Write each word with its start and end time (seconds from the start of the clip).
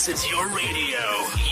This 0.00 0.24
is 0.24 0.32
your 0.32 0.48
radio, 0.48 1.04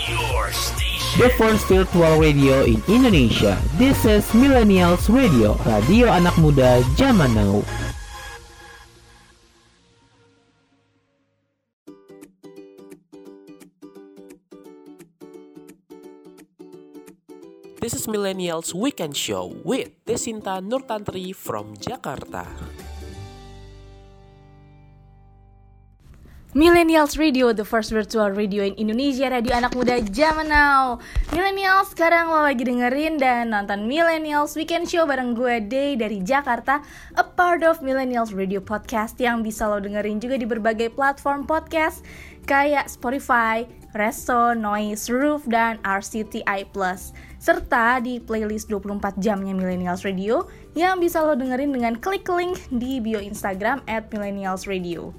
your 0.09 0.49
station. 0.49 1.21
The 1.21 1.29
first 1.37 1.69
virtual 1.69 2.17
radio 2.17 2.65
in 2.65 2.81
Indonesia. 2.89 3.61
This 3.77 4.09
is 4.09 4.25
Millennials 4.33 5.05
Radio, 5.05 5.53
radio 5.69 6.09
anak 6.09 6.33
muda 6.41 6.81
zaman 6.97 7.37
now. 7.37 7.61
This 17.77 17.93
is 17.93 18.09
Millennials 18.09 18.73
Weekend 18.73 19.13
Show 19.13 19.61
with 19.61 19.93
Desinta 20.09 20.57
Nurtantri 20.57 21.37
from 21.37 21.77
Jakarta. 21.77 22.49
Millennials 26.57 27.13
Radio, 27.21 27.53
the 27.53 27.61
first 27.61 27.93
virtual 27.93 28.33
radio 28.33 28.65
in 28.65 28.73
Indonesia, 28.81 29.29
radio 29.29 29.53
anak 29.53 29.69
muda 29.77 30.01
zaman 30.09 30.49
now. 30.49 30.97
Millennials, 31.29 31.93
sekarang 31.93 32.25
lo 32.25 32.41
lagi 32.41 32.65
dengerin 32.65 33.21
dan 33.21 33.53
nonton 33.53 33.85
Millennials 33.85 34.57
Weekend 34.57 34.89
Show 34.89 35.05
bareng 35.05 35.37
gue 35.37 35.61
Day 35.69 35.93
dari 35.93 36.25
Jakarta, 36.25 36.81
a 37.13 37.21
part 37.21 37.61
of 37.61 37.85
Millennials 37.85 38.33
Radio 38.33 38.65
Podcast 38.65 39.21
yang 39.21 39.45
bisa 39.45 39.69
lo 39.69 39.77
dengerin 39.77 40.17
juga 40.17 40.41
di 40.41 40.49
berbagai 40.49 40.89
platform 40.97 41.45
podcast 41.45 42.01
kayak 42.49 42.89
Spotify, 42.89 43.69
Resto, 43.93 44.57
Noise, 44.57 45.13
Roof, 45.13 45.45
dan 45.45 45.77
RCTI 45.85 46.65
Plus. 46.73 47.13
Serta 47.37 48.01
di 48.01 48.17
playlist 48.17 48.73
24 48.73 49.21
jamnya 49.21 49.53
Millennials 49.53 50.01
Radio 50.01 50.49
yang 50.73 50.97
bisa 50.97 51.21
lo 51.21 51.37
dengerin 51.37 51.77
dengan 51.77 51.93
klik 52.01 52.25
link 52.25 52.57
di 52.73 52.97
bio 52.97 53.21
Instagram 53.21 53.85
at 53.85 54.09
Millennials 54.09 54.65
Radio 54.65 55.13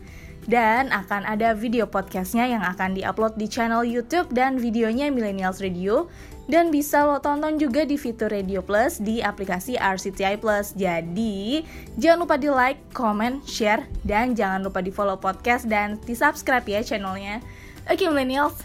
dan 0.48 0.88
akan 0.88 1.28
ada 1.28 1.52
video 1.52 1.84
podcastnya 1.84 2.48
yang 2.48 2.64
akan 2.64 2.96
diupload 2.96 3.36
di 3.36 3.50
channel 3.50 3.84
YouTube 3.84 4.32
dan 4.32 4.56
videonya 4.56 5.12
Millennials 5.12 5.60
Radio 5.60 6.08
dan 6.50 6.72
bisa 6.74 7.06
lo 7.06 7.22
tonton 7.22 7.60
juga 7.60 7.86
di 7.86 7.94
fitur 7.94 8.32
Radio 8.32 8.64
Plus 8.64 8.98
di 8.98 9.22
aplikasi 9.22 9.78
RCTI 9.78 10.40
Plus. 10.40 10.74
Jadi 10.74 11.62
jangan 12.00 12.26
lupa 12.26 12.34
di 12.40 12.48
like, 12.50 12.80
comment, 12.90 13.38
share 13.46 13.86
dan 14.02 14.34
jangan 14.34 14.66
lupa 14.66 14.82
di 14.82 14.90
follow 14.90 15.20
podcast 15.20 15.68
dan 15.68 16.00
di 16.02 16.16
subscribe 16.16 16.66
ya 16.66 16.80
channelnya. 16.82 17.38
Oke 17.86 18.08
Millennials, 18.08 18.58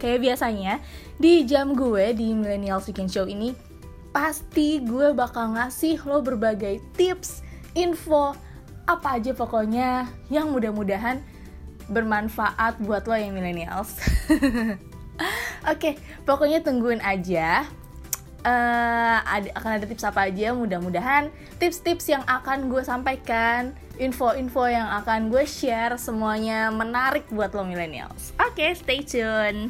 kayak 0.00 0.24
biasanya 0.24 0.80
di 1.20 1.44
jam 1.44 1.76
gue 1.76 2.16
di 2.16 2.32
Millennials 2.32 2.88
Weekend 2.88 3.12
Show 3.12 3.28
ini 3.28 3.52
pasti 4.16 4.80
gue 4.80 5.12
bakal 5.12 5.60
ngasih 5.60 6.00
lo 6.08 6.24
berbagai 6.24 6.80
tips, 6.96 7.44
info, 7.76 8.32
apa 8.86 9.18
aja 9.18 9.34
pokoknya 9.34 10.06
yang 10.30 10.54
mudah-mudahan 10.54 11.18
bermanfaat 11.90 12.78
buat 12.82 13.06
lo 13.06 13.14
yang 13.14 13.34
millennials. 13.34 13.98
Oke, 14.30 14.78
okay, 15.66 15.94
pokoknya 16.22 16.62
tungguin 16.62 17.02
aja. 17.02 17.66
Uh, 18.46 19.18
ada, 19.26 19.50
akan 19.58 19.70
ada 19.74 19.86
tips 19.90 20.06
apa 20.06 20.30
aja 20.30 20.54
mudah-mudahan 20.54 21.34
tips-tips 21.58 22.06
yang 22.06 22.22
akan 22.30 22.70
gue 22.70 22.78
sampaikan 22.78 23.74
info-info 23.98 24.70
yang 24.70 24.86
akan 25.02 25.34
gue 25.34 25.42
share 25.42 25.98
semuanya 25.98 26.70
menarik 26.70 27.26
buat 27.34 27.50
lo 27.50 27.66
millennials 27.66 28.30
oke 28.38 28.54
okay, 28.54 28.70
stay 28.78 29.02
tune 29.02 29.66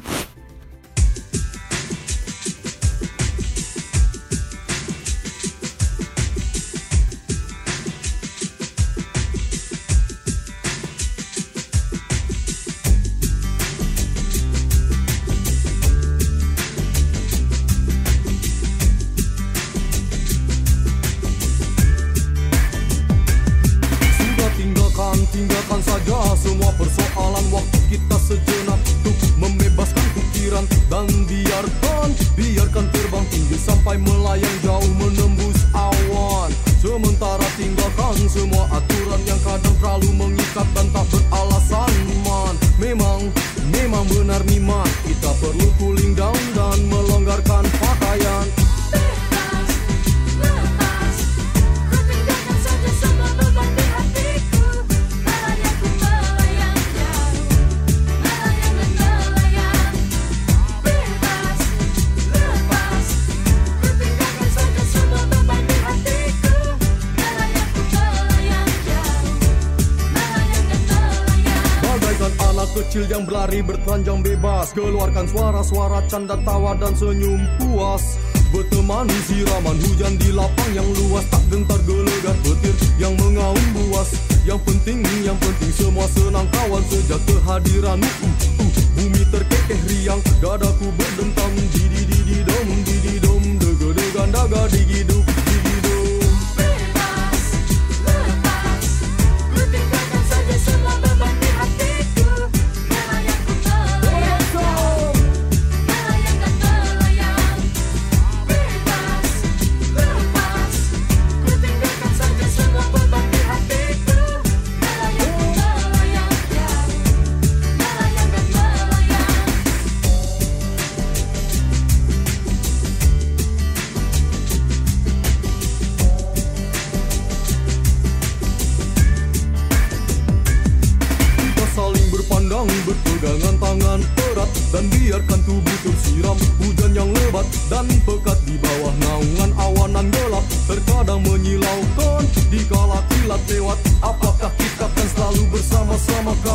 canda 76.07 76.39
tawa 76.47 76.73
dan 76.79 76.95
senyum 76.95 77.43
puas. 77.59 78.17
Berteman 78.47 79.11
siraman 79.27 79.75
hujan 79.83 80.15
di 80.15 80.31
lapang 80.31 80.71
yang 80.71 80.87
luas. 80.87 81.27
Tak 81.27 81.43
gentar 81.51 81.79
gelegar 81.83 82.35
petir 82.41 82.75
yang 82.95 83.13
mengaum 83.19 83.67
buas. 83.75 84.15
Yang 84.47 84.63
penting, 84.63 85.03
yang 85.27 85.35
penting 85.35 85.71
semua 85.75 86.07
senang 86.15 86.47
kawan. 86.55 86.81
Sejak 86.87 87.19
kehadiran 87.27 87.99
uh, 87.99 88.23
uh, 88.63 88.71
Bumi 88.95 89.23
terkekeh 89.27 89.79
riang. 89.91 90.23
Dadaku 90.39 90.87
berdentam 90.95 91.51
Didi 91.75 92.07
didi 92.07 92.37
dom 92.47 92.67
Didi 92.87 93.13
dom. 93.19 93.43
Dega 93.59 93.89
degan 93.91 94.29
daga 94.31 94.61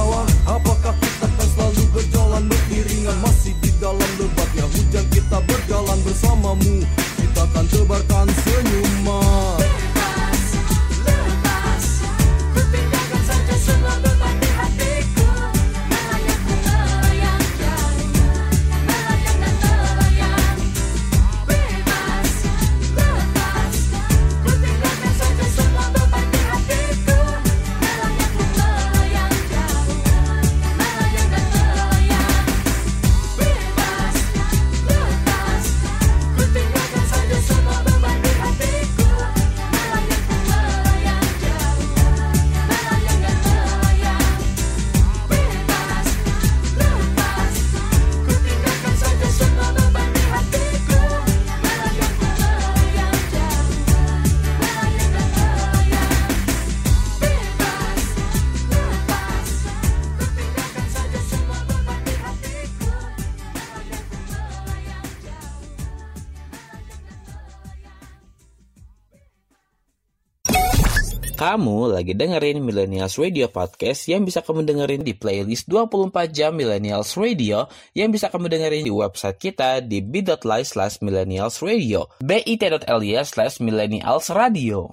bawah 0.03 0.27
Apakah 0.51 0.95
kita 0.99 1.27
kan 1.31 1.49
selalu 1.55 1.83
berjalan 1.95 2.43
beriringan? 2.51 3.17
Masih 3.23 3.55
di 3.63 3.71
dalam 3.79 4.11
lebatnya 4.19 4.67
hujan 4.67 5.07
kita 5.15 5.39
berjalan 5.47 5.99
bersamamu. 6.03 6.77
Kita 7.23 7.41
akan 7.47 7.65
tebarkan 7.71 8.27
senyum 8.43 8.91
lagi 72.03 72.19
dengerin 72.19 72.59
Millennials 72.59 73.15
Radio 73.15 73.47
Podcast 73.47 74.11
yang 74.11 74.27
bisa 74.27 74.43
kamu 74.43 74.67
dengerin 74.67 75.07
di 75.07 75.15
playlist 75.15 75.71
24 75.71 76.35
jam 76.35 76.51
Millennials 76.51 77.15
Radio 77.15 77.71
yang 77.95 78.11
bisa 78.11 78.27
kamu 78.27 78.51
dengerin 78.51 78.83
di 78.83 78.91
website 78.91 79.39
kita 79.39 79.79
di 79.79 80.03
bit.ly 80.03 80.67
slash 80.67 80.99
millennials 80.99 81.63
radio 81.63 82.11
bit.ly 82.19 83.23
slash 83.23 83.63
millennials 83.63 84.35
radio. 84.35 84.91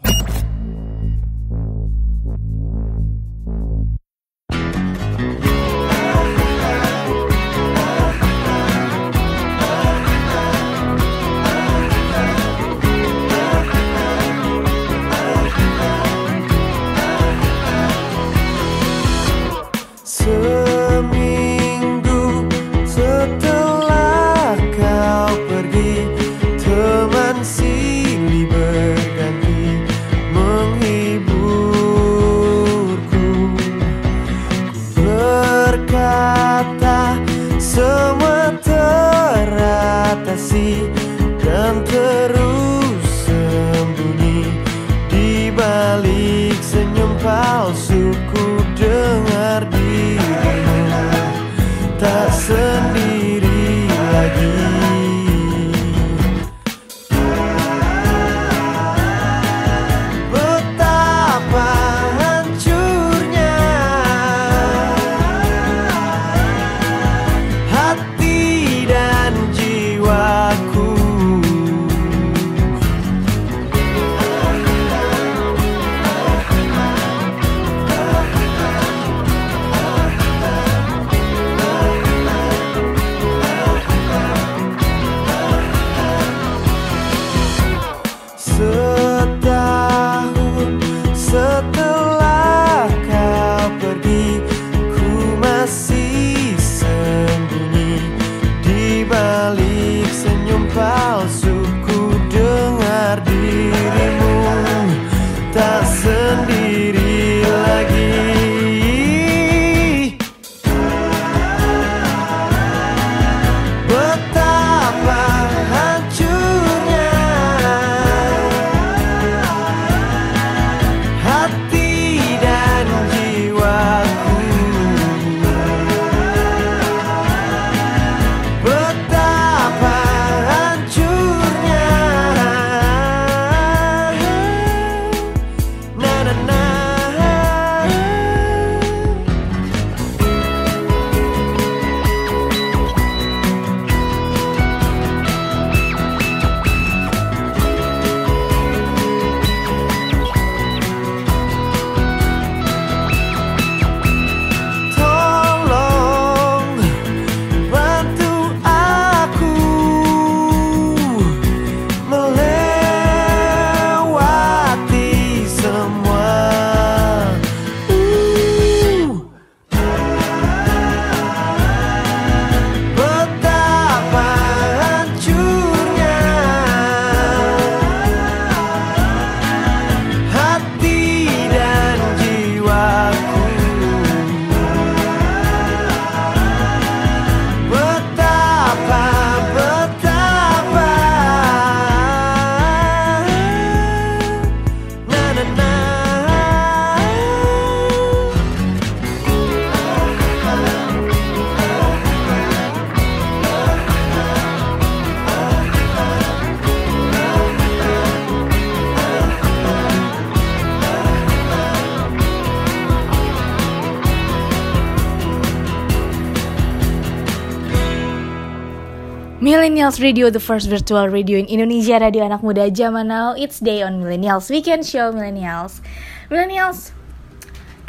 Millennials 219.90 220.06
Radio, 220.06 220.30
the 220.30 220.38
first 220.38 220.70
virtual 220.70 221.10
radio 221.10 221.42
in 221.42 221.50
Indonesia, 221.50 221.98
radio 221.98 222.22
anak 222.22 222.46
muda 222.46 222.70
zaman 222.70 223.10
now. 223.10 223.34
It's 223.34 223.58
day 223.58 223.82
on 223.82 223.98
Millennials 223.98 224.46
Weekend 224.54 224.86
Show 224.86 225.10
Millennials. 225.10 225.82
Millennials, 226.30 226.94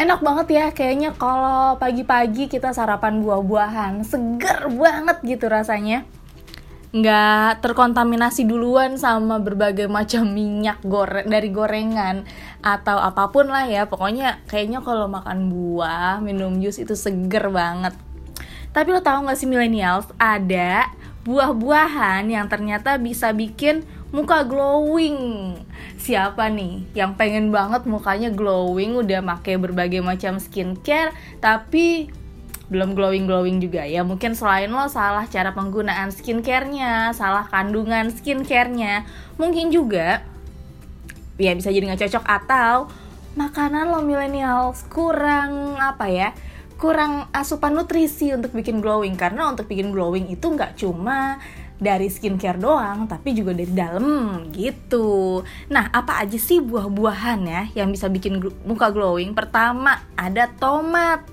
enak 0.00 0.24
banget 0.24 0.46
ya 0.48 0.66
kayaknya 0.72 1.12
kalau 1.12 1.76
pagi-pagi 1.76 2.48
kita 2.48 2.72
sarapan 2.72 3.20
buah-buahan, 3.20 4.00
seger 4.08 4.72
banget 4.72 5.20
gitu 5.28 5.52
rasanya. 5.52 6.08
Nggak 6.96 7.68
terkontaminasi 7.68 8.48
duluan 8.48 8.96
sama 8.96 9.36
berbagai 9.36 9.84
macam 9.84 10.24
minyak 10.24 10.80
goreng 10.80 11.28
dari 11.28 11.52
gorengan 11.52 12.24
atau 12.64 12.96
apa 12.96 13.28
pun 13.28 13.52
lah 13.52 13.68
ya. 13.68 13.92
Pokoknya 13.92 14.40
kayaknya 14.48 14.80
kalau 14.80 15.04
makan 15.04 15.52
buah, 15.52 16.24
minum 16.24 16.64
jus 16.64 16.80
itu 16.80 16.96
seger 16.96 17.52
banget. 17.52 17.92
Tapi 18.72 18.88
lo 18.88 19.04
tahu 19.04 19.26
gak 19.26 19.36
sih 19.36 19.50
millennials, 19.50 20.08
ada 20.16 20.88
buah-buahan 21.24 22.28
yang 22.32 22.48
ternyata 22.48 22.96
bisa 22.96 23.32
bikin 23.36 23.84
muka 24.10 24.42
glowing. 24.42 25.54
Siapa 26.00 26.48
nih 26.48 26.88
yang 26.96 27.14
pengen 27.14 27.52
banget 27.52 27.84
mukanya 27.84 28.32
glowing 28.32 28.96
udah 28.96 29.20
make 29.20 29.52
berbagai 29.60 30.00
macam 30.00 30.40
skincare 30.40 31.12
tapi 31.44 32.08
belum 32.70 32.94
glowing-glowing 32.94 33.58
juga 33.58 33.82
ya 33.82 34.06
Mungkin 34.06 34.38
selain 34.38 34.70
lo 34.70 34.86
salah 34.86 35.26
cara 35.26 35.50
penggunaan 35.50 36.14
skincarenya 36.14 37.10
Salah 37.10 37.50
kandungan 37.50 38.14
skincarenya 38.14 39.04
Mungkin 39.42 39.74
juga 39.74 40.22
Ya 41.34 41.50
bisa 41.50 41.74
jadi 41.74 41.90
nggak 41.90 42.06
cocok 42.06 42.24
atau 42.30 42.86
Makanan 43.34 43.90
lo 43.90 44.06
millennials 44.06 44.86
kurang 44.86 45.82
apa 45.82 46.06
ya 46.06 46.30
kurang 46.80 47.28
asupan 47.36 47.76
nutrisi 47.76 48.32
untuk 48.32 48.56
bikin 48.56 48.80
glowing 48.80 49.12
karena 49.12 49.52
untuk 49.52 49.68
bikin 49.68 49.92
glowing 49.92 50.32
itu 50.32 50.48
nggak 50.48 50.80
cuma 50.80 51.36
dari 51.80 52.08
skincare 52.08 52.60
doang, 52.60 53.08
tapi 53.08 53.36
juga 53.36 53.52
dari 53.56 53.72
dalam 53.72 54.48
gitu. 54.52 55.40
Nah, 55.72 55.88
apa 55.92 56.20
aja 56.20 56.36
sih 56.36 56.60
buah-buahan 56.60 57.40
ya 57.44 57.62
yang 57.72 57.92
bisa 57.92 58.08
bikin 58.08 58.40
muka 58.68 58.92
glowing? 58.92 59.32
Pertama, 59.32 60.04
ada 60.16 60.48
tomat. 60.60 61.24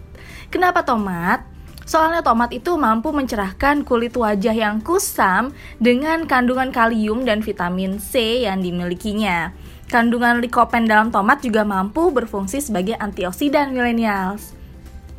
Kenapa 0.48 0.84
tomat? 0.88 1.44
Soalnya 1.88 2.20
tomat 2.20 2.52
itu 2.52 2.76
mampu 2.76 3.16
mencerahkan 3.16 3.88
kulit 3.88 4.16
wajah 4.16 4.52
yang 4.52 4.84
kusam 4.84 5.56
dengan 5.80 6.28
kandungan 6.28 6.72
kalium 6.72 7.24
dan 7.24 7.40
vitamin 7.40 8.00
C 8.00 8.44
yang 8.44 8.60
dimilikinya. 8.60 9.56
Kandungan 9.88 10.44
likopen 10.44 10.84
dalam 10.84 11.16
tomat 11.16 11.40
juga 11.40 11.64
mampu 11.64 12.12
berfungsi 12.12 12.60
sebagai 12.60 13.00
antioksidan 13.00 13.72
millennials. 13.72 14.57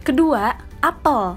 Kedua, 0.09 0.57
apel. 0.81 1.37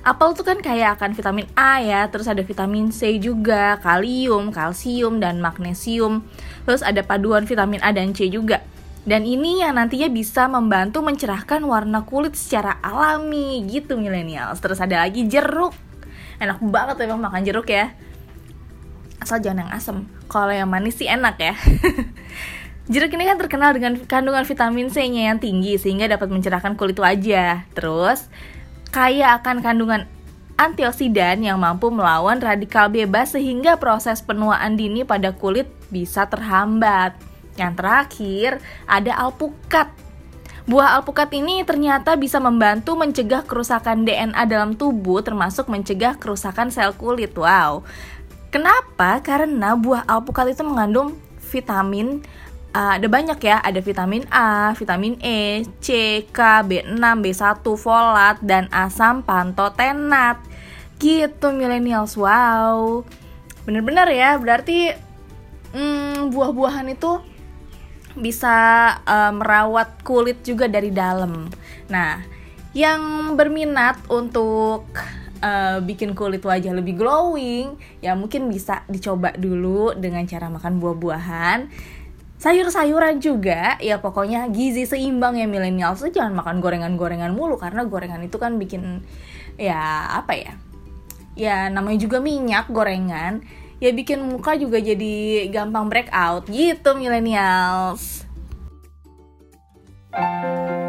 Apel 0.00 0.28
tuh 0.32 0.40
kan 0.40 0.64
kaya 0.64 0.96
akan 0.96 1.12
vitamin 1.12 1.44
A 1.52 1.76
ya, 1.84 2.08
terus 2.08 2.24
ada 2.24 2.40
vitamin 2.40 2.88
C 2.88 3.20
juga, 3.20 3.76
kalium, 3.84 4.48
kalsium, 4.48 5.20
dan 5.20 5.44
magnesium. 5.44 6.24
Terus 6.64 6.80
ada 6.80 7.04
paduan 7.04 7.44
vitamin 7.44 7.84
A 7.84 7.92
dan 7.92 8.16
C 8.16 8.32
juga. 8.32 8.64
Dan 9.04 9.28
ini 9.28 9.60
yang 9.60 9.76
nantinya 9.76 10.08
bisa 10.08 10.48
membantu 10.48 11.04
mencerahkan 11.04 11.60
warna 11.68 12.08
kulit 12.08 12.32
secara 12.32 12.80
alami 12.80 13.68
gitu 13.68 14.00
millennials. 14.00 14.56
Terus 14.64 14.80
ada 14.80 15.04
lagi 15.04 15.28
jeruk. 15.28 15.76
Enak 16.40 16.64
banget 16.64 17.04
emang 17.04 17.20
makan 17.28 17.44
jeruk 17.44 17.68
ya. 17.68 17.92
Asal 19.20 19.44
jangan 19.44 19.68
yang 19.68 19.72
asem. 19.76 20.08
Kalau 20.32 20.48
yang 20.48 20.72
manis 20.72 20.96
sih 20.96 21.12
enak 21.12 21.36
ya. 21.36 21.52
Jeruk 22.88 23.12
ini 23.20 23.28
kan 23.28 23.36
terkenal 23.36 23.76
dengan 23.76 24.00
kandungan 24.00 24.48
vitamin 24.48 24.88
C-nya 24.88 25.28
yang 25.28 25.36
tinggi 25.36 25.76
sehingga 25.76 26.08
dapat 26.08 26.32
mencerahkan 26.32 26.72
kulit 26.72 26.96
wajah. 26.96 27.68
Terus 27.76 28.32
kaya 28.88 29.36
akan 29.36 29.60
kandungan 29.60 30.08
antioksidan 30.56 31.44
yang 31.44 31.60
mampu 31.60 31.92
melawan 31.92 32.40
radikal 32.40 32.88
bebas 32.88 33.36
sehingga 33.36 33.76
proses 33.76 34.24
penuaan 34.24 34.80
dini 34.80 35.04
pada 35.04 35.36
kulit 35.36 35.68
bisa 35.92 36.32
terhambat. 36.32 37.12
Yang 37.60 37.72
terakhir, 37.76 38.50
ada 38.88 39.12
alpukat. 39.20 39.92
Buah 40.64 40.96
alpukat 40.96 41.28
ini 41.36 41.68
ternyata 41.68 42.16
bisa 42.16 42.40
membantu 42.40 42.96
mencegah 42.96 43.44
kerusakan 43.44 44.08
DNA 44.08 44.48
dalam 44.48 44.80
tubuh 44.80 45.20
termasuk 45.20 45.68
mencegah 45.68 46.16
kerusakan 46.16 46.72
sel 46.72 46.96
kulit. 46.96 47.36
Wow. 47.36 47.84
Kenapa? 48.48 49.20
Karena 49.20 49.76
buah 49.76 50.08
alpukat 50.08 50.56
itu 50.56 50.64
mengandung 50.64 51.20
vitamin 51.48 52.20
uh, 52.74 52.92
ada 52.98 53.08
banyak 53.08 53.38
ya, 53.40 53.60
ada 53.62 53.80
vitamin 53.80 54.24
A, 54.28 54.72
vitamin 54.76 55.16
E, 55.22 55.64
C, 55.80 56.20
K, 56.28 56.38
B6, 56.64 56.98
B1, 56.98 57.64
folat, 57.78 58.36
dan 58.42 58.66
asam 58.72 59.24
pantotenat. 59.24 60.42
Gitu 60.98 61.54
millennials, 61.54 62.18
wow. 62.18 63.06
Bener-bener 63.62 64.08
ya, 64.10 64.34
berarti 64.40 64.92
hmm, 65.72 66.34
buah-buahan 66.34 66.88
itu 66.90 67.22
bisa 68.18 68.56
uh, 69.06 69.30
merawat 69.30 70.02
kulit 70.02 70.42
juga 70.42 70.66
dari 70.66 70.90
dalam. 70.90 71.46
Nah, 71.86 72.18
yang 72.74 73.32
berminat 73.38 74.02
untuk 74.10 74.90
uh, 75.38 75.78
bikin 75.78 76.18
kulit 76.18 76.42
wajah 76.42 76.74
lebih 76.74 76.98
glowing, 76.98 77.78
ya 78.02 78.18
mungkin 78.18 78.50
bisa 78.50 78.82
dicoba 78.90 79.30
dulu 79.38 79.94
dengan 79.94 80.26
cara 80.26 80.50
makan 80.50 80.82
buah-buahan 80.82 81.58
sayur-sayuran 82.38 83.18
juga 83.18 83.74
ya 83.82 83.98
pokoknya 83.98 84.46
gizi 84.54 84.86
seimbang 84.86 85.34
ya 85.38 85.50
milenial 85.50 85.98
so, 85.98 86.06
jangan 86.06 86.38
makan 86.38 86.62
gorengan-gorengan 86.62 87.34
mulu 87.34 87.58
karena 87.58 87.82
gorengan 87.82 88.22
itu 88.22 88.38
kan 88.38 88.56
bikin 88.62 89.02
ya 89.58 90.06
apa 90.22 90.38
ya 90.38 90.52
ya 91.34 91.66
namanya 91.66 91.98
juga 91.98 92.22
minyak 92.22 92.70
gorengan 92.70 93.42
ya 93.78 93.90
bikin 93.94 94.22
muka 94.22 94.58
juga 94.58 94.78
jadi 94.82 95.46
gampang 95.50 95.86
breakout 95.86 96.50
gitu 96.50 96.98
millennials. 96.98 98.26
Dalam 100.08 100.87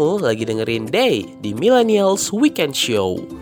Kamu 0.00 0.16
lagi 0.16 0.48
dengerin 0.48 0.88
Day 0.88 1.28
di 1.44 1.52
Millennials 1.52 2.32
Weekend 2.32 2.72
Show. 2.72 3.39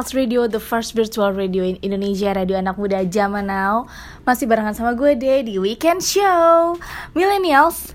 Millennials 0.00 0.16
Radio, 0.16 0.48
the 0.48 0.56
first 0.56 0.96
virtual 0.96 1.28
radio 1.28 1.60
in 1.60 1.76
Indonesia, 1.84 2.32
radio 2.32 2.56
anak 2.56 2.80
muda 2.80 3.04
zaman 3.04 3.52
now. 3.52 3.84
Masih 4.24 4.48
barengan 4.48 4.72
sama 4.72 4.96
gue 4.96 5.12
deh 5.12 5.44
di 5.44 5.60
Weekend 5.60 6.00
Show. 6.00 6.80
Millennials 7.12 7.92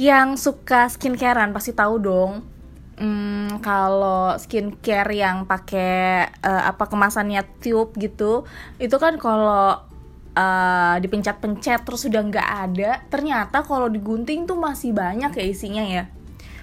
yang 0.00 0.40
suka 0.40 0.88
skincarean 0.88 1.52
pasti 1.52 1.76
tahu 1.76 2.00
dong. 2.00 2.48
Hmm, 2.96 3.60
kalau 3.60 4.40
skincare 4.40 5.12
yang 5.12 5.44
pakai 5.44 6.32
eh, 6.32 6.62
apa 6.64 6.88
kemasannya 6.88 7.44
tube 7.60 7.92
gitu, 8.00 8.48
itu 8.80 8.96
kan 8.96 9.20
kalau 9.20 9.84
eh, 10.32 10.96
dipencet-pencet 10.96 11.84
terus 11.84 12.08
sudah 12.08 12.24
nggak 12.24 12.48
ada, 12.72 13.04
ternyata 13.12 13.60
kalau 13.68 13.92
digunting 13.92 14.48
tuh 14.48 14.56
masih 14.56 14.96
banyak 14.96 15.28
ya 15.28 15.44
isinya 15.44 15.84
ya. 15.84 16.08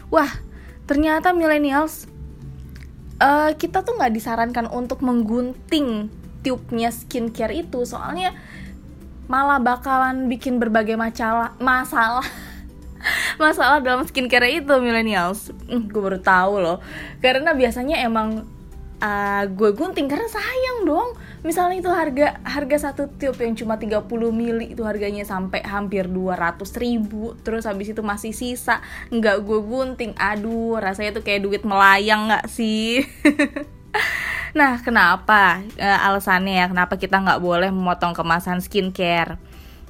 Wah, 0.10 0.42
ternyata 0.90 1.38
millennials 1.38 2.10
eh, 3.22 3.52
kita 3.56 3.84
tuh 3.86 3.96
nggak 3.96 4.14
disarankan 4.14 4.68
untuk 4.72 5.04
menggunting 5.06 6.10
tube-nya 6.46 6.94
skincare 6.94 7.56
itu. 7.56 7.84
Soalnya 7.84 8.36
malah 9.26 9.58
bakalan 9.58 10.30
bikin 10.30 10.62
berbagai 10.62 10.94
masalah 10.96 11.58
masalah. 11.58 12.26
Masalah 13.38 13.86
dalam 13.86 14.02
skincare 14.10 14.50
itu 14.50 14.74
millennials. 14.82 15.54
Hmm, 15.70 15.86
gue 15.86 16.02
baru 16.02 16.18
tahu 16.18 16.58
loh. 16.58 16.82
Karena 17.22 17.54
biasanya 17.54 18.02
emang 18.02 18.50
uh, 18.98 19.44
gue 19.46 19.70
gunting 19.78 20.10
karena 20.10 20.26
sayang 20.26 20.90
dong 20.90 21.10
misalnya 21.46 21.78
itu 21.78 21.92
harga 21.94 22.42
harga 22.42 22.90
satu 22.90 23.06
tube 23.06 23.38
yang 23.46 23.54
cuma 23.54 23.78
30 23.78 24.02
mili 24.34 24.74
itu 24.74 24.82
harganya 24.82 25.22
sampai 25.22 25.62
hampir 25.62 26.10
200 26.10 26.58
ribu 26.82 27.38
terus 27.46 27.70
habis 27.70 27.94
itu 27.94 28.02
masih 28.02 28.34
sisa 28.34 28.82
nggak 29.14 29.46
gue 29.46 29.60
gunting 29.62 30.18
aduh 30.18 30.82
rasanya 30.82 31.14
tuh 31.14 31.24
kayak 31.24 31.46
duit 31.46 31.62
melayang 31.62 32.28
nggak 32.34 32.50
sih 32.50 33.06
Nah, 34.56 34.80
kenapa 34.80 35.60
Eh, 35.76 36.00
alasannya 36.08 36.64
ya? 36.64 36.66
Kenapa 36.72 36.96
kita 36.96 37.20
nggak 37.20 37.44
boleh 37.44 37.68
memotong 37.76 38.16
kemasan 38.16 38.64
skincare? 38.64 39.36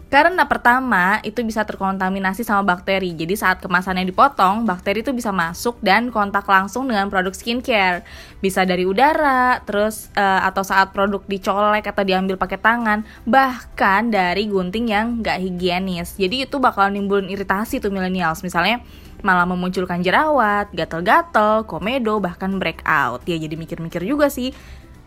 Karena 0.06 0.46
pertama 0.46 1.18
itu 1.26 1.42
bisa 1.42 1.66
terkontaminasi 1.66 2.46
sama 2.46 2.62
bakteri. 2.62 3.18
Jadi 3.18 3.34
saat 3.34 3.58
kemasannya 3.58 4.06
dipotong, 4.06 4.62
bakteri 4.64 5.02
itu 5.02 5.12
bisa 5.12 5.34
masuk 5.34 5.82
dan 5.82 6.14
kontak 6.14 6.46
langsung 6.46 6.86
dengan 6.86 7.10
produk 7.10 7.34
skincare. 7.34 8.06
Bisa 8.38 8.64
dari 8.70 8.86
udara, 8.86 9.66
terus 9.66 10.14
eh, 10.14 10.42
atau 10.46 10.62
saat 10.62 10.94
produk 10.94 11.26
dicolek 11.26 11.90
atau 11.90 12.06
diambil 12.06 12.38
pakai 12.38 12.62
tangan, 12.62 13.02
bahkan 13.26 14.14
dari 14.14 14.46
gunting 14.46 14.94
yang 14.94 15.26
nggak 15.26 15.42
higienis. 15.42 16.16
Jadi 16.22 16.46
itu 16.46 16.62
bakal 16.62 16.94
nimbulin 16.94 17.28
iritasi 17.28 17.82
tuh 17.82 17.90
millennials. 17.90 18.46
Misalnya 18.46 18.86
malah 19.26 19.50
memunculkan 19.50 20.06
jerawat, 20.06 20.70
gatal-gatal, 20.70 21.66
komedo, 21.66 22.22
bahkan 22.22 22.62
breakout. 22.62 23.26
Ya 23.26 23.42
jadi 23.42 23.58
mikir-mikir 23.58 24.06
juga 24.06 24.30
sih. 24.30 24.54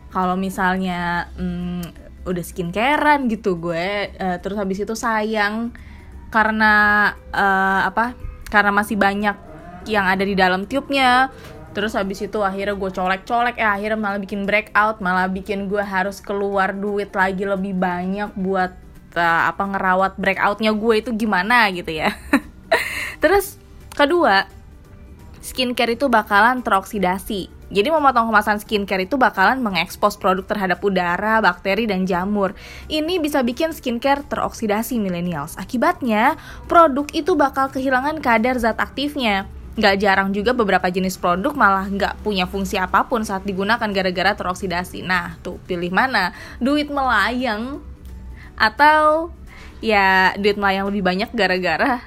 kalau 0.08 0.40
misalnya 0.40 1.28
hmm, 1.36 2.07
udah 2.28 2.44
skincarean 2.44 3.26
gitu 3.32 3.56
gue 3.56 4.12
eh, 4.12 4.36
terus 4.44 4.56
habis 4.60 4.78
itu 4.84 4.94
sayang 4.94 5.72
karena 6.28 6.72
eh, 7.32 7.80
apa 7.88 8.12
karena 8.52 8.72
masih 8.72 9.00
banyak 9.00 9.36
yang 9.88 10.04
ada 10.04 10.22
di 10.22 10.36
dalam 10.36 10.68
tube-nya 10.68 11.32
terus 11.72 11.96
habis 11.96 12.20
itu 12.20 12.40
akhirnya 12.44 12.76
gue 12.76 12.90
colek-colek 12.90 13.56
eh 13.56 13.68
akhirnya 13.68 13.98
malah 14.00 14.20
bikin 14.20 14.44
breakout 14.44 15.00
malah 15.00 15.28
bikin 15.28 15.68
gue 15.68 15.80
harus 15.80 16.20
keluar 16.20 16.76
duit 16.76 17.12
lagi 17.16 17.48
lebih 17.48 17.72
banyak 17.76 18.32
buat 18.36 18.72
eh, 19.16 19.42
apa 19.48 19.62
ngerawat 19.64 20.20
breakoutnya 20.20 20.72
gue 20.76 20.94
itu 21.00 21.10
gimana 21.16 21.68
gitu 21.72 21.92
ya 21.92 22.12
terus 23.22 23.56
kedua 23.96 24.58
skincare 25.48 25.96
itu 25.96 26.06
bakalan 26.12 26.60
teroksidasi. 26.60 27.57
Jadi 27.68 27.92
memotong 27.92 28.32
kemasan 28.32 28.58
skincare 28.64 29.04
itu 29.04 29.20
bakalan 29.20 29.60
mengekspos 29.60 30.16
produk 30.16 30.44
terhadap 30.48 30.80
udara, 30.80 31.44
bakteri, 31.44 31.84
dan 31.84 32.08
jamur. 32.08 32.56
Ini 32.88 33.20
bisa 33.20 33.44
bikin 33.44 33.76
skincare 33.76 34.24
teroksidasi 34.24 34.96
millennials. 34.96 35.54
Akibatnya, 35.60 36.40
produk 36.64 37.04
itu 37.12 37.36
bakal 37.36 37.68
kehilangan 37.68 38.24
kadar 38.24 38.56
zat 38.56 38.80
aktifnya. 38.80 39.44
Nggak 39.78 39.96
jarang 40.00 40.34
juga 40.34 40.56
beberapa 40.56 40.90
jenis 40.90 41.20
produk 41.20 41.54
malah 41.54 41.86
nggak 41.86 42.26
punya 42.26 42.50
fungsi 42.50 42.80
apa 42.80 43.06
pun 43.06 43.22
saat 43.22 43.46
digunakan 43.46 43.86
gara-gara 43.92 44.34
teroksidasi. 44.34 45.06
Nah, 45.06 45.38
tuh 45.44 45.60
pilih 45.68 45.92
mana? 45.94 46.34
Duit 46.58 46.90
melayang 46.90 47.84
atau 48.58 49.30
ya 49.78 50.34
duit 50.34 50.58
melayang 50.58 50.90
lebih 50.90 51.06
banyak 51.06 51.30
gara-gara 51.30 52.02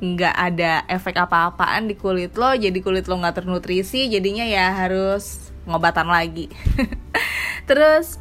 nggak 0.00 0.32
ada 0.32 0.80
efek 0.88 1.20
apa-apaan 1.20 1.84
di 1.84 1.92
kulit 1.92 2.32
lo 2.40 2.56
jadi 2.56 2.74
kulit 2.80 3.04
lo 3.04 3.20
nggak 3.20 3.44
ternutrisi 3.44 4.08
jadinya 4.08 4.48
ya 4.48 4.72
harus 4.72 5.52
pengobatan 5.68 6.08
lagi. 6.08 6.48
Terus 7.68 8.16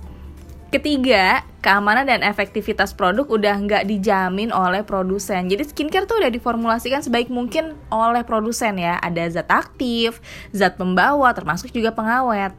ketiga 0.70 1.42
keamanan 1.66 2.06
dan 2.06 2.22
efektivitas 2.22 2.94
produk 2.94 3.26
udah 3.26 3.56
nggak 3.58 3.84
dijamin 3.90 4.54
oleh 4.54 4.86
produsen. 4.86 5.50
Jadi 5.50 5.66
skincare 5.66 6.06
tuh 6.06 6.22
udah 6.22 6.30
diformulasikan 6.30 7.02
sebaik 7.02 7.32
mungkin 7.34 7.74
oleh 7.90 8.22
produsen 8.28 8.78
ya. 8.78 9.00
Ada 9.02 9.42
zat 9.42 9.50
aktif 9.50 10.22
zat 10.54 10.78
pembawa 10.78 11.32
termasuk 11.34 11.74
juga 11.74 11.96
pengawet. 11.96 12.54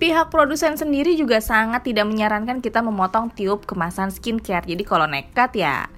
Pihak 0.00 0.32
produsen 0.32 0.80
sendiri 0.80 1.12
juga 1.12 1.44
sangat 1.44 1.84
tidak 1.84 2.08
menyarankan 2.08 2.64
kita 2.64 2.80
memotong 2.80 3.28
tiup 3.36 3.68
kemasan 3.68 4.08
skincare. 4.08 4.64
Jadi 4.64 4.80
kalau 4.80 5.04
nekat 5.04 5.52
ya 5.52 5.92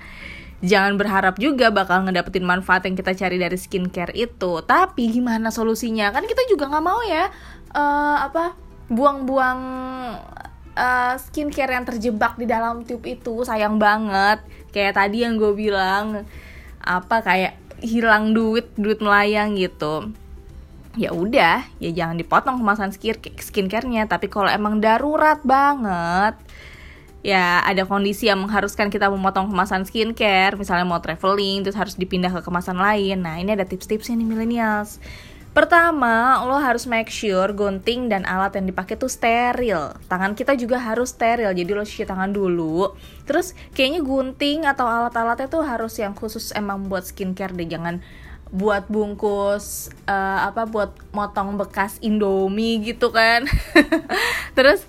jangan 0.63 0.95
berharap 0.95 1.37
juga 1.37 1.69
bakal 1.75 2.07
ngedapetin 2.07 2.47
manfaat 2.47 2.87
yang 2.87 2.95
kita 2.95 3.13
cari 3.13 3.37
dari 3.37 3.59
skincare 3.59 4.15
itu. 4.15 4.63
Tapi 4.63 5.11
gimana 5.11 5.51
solusinya? 5.51 6.15
Kan 6.15 6.25
kita 6.25 6.47
juga 6.49 6.71
nggak 6.71 6.85
mau 6.87 7.03
ya 7.03 7.29
eh, 7.75 8.17
apa 8.23 8.55
buang-buang 8.89 9.61
eh, 10.79 11.15
skincare 11.19 11.75
yang 11.75 11.85
terjebak 11.85 12.39
di 12.39 12.47
dalam 12.47 12.87
tube 12.87 13.11
itu 13.11 13.43
sayang 13.43 13.77
banget. 13.77 14.41
Kayak 14.71 14.97
tadi 15.03 15.27
yang 15.27 15.37
gue 15.37 15.53
bilang 15.53 16.25
apa 16.83 17.23
kayak 17.23 17.55
hilang 17.83 18.31
duit 18.31 18.71
duit 18.79 19.03
melayang 19.03 19.59
gitu 19.59 20.11
ya 20.93 21.09
udah 21.09 21.65
ya 21.81 21.91
jangan 21.91 22.21
dipotong 22.21 22.61
kemasan 22.61 22.93
skin 22.93 23.17
skincare-nya 23.17 24.05
tapi 24.05 24.29
kalau 24.29 24.49
emang 24.53 24.77
darurat 24.77 25.41
banget 25.41 26.37
ya 27.23 27.63
ada 27.63 27.87
kondisi 27.87 28.27
yang 28.27 28.43
mengharuskan 28.43 28.91
kita 28.91 29.07
memotong 29.07 29.49
kemasan 29.51 29.87
skincare 29.87 30.59
misalnya 30.59 30.83
mau 30.83 30.99
traveling 30.99 31.63
terus 31.63 31.79
harus 31.79 31.95
dipindah 31.95 32.35
ke 32.35 32.43
kemasan 32.43 32.77
lain 32.77 33.23
nah 33.23 33.39
ini 33.39 33.55
ada 33.55 33.63
tips-tipsnya 33.63 34.19
nih 34.19 34.27
millennials 34.27 34.99
Pertama, 35.53 36.41
lo 36.49 36.57
harus 36.57 36.89
make 36.89 37.13
sure 37.13 37.53
gunting 37.53 38.09
dan 38.09 38.25
alat 38.25 38.57
yang 38.57 38.73
dipakai 38.73 38.97
tuh 38.97 39.13
steril. 39.13 39.93
Tangan 40.09 40.33
kita 40.33 40.57
juga 40.57 40.81
harus 40.81 41.13
steril, 41.13 41.53
jadi 41.53 41.77
lo 41.77 41.85
cuci 41.85 42.09
tangan 42.09 42.33
dulu. 42.33 42.97
Terus 43.29 43.53
kayaknya 43.77 44.01
gunting 44.01 44.65
atau 44.65 44.89
alat-alatnya 44.89 45.53
tuh 45.53 45.61
harus 45.61 46.01
yang 46.01 46.17
khusus 46.17 46.57
emang 46.57 46.89
buat 46.89 47.05
skincare 47.05 47.53
deh, 47.53 47.69
jangan 47.69 48.01
buat 48.49 48.89
bungkus 48.89 49.93
eh, 50.09 50.41
apa 50.41 50.65
buat 50.65 50.97
motong 51.13 51.61
bekas 51.61 52.01
Indomie 52.01 52.81
gitu 52.81 53.13
kan. 53.13 53.45
Terus 54.57 54.89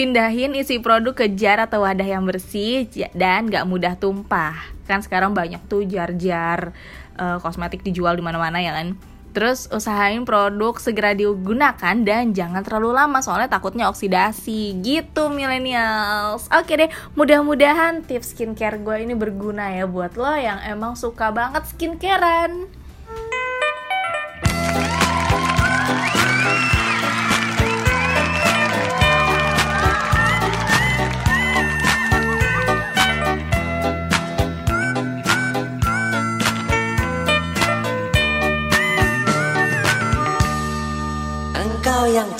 pindahin 0.00 0.56
isi 0.56 0.80
produk 0.80 1.12
ke 1.12 1.28
jar 1.36 1.60
atau 1.60 1.84
wadah 1.84 2.08
yang 2.08 2.24
bersih 2.24 2.88
dan 3.12 3.52
gak 3.52 3.68
mudah 3.68 4.00
tumpah. 4.00 4.56
Kan 4.88 5.04
sekarang 5.04 5.36
banyak 5.36 5.60
tuh 5.68 5.84
jar-jar 5.84 6.72
eh, 7.20 7.36
kosmetik 7.44 7.84
dijual 7.84 8.16
di 8.16 8.24
mana-mana 8.24 8.64
ya 8.64 8.72
kan. 8.72 8.96
Terus 9.36 9.68
usahain 9.68 10.24
produk 10.24 10.80
segera 10.80 11.12
digunakan 11.12 11.94
dan 12.00 12.32
jangan 12.32 12.64
terlalu 12.64 12.96
lama 12.96 13.20
soalnya 13.20 13.52
takutnya 13.52 13.92
oksidasi 13.92 14.80
gitu 14.80 15.28
millennials. 15.28 16.48
Oke 16.48 16.80
deh, 16.80 16.88
mudah-mudahan 17.12 18.00
tips 18.00 18.32
skincare 18.32 18.80
gue 18.80 19.04
ini 19.04 19.12
berguna 19.12 19.68
ya 19.68 19.84
buat 19.84 20.16
lo 20.16 20.32
yang 20.32 20.64
emang 20.64 20.96
suka 20.96 21.28
banget 21.28 21.68
skincarean. 21.76 22.79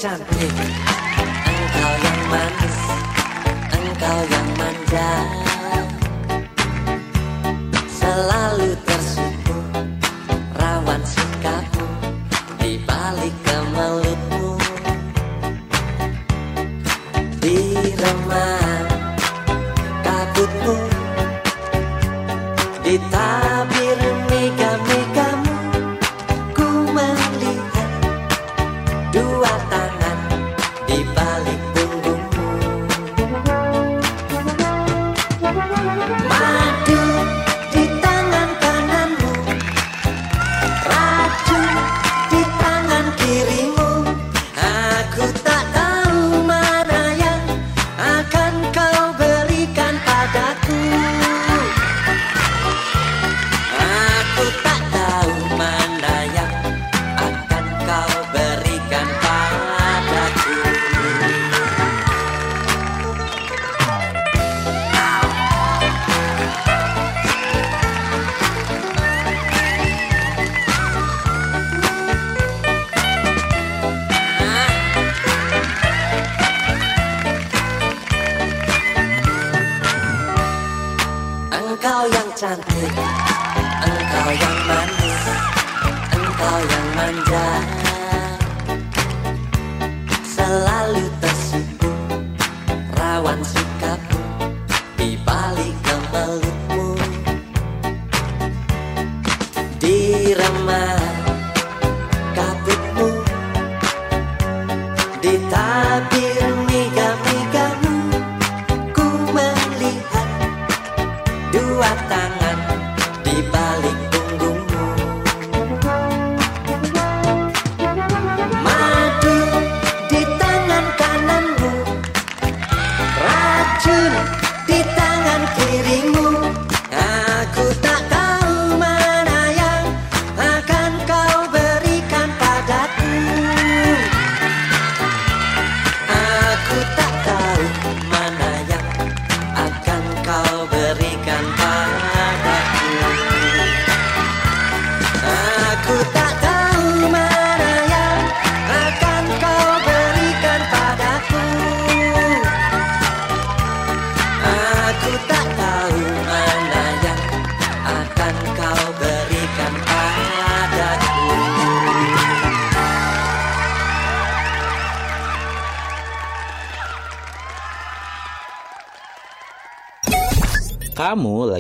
Cantik. 0.01 0.53
Engkau 1.45 1.93
yang 2.01 2.21
manis 2.33 2.79
Engkau 3.69 4.19
yang 4.33 4.49
manja. 4.57 5.13
Selalu 7.85 8.73
tersipu 8.89 9.61
Rawan 10.57 11.05
sikapmu 11.05 11.89
Di 12.65 12.81
balik 12.89 13.35
kemelutmu. 13.45 14.51
Di 17.45 17.61
remah 18.01 18.89
kabutmu 20.01 20.77
Di 22.81 22.97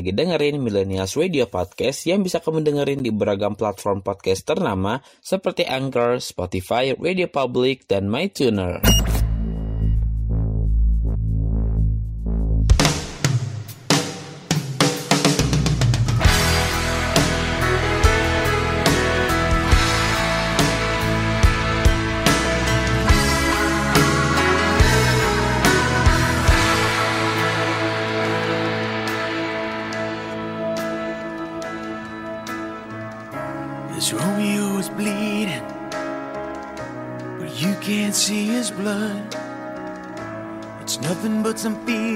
lagi 0.00 0.16
dengerin 0.16 0.64
Millennials 0.64 1.12
Radio 1.12 1.44
Podcast 1.44 2.08
yang 2.08 2.24
bisa 2.24 2.40
kamu 2.40 2.64
dengerin 2.64 3.04
di 3.04 3.12
beragam 3.12 3.52
platform 3.52 4.00
podcast 4.00 4.48
ternama 4.48 4.96
seperti 5.20 5.68
Anchor, 5.68 6.24
Spotify, 6.24 6.96
Radio 6.96 7.28
Public, 7.28 7.84
dan 7.84 8.08
MyTuner. 8.08 8.89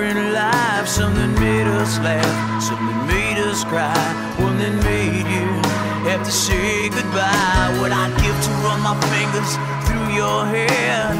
different 0.00 0.32
life. 0.32 0.88
Something 0.88 1.34
made 1.34 1.66
us 1.66 1.98
laugh, 1.98 2.62
something 2.62 3.06
made 3.06 3.38
us 3.38 3.64
cry, 3.64 3.94
one 4.40 4.56
that 4.58 4.72
made 4.84 5.26
you 5.28 5.48
have 6.08 6.24
to 6.24 6.32
say 6.32 6.88
goodbye. 6.88 7.68
What 7.80 7.92
I'd 7.92 8.14
give 8.24 8.38
to 8.46 8.52
run 8.64 8.80
my 8.80 8.96
fingers 9.12 9.50
through 9.84 10.08
your 10.16 10.46
hair, 10.46 11.12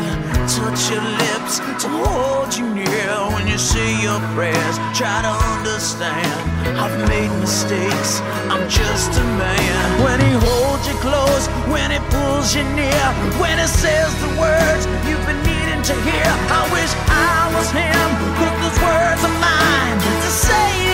touch 0.49 0.81
your 0.89 1.05
lips, 1.21 1.61
to 1.83 1.89
hold 1.89 2.57
you 2.57 2.67
near 2.73 3.13
when 3.37 3.47
you 3.47 3.59
say 3.59 4.01
your 4.01 4.21
prayers. 4.33 4.77
Try 4.97 5.21
to 5.29 5.35
understand, 5.53 6.33
I've 6.81 6.97
made 7.09 7.33
mistakes, 7.41 8.21
I'm 8.49 8.65
just 8.69 9.13
a 9.13 9.25
man. 9.37 10.03
When 10.05 10.19
he 10.25 10.33
holds 10.41 10.89
you 10.89 10.97
close, 11.05 11.47
when 11.69 11.91
he 11.91 12.01
pulls 12.09 12.55
you 12.57 12.65
near, 12.73 13.05
when 13.37 13.59
he 13.59 13.67
says 13.69 14.09
the 14.25 14.33
words 14.41 14.83
you've 15.05 15.25
been 15.27 15.37
needing 15.45 15.60
to 15.85 15.95
hear. 16.03 16.29
I 16.53 16.69
wish 16.73 16.93
I 17.09 17.51
was 17.57 17.71
him, 17.71 18.09
but 18.37 18.53
those 18.61 18.79
words 18.85 19.25
are 19.25 19.37
mine 19.41 19.99
to 19.99 20.31
say 20.31 20.90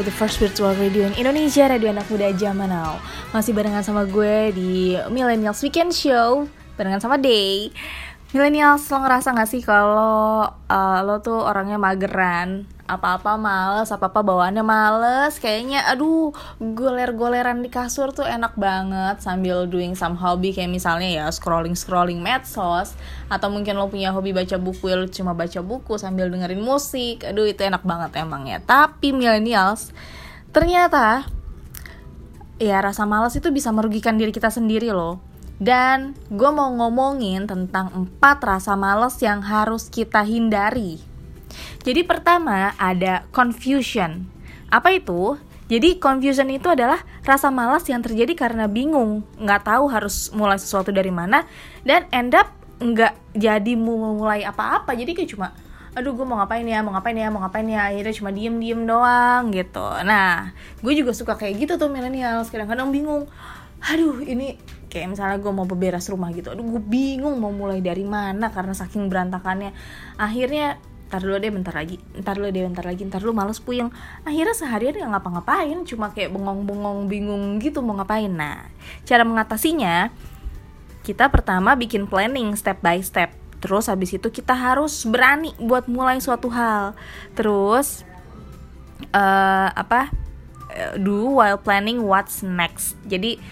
The 0.00 0.08
first 0.08 0.40
virtual 0.40 0.72
radio 0.80 1.04
in 1.04 1.12
Indonesia, 1.12 1.68
radio 1.68 1.92
anak 1.92 2.08
muda 2.08 2.32
zaman 2.32 2.72
now. 2.72 2.96
Masih 3.36 3.52
barengan 3.52 3.84
sama 3.84 4.08
gue 4.08 4.48
di 4.56 4.96
Millennials 5.12 5.60
Weekend 5.60 5.92
Show, 5.92 6.48
barengan 6.80 7.04
sama 7.04 7.20
Day. 7.20 7.68
Millennials, 8.32 8.88
lo 8.88 8.96
ngerasa 9.04 9.36
gak 9.36 9.50
sih 9.52 9.60
kalau 9.60 10.48
uh, 10.48 10.98
lo 11.04 11.20
tuh 11.20 11.44
orangnya 11.44 11.76
mageran? 11.76 12.64
Apa-apa 12.90 13.38
males, 13.38 13.94
apa-apa 13.94 14.26
bawaannya 14.26 14.66
males 14.66 15.38
Kayaknya 15.38 15.86
aduh 15.86 16.34
goler-goleran 16.58 17.62
di 17.62 17.70
kasur 17.70 18.10
tuh 18.10 18.26
enak 18.26 18.58
banget 18.58 19.22
Sambil 19.22 19.70
doing 19.70 19.94
some 19.94 20.18
hobby 20.18 20.50
kayak 20.50 20.74
misalnya 20.74 21.06
ya 21.06 21.26
scrolling-scrolling 21.30 22.18
medsos 22.18 22.98
Atau 23.30 23.54
mungkin 23.54 23.78
lo 23.78 23.86
punya 23.86 24.10
hobi 24.10 24.34
baca 24.34 24.58
buku 24.58 24.90
ya 24.90 24.96
lo 24.98 25.06
cuma 25.06 25.38
baca 25.38 25.62
buku 25.62 25.94
sambil 26.02 26.26
dengerin 26.26 26.58
musik 26.58 27.22
Aduh 27.22 27.46
itu 27.46 27.62
enak 27.62 27.86
banget 27.86 28.18
emang 28.18 28.50
ya 28.50 28.58
Tapi 28.58 29.14
millennials 29.14 29.94
ternyata 30.50 31.30
ya 32.58 32.82
rasa 32.82 33.06
malas 33.06 33.38
itu 33.38 33.54
bisa 33.54 33.70
merugikan 33.70 34.18
diri 34.18 34.34
kita 34.34 34.50
sendiri 34.50 34.90
loh 34.90 35.30
dan 35.60 36.16
gue 36.32 36.50
mau 36.50 36.72
ngomongin 36.72 37.44
tentang 37.44 37.92
empat 37.92 38.40
rasa 38.40 38.80
males 38.80 39.20
yang 39.20 39.44
harus 39.44 39.92
kita 39.92 40.24
hindari. 40.24 41.09
Jadi 41.80 42.04
pertama 42.04 42.76
ada 42.76 43.24
confusion. 43.32 44.28
Apa 44.68 44.92
itu? 44.92 45.40
Jadi 45.70 46.02
confusion 46.02 46.50
itu 46.50 46.66
adalah 46.66 47.00
rasa 47.22 47.48
malas 47.48 47.86
yang 47.86 48.02
terjadi 48.02 48.34
karena 48.34 48.66
bingung, 48.66 49.22
nggak 49.38 49.70
tahu 49.70 49.86
harus 49.86 50.34
mulai 50.34 50.58
sesuatu 50.58 50.90
dari 50.90 51.14
mana, 51.14 51.46
dan 51.86 52.10
end 52.10 52.34
up 52.34 52.50
nggak 52.82 53.14
jadi 53.38 53.78
mulai 53.78 54.42
apa-apa. 54.42 54.98
Jadi 54.98 55.14
kayak 55.14 55.30
cuma, 55.30 55.54
aduh 55.94 56.10
gue 56.10 56.26
mau 56.26 56.42
ngapain 56.42 56.66
ya, 56.66 56.82
mau 56.82 56.90
ngapain 56.90 57.14
ya, 57.14 57.30
mau 57.30 57.38
ngapain 57.38 57.70
ya, 57.70 57.86
akhirnya 57.86 58.14
cuma 58.18 58.34
diem-diem 58.34 58.82
doang 58.82 59.54
gitu. 59.54 59.86
Nah, 60.02 60.50
gue 60.82 60.92
juga 60.98 61.14
suka 61.14 61.38
kayak 61.38 61.54
gitu 61.54 61.72
tuh 61.78 61.86
milenial, 61.86 62.42
kadang-kadang 62.50 62.90
bingung. 62.90 63.30
Aduh, 63.94 64.18
ini 64.26 64.58
kayak 64.90 65.06
misalnya 65.14 65.38
gue 65.38 65.52
mau 65.54 65.64
beberes 65.64 66.10
rumah 66.10 66.34
gitu 66.34 66.50
aduh 66.50 66.66
gue 66.66 66.82
bingung 66.82 67.38
mau 67.38 67.54
mulai 67.54 67.78
dari 67.78 68.02
mana 68.02 68.50
karena 68.50 68.74
saking 68.74 69.06
berantakannya 69.06 69.70
akhirnya 70.18 70.82
ntar 71.10 71.26
dulu 71.26 71.42
deh 71.42 71.50
bentar 71.50 71.74
lagi. 71.74 71.98
Ntar 72.22 72.38
dulu 72.38 72.54
deh 72.54 72.62
bentar 72.62 72.86
lagi. 72.86 73.02
Ntar 73.02 73.18
dulu 73.18 73.34
males 73.34 73.58
puyeng. 73.58 73.90
Akhirnya 74.22 74.54
seharian 74.54 74.94
nggak 74.94 75.10
ngapa-ngapain 75.18 75.82
cuma 75.82 76.14
kayak 76.14 76.30
bengong-bengong 76.30 77.10
bingung 77.10 77.58
gitu 77.58 77.82
mau 77.82 77.98
ngapain. 77.98 78.30
Nah 78.30 78.70
cara 79.02 79.26
mengatasinya 79.26 80.14
kita 81.02 81.26
pertama 81.34 81.74
bikin 81.74 82.06
planning 82.06 82.54
step 82.54 82.78
by 82.78 83.02
step. 83.02 83.34
Terus 83.58 83.90
habis 83.90 84.14
itu 84.14 84.30
kita 84.30 84.54
harus 84.54 85.02
berani 85.02 85.50
buat 85.58 85.90
mulai 85.90 86.22
suatu 86.22 86.46
hal. 86.46 86.94
Terus 87.34 88.06
eh 89.10 89.68
apa 89.74 90.14
eh, 90.70 90.94
do 90.94 91.42
while 91.42 91.58
planning 91.58 92.06
what's 92.06 92.46
next. 92.46 92.94
Jadi 93.02 93.42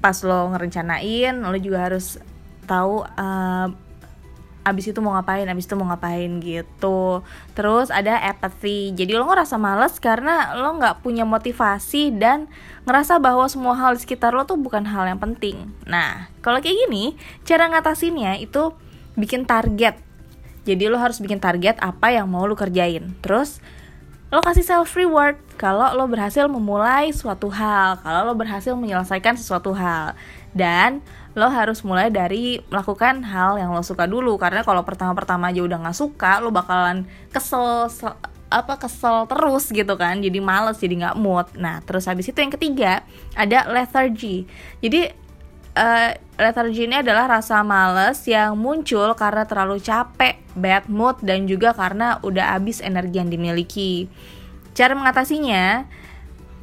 pas 0.00 0.16
lo 0.24 0.56
ngerencanain 0.56 1.36
lo 1.36 1.58
juga 1.60 1.90
harus 1.90 2.16
tahu 2.64 3.02
uh, 3.02 3.68
abis 4.68 4.92
itu 4.92 5.00
mau 5.00 5.16
ngapain, 5.16 5.48
abis 5.48 5.64
itu 5.64 5.74
mau 5.74 5.88
ngapain 5.88 6.28
gitu. 6.44 7.24
Terus 7.56 7.88
ada 7.88 8.20
apathy, 8.28 8.92
jadi 8.92 9.16
lo 9.16 9.26
ngerasa 9.26 9.56
males 9.56 9.96
karena 9.98 10.54
lo 10.54 10.76
nggak 10.76 11.00
punya 11.00 11.24
motivasi 11.24 12.12
dan 12.14 12.46
ngerasa 12.84 13.16
bahwa 13.18 13.48
semua 13.48 13.74
hal 13.76 13.96
di 13.96 14.04
sekitar 14.04 14.36
lo 14.36 14.44
tuh 14.44 14.60
bukan 14.60 14.84
hal 14.86 15.08
yang 15.08 15.20
penting. 15.20 15.72
Nah, 15.88 16.28
kalau 16.44 16.60
kayak 16.60 16.88
gini, 16.88 17.16
cara 17.48 17.66
ngatasinnya 17.72 18.38
itu 18.38 18.76
bikin 19.18 19.48
target. 19.48 19.98
Jadi 20.68 20.84
lo 20.86 21.00
harus 21.00 21.18
bikin 21.18 21.40
target 21.40 21.80
apa 21.80 22.12
yang 22.12 22.28
mau 22.28 22.44
lo 22.44 22.52
kerjain. 22.52 23.16
Terus 23.24 23.64
lo 24.28 24.44
kasih 24.44 24.60
self 24.60 24.92
reward 24.92 25.40
kalau 25.56 25.90
lo 25.96 26.04
berhasil 26.06 26.44
memulai 26.46 27.10
suatu 27.10 27.48
hal, 27.48 27.98
kalau 28.04 28.28
lo 28.28 28.36
berhasil 28.36 28.76
menyelesaikan 28.76 29.34
sesuatu 29.34 29.72
hal. 29.72 30.14
Dan 30.52 31.00
lo 31.38 31.48
harus 31.48 31.86
mulai 31.86 32.10
dari 32.10 32.58
melakukan 32.66 33.22
hal 33.22 33.62
yang 33.62 33.70
lo 33.70 33.86
suka 33.86 34.10
dulu. 34.10 34.34
Karena 34.36 34.66
kalau 34.66 34.82
pertama-pertama 34.82 35.54
aja 35.54 35.62
udah 35.62 35.78
nggak 35.86 35.96
suka, 35.96 36.42
lo 36.42 36.50
bakalan 36.50 37.06
kesel 37.30 37.86
se- 37.86 38.18
apa 38.50 38.74
kesel 38.76 39.30
terus 39.30 39.70
gitu 39.70 39.94
kan. 39.94 40.18
Jadi 40.18 40.42
males 40.42 40.82
jadi 40.82 41.06
nggak 41.06 41.16
mood. 41.16 41.46
Nah 41.54 41.78
terus 41.86 42.10
habis 42.10 42.26
itu 42.26 42.36
yang 42.36 42.50
ketiga 42.50 43.06
ada 43.38 43.70
lethargy. 43.70 44.44
Jadi 44.82 45.14
uh, 45.78 46.10
lethargy 46.38 46.90
ini 46.90 47.00
adalah 47.00 47.30
rasa 47.38 47.62
males 47.62 48.26
yang 48.26 48.58
muncul 48.58 49.14
karena 49.14 49.46
terlalu 49.46 49.78
capek, 49.78 50.42
bad 50.58 50.90
mood, 50.90 51.22
dan 51.22 51.46
juga 51.46 51.70
karena 51.72 52.18
udah 52.26 52.58
habis 52.58 52.82
energi 52.82 53.22
yang 53.22 53.30
dimiliki. 53.30 54.10
Cara 54.74 54.94
mengatasinya, 54.94 55.86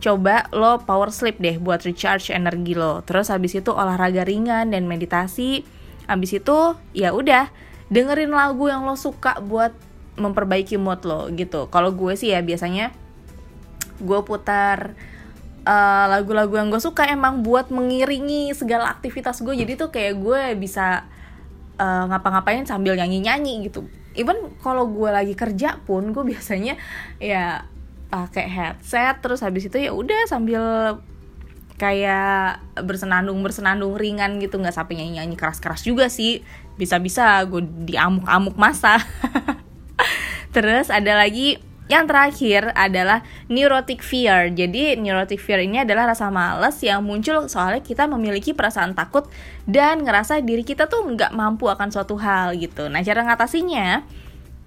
coba 0.05 0.45
lo 0.53 0.85
power 0.85 1.09
sleep 1.09 1.41
deh 1.41 1.57
buat 1.57 1.81
recharge 1.81 2.29
energi 2.29 2.77
lo. 2.77 3.01
Terus 3.01 3.33
habis 3.33 3.57
itu 3.57 3.73
olahraga 3.73 4.21
ringan 4.21 4.69
dan 4.69 4.85
meditasi. 4.85 5.65
Habis 6.05 6.37
itu 6.37 6.77
ya 6.93 7.09
udah 7.09 7.49
dengerin 7.89 8.29
lagu 8.29 8.69
yang 8.69 8.85
lo 8.85 8.93
suka 8.93 9.41
buat 9.41 9.73
memperbaiki 10.21 10.77
mood 10.77 11.01
lo 11.09 11.33
gitu. 11.33 11.65
Kalau 11.73 11.89
gue 11.89 12.13
sih 12.13 12.29
ya 12.29 12.45
biasanya 12.45 12.93
gue 13.97 14.19
putar 14.21 14.93
uh, 15.65 16.05
lagu-lagu 16.07 16.53
yang 16.55 16.69
gue 16.69 16.79
suka 16.79 17.09
emang 17.09 17.41
buat 17.41 17.73
mengiringi 17.73 18.53
segala 18.53 18.93
aktivitas 18.93 19.41
gue 19.41 19.55
jadi 19.55 19.73
tuh 19.75 19.89
kayak 19.89 20.13
gue 20.19 20.41
bisa 20.59 21.07
uh, 21.79 22.03
ngapa-ngapain 22.11 22.67
sambil 22.67 22.99
nyanyi-nyanyi 22.99 23.71
gitu 23.71 23.87
even 24.15 24.51
kalau 24.63 24.87
gue 24.87 25.09
lagi 25.11 25.35
kerja 25.35 25.79
pun 25.83 26.11
gue 26.11 26.23
biasanya 26.23 26.79
ya 27.19 27.67
pakai 28.15 28.47
headset 28.47 29.19
terus 29.19 29.43
habis 29.43 29.67
itu 29.67 29.75
ya 29.75 29.91
udah 29.91 30.23
sambil 30.31 30.63
kayak 31.75 32.63
bersenandung 32.87 33.43
bersenandung 33.43 33.99
ringan 33.99 34.39
gitu 34.39 34.55
nggak 34.55 34.71
sampai 34.71 34.95
nyanyi 34.95 35.19
nyanyi 35.19 35.35
keras 35.35 35.59
keras 35.59 35.83
juga 35.83 36.07
sih 36.07 36.39
bisa 36.79 36.95
bisa 37.03 37.43
gue 37.43 37.59
diamuk-amuk 37.83 38.55
masa 38.55 39.03
terus 40.55 40.87
ada 40.87 41.19
lagi 41.19 41.59
yang 41.85 42.09
terakhir 42.09 42.73
adalah 42.73 43.21
neurotic 43.45 44.01
fear. 44.01 44.49
Jadi 44.49 44.97
neurotic 44.97 45.37
fear 45.37 45.61
ini 45.61 45.85
adalah 45.85 46.09
rasa 46.09 46.33
malas 46.33 46.81
yang 46.81 47.05
muncul 47.05 47.45
soalnya 47.45 47.85
kita 47.85 48.09
memiliki 48.09 48.57
perasaan 48.57 48.97
takut 48.97 49.29
dan 49.69 50.01
ngerasa 50.01 50.41
diri 50.41 50.65
kita 50.65 50.89
tuh 50.89 51.05
nggak 51.05 51.29
mampu 51.37 51.69
akan 51.69 51.93
suatu 51.93 52.17
hal 52.17 52.57
gitu. 52.57 52.89
Nah 52.89 53.05
cara 53.05 53.21
ngatasinya 53.21 54.01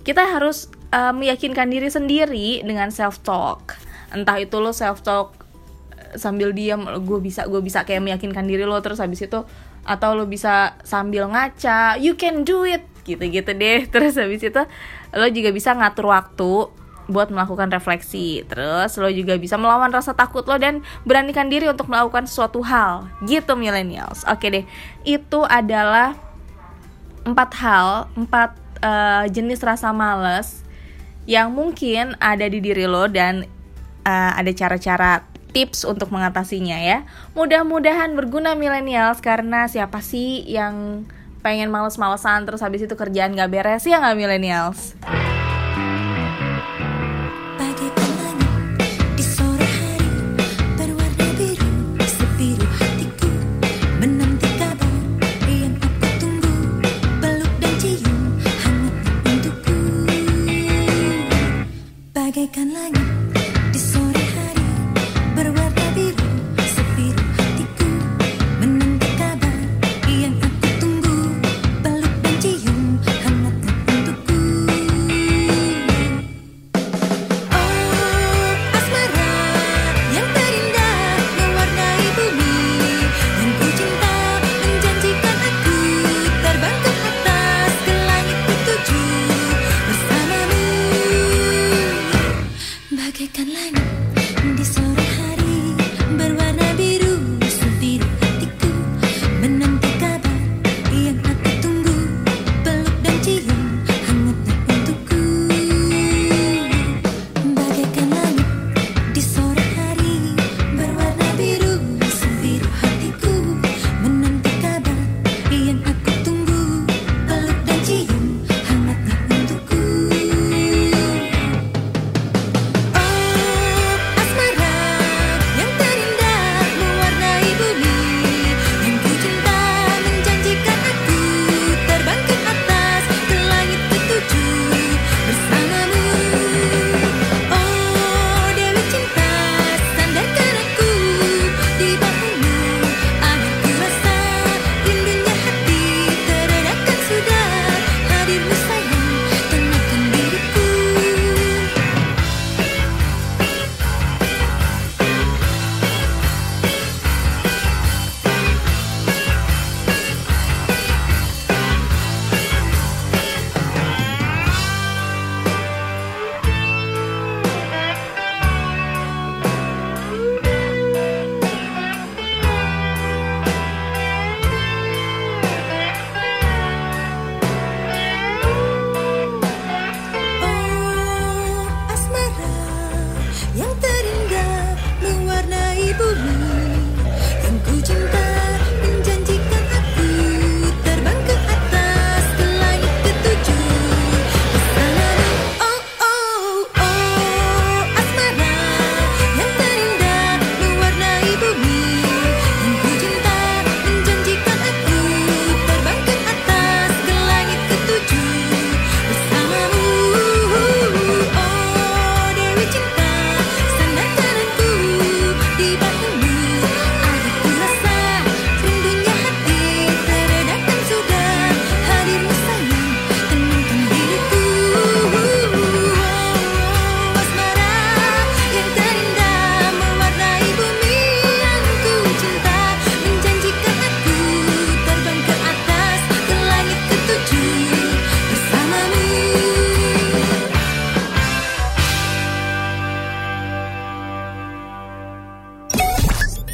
kita 0.09 0.25
harus 0.25 0.73
uh, 0.97 1.13
meyakinkan 1.13 1.69
diri 1.69 1.93
sendiri 1.93 2.65
dengan 2.65 2.89
self 2.89 3.21
talk. 3.21 3.77
Entah 4.09 4.41
itu 4.41 4.57
lo 4.57 4.73
self 4.73 5.05
talk 5.05 5.37
sambil 6.17 6.57
diam, 6.57 6.89
gue 7.05 7.21
bisa 7.21 7.45
gue 7.45 7.61
bisa 7.61 7.85
kayak 7.85 8.01
meyakinkan 8.01 8.49
diri 8.49 8.65
lo 8.65 8.81
terus 8.81 9.05
habis 9.05 9.21
itu 9.21 9.45
atau 9.85 10.17
lo 10.17 10.25
bisa 10.25 10.81
sambil 10.81 11.29
ngaca, 11.29 12.01
you 12.01 12.17
can 12.17 12.41
do 12.41 12.65
it 12.65 12.89
gitu-gitu 13.05 13.53
deh. 13.57 13.85
Terus 13.93 14.21
habis 14.21 14.45
itu 14.45 14.63
lo 15.17 15.27
juga 15.33 15.49
bisa 15.49 15.73
ngatur 15.73 16.13
waktu 16.13 16.53
buat 17.09 17.33
melakukan 17.33 17.73
refleksi. 17.73 18.45
Terus 18.45 19.01
lo 19.01 19.09
juga 19.09 19.41
bisa 19.41 19.57
melawan 19.57 19.89
rasa 19.89 20.13
takut 20.13 20.45
lo 20.45 20.61
dan 20.61 20.85
beranikan 21.09 21.49
diri 21.49 21.73
untuk 21.73 21.89
melakukan 21.89 22.29
sesuatu 22.29 22.61
hal. 22.61 23.09
Gitu 23.25 23.57
millennials. 23.57 24.29
Oke 24.29 24.53
deh. 24.53 24.65
Itu 25.09 25.49
adalah 25.49 26.13
empat 27.25 27.51
hal, 27.57 28.13
empat 28.13 28.68
uh, 28.83 29.25
jenis 29.31 29.63
rasa 29.63 29.91
males 29.93 30.63
yang 31.29 31.53
mungkin 31.53 32.17
ada 32.19 32.49
di 32.49 32.59
diri 32.59 32.89
lo 32.89 33.05
dan 33.07 33.45
uh, 34.09 34.33
ada 34.33 34.49
cara-cara 34.57 35.29
tips 35.53 35.85
untuk 35.85 36.09
mengatasinya 36.13 36.77
ya. 36.81 37.05
Mudah-mudahan 37.37 38.17
berguna 38.17 38.57
millennials 38.57 39.21
karena 39.21 39.69
siapa 39.69 40.01
sih 40.01 40.45
yang 40.49 41.05
pengen 41.45 41.71
males-malesan 41.73 42.45
terus 42.45 42.61
habis 42.61 42.85
itu 42.85 42.95
kerjaan 42.99 43.33
gak 43.39 43.51
beres 43.51 43.87
ya 43.87 44.03
nggak 44.03 44.19
millennials? 44.19 44.99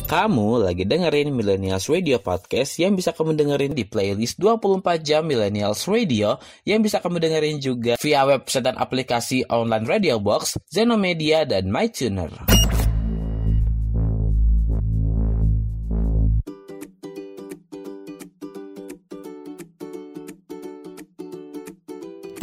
Kamu 0.04 0.60
lagi 0.60 0.84
dengerin 0.84 1.32
Millennials 1.32 1.88
Radio 1.88 2.20
Podcast 2.20 2.76
yang 2.76 2.92
bisa 2.92 3.16
kamu 3.16 3.40
dengerin 3.40 3.72
di 3.72 3.88
playlist 3.88 4.36
24 4.36 5.00
jam 5.00 5.24
Millennials 5.24 5.88
Radio 5.88 6.36
yang 6.68 6.84
bisa 6.84 7.00
kamu 7.00 7.16
dengerin 7.24 7.56
juga 7.56 7.96
via 7.96 8.28
website 8.28 8.68
dan 8.68 8.76
aplikasi 8.76 9.48
online 9.48 9.88
Radio 9.88 10.20
Box, 10.20 10.60
Zenomedia, 10.68 11.48
dan 11.48 11.72
MyTuner. 11.72 12.28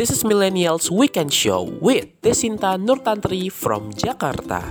This 0.02 0.10
is 0.10 0.26
Millennials 0.26 0.90
Weekend 0.90 1.30
Show 1.30 1.78
with 1.78 2.10
Desinta 2.26 2.74
Nurtantri 2.74 3.54
from 3.54 3.94
Jakarta. 3.94 4.66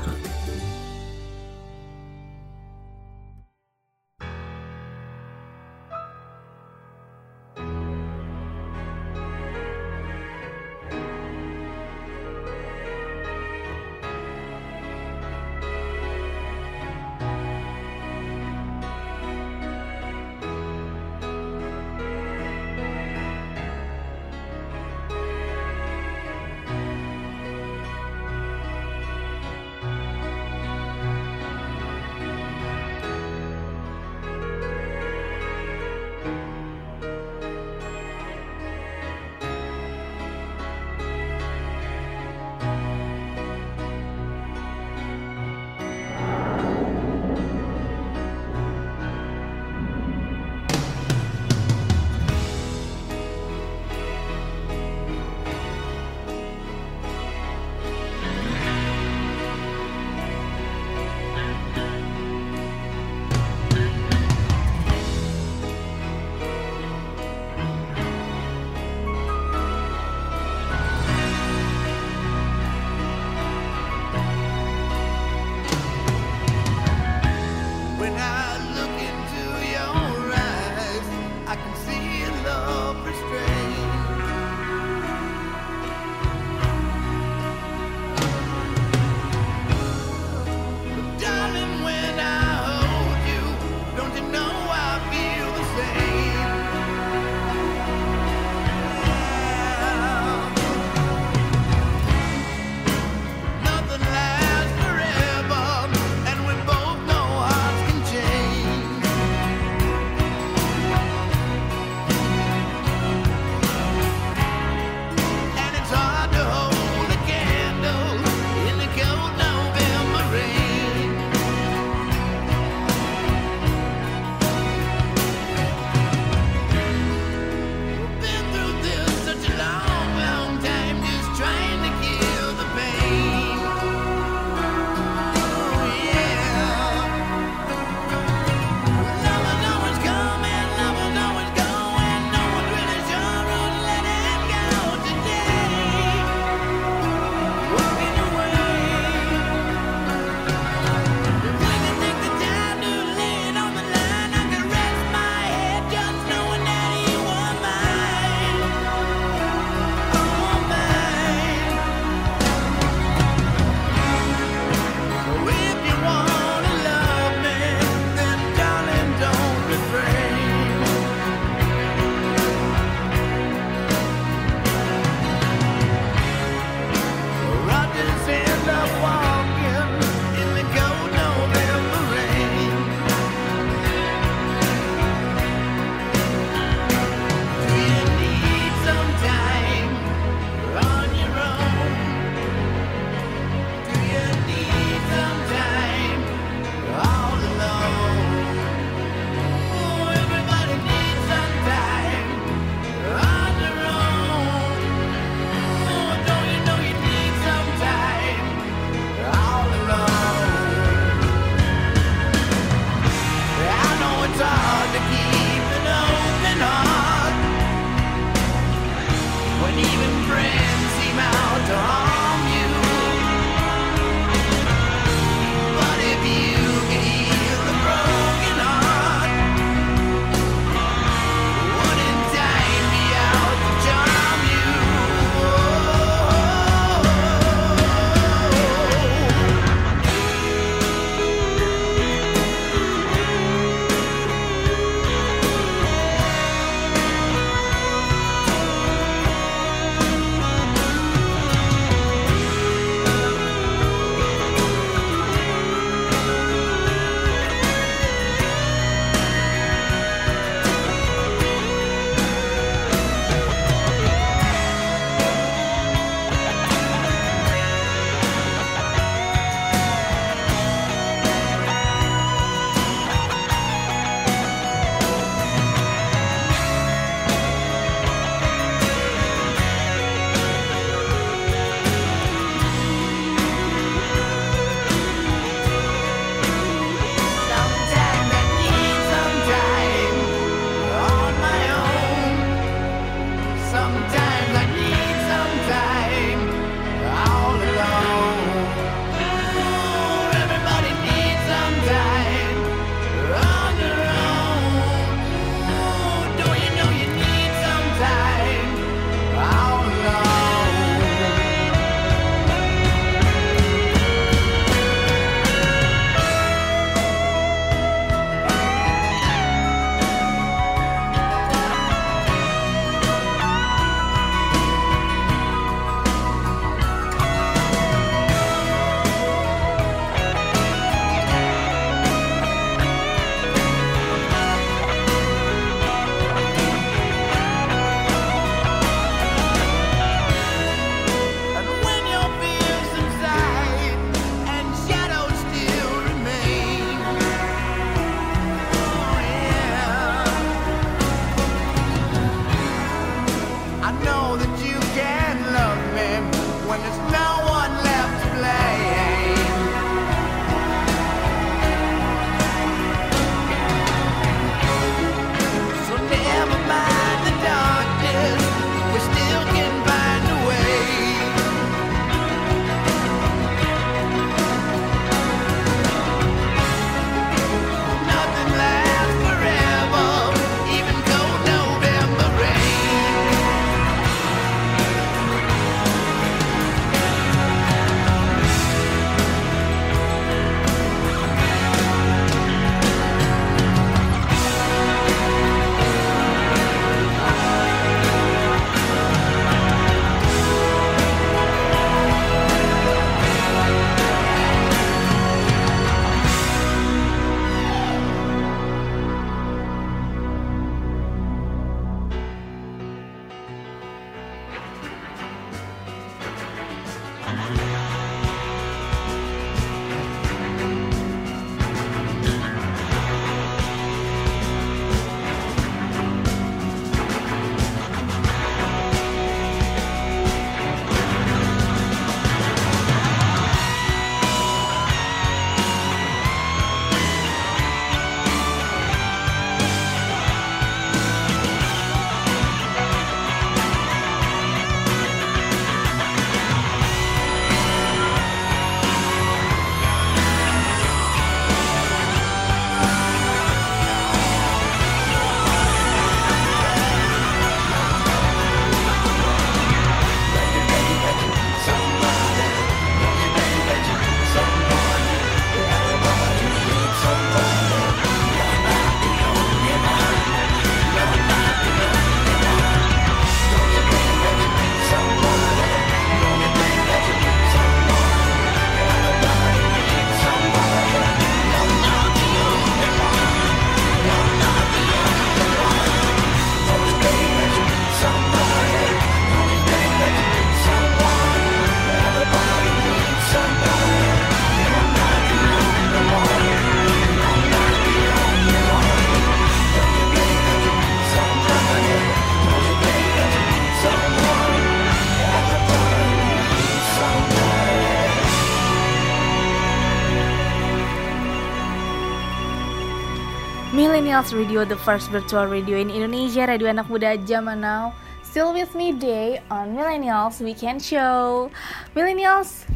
Millennials 514.21 514.37
Radio, 514.37 514.69
the 514.69 514.77
first 514.85 515.09
virtual 515.09 515.49
radio 515.49 515.81
in 515.81 515.89
Indonesia, 515.89 516.45
radio 516.45 516.69
anak 516.69 516.93
muda 516.93 517.17
zaman 517.25 517.65
now. 517.65 517.97
Still 518.21 518.53
with 518.53 518.69
me 518.77 518.93
day 518.93 519.41
on 519.49 519.73
Millennials 519.73 520.45
Weekend 520.45 520.85
Show. 520.85 521.49
Millennials, 521.97 522.69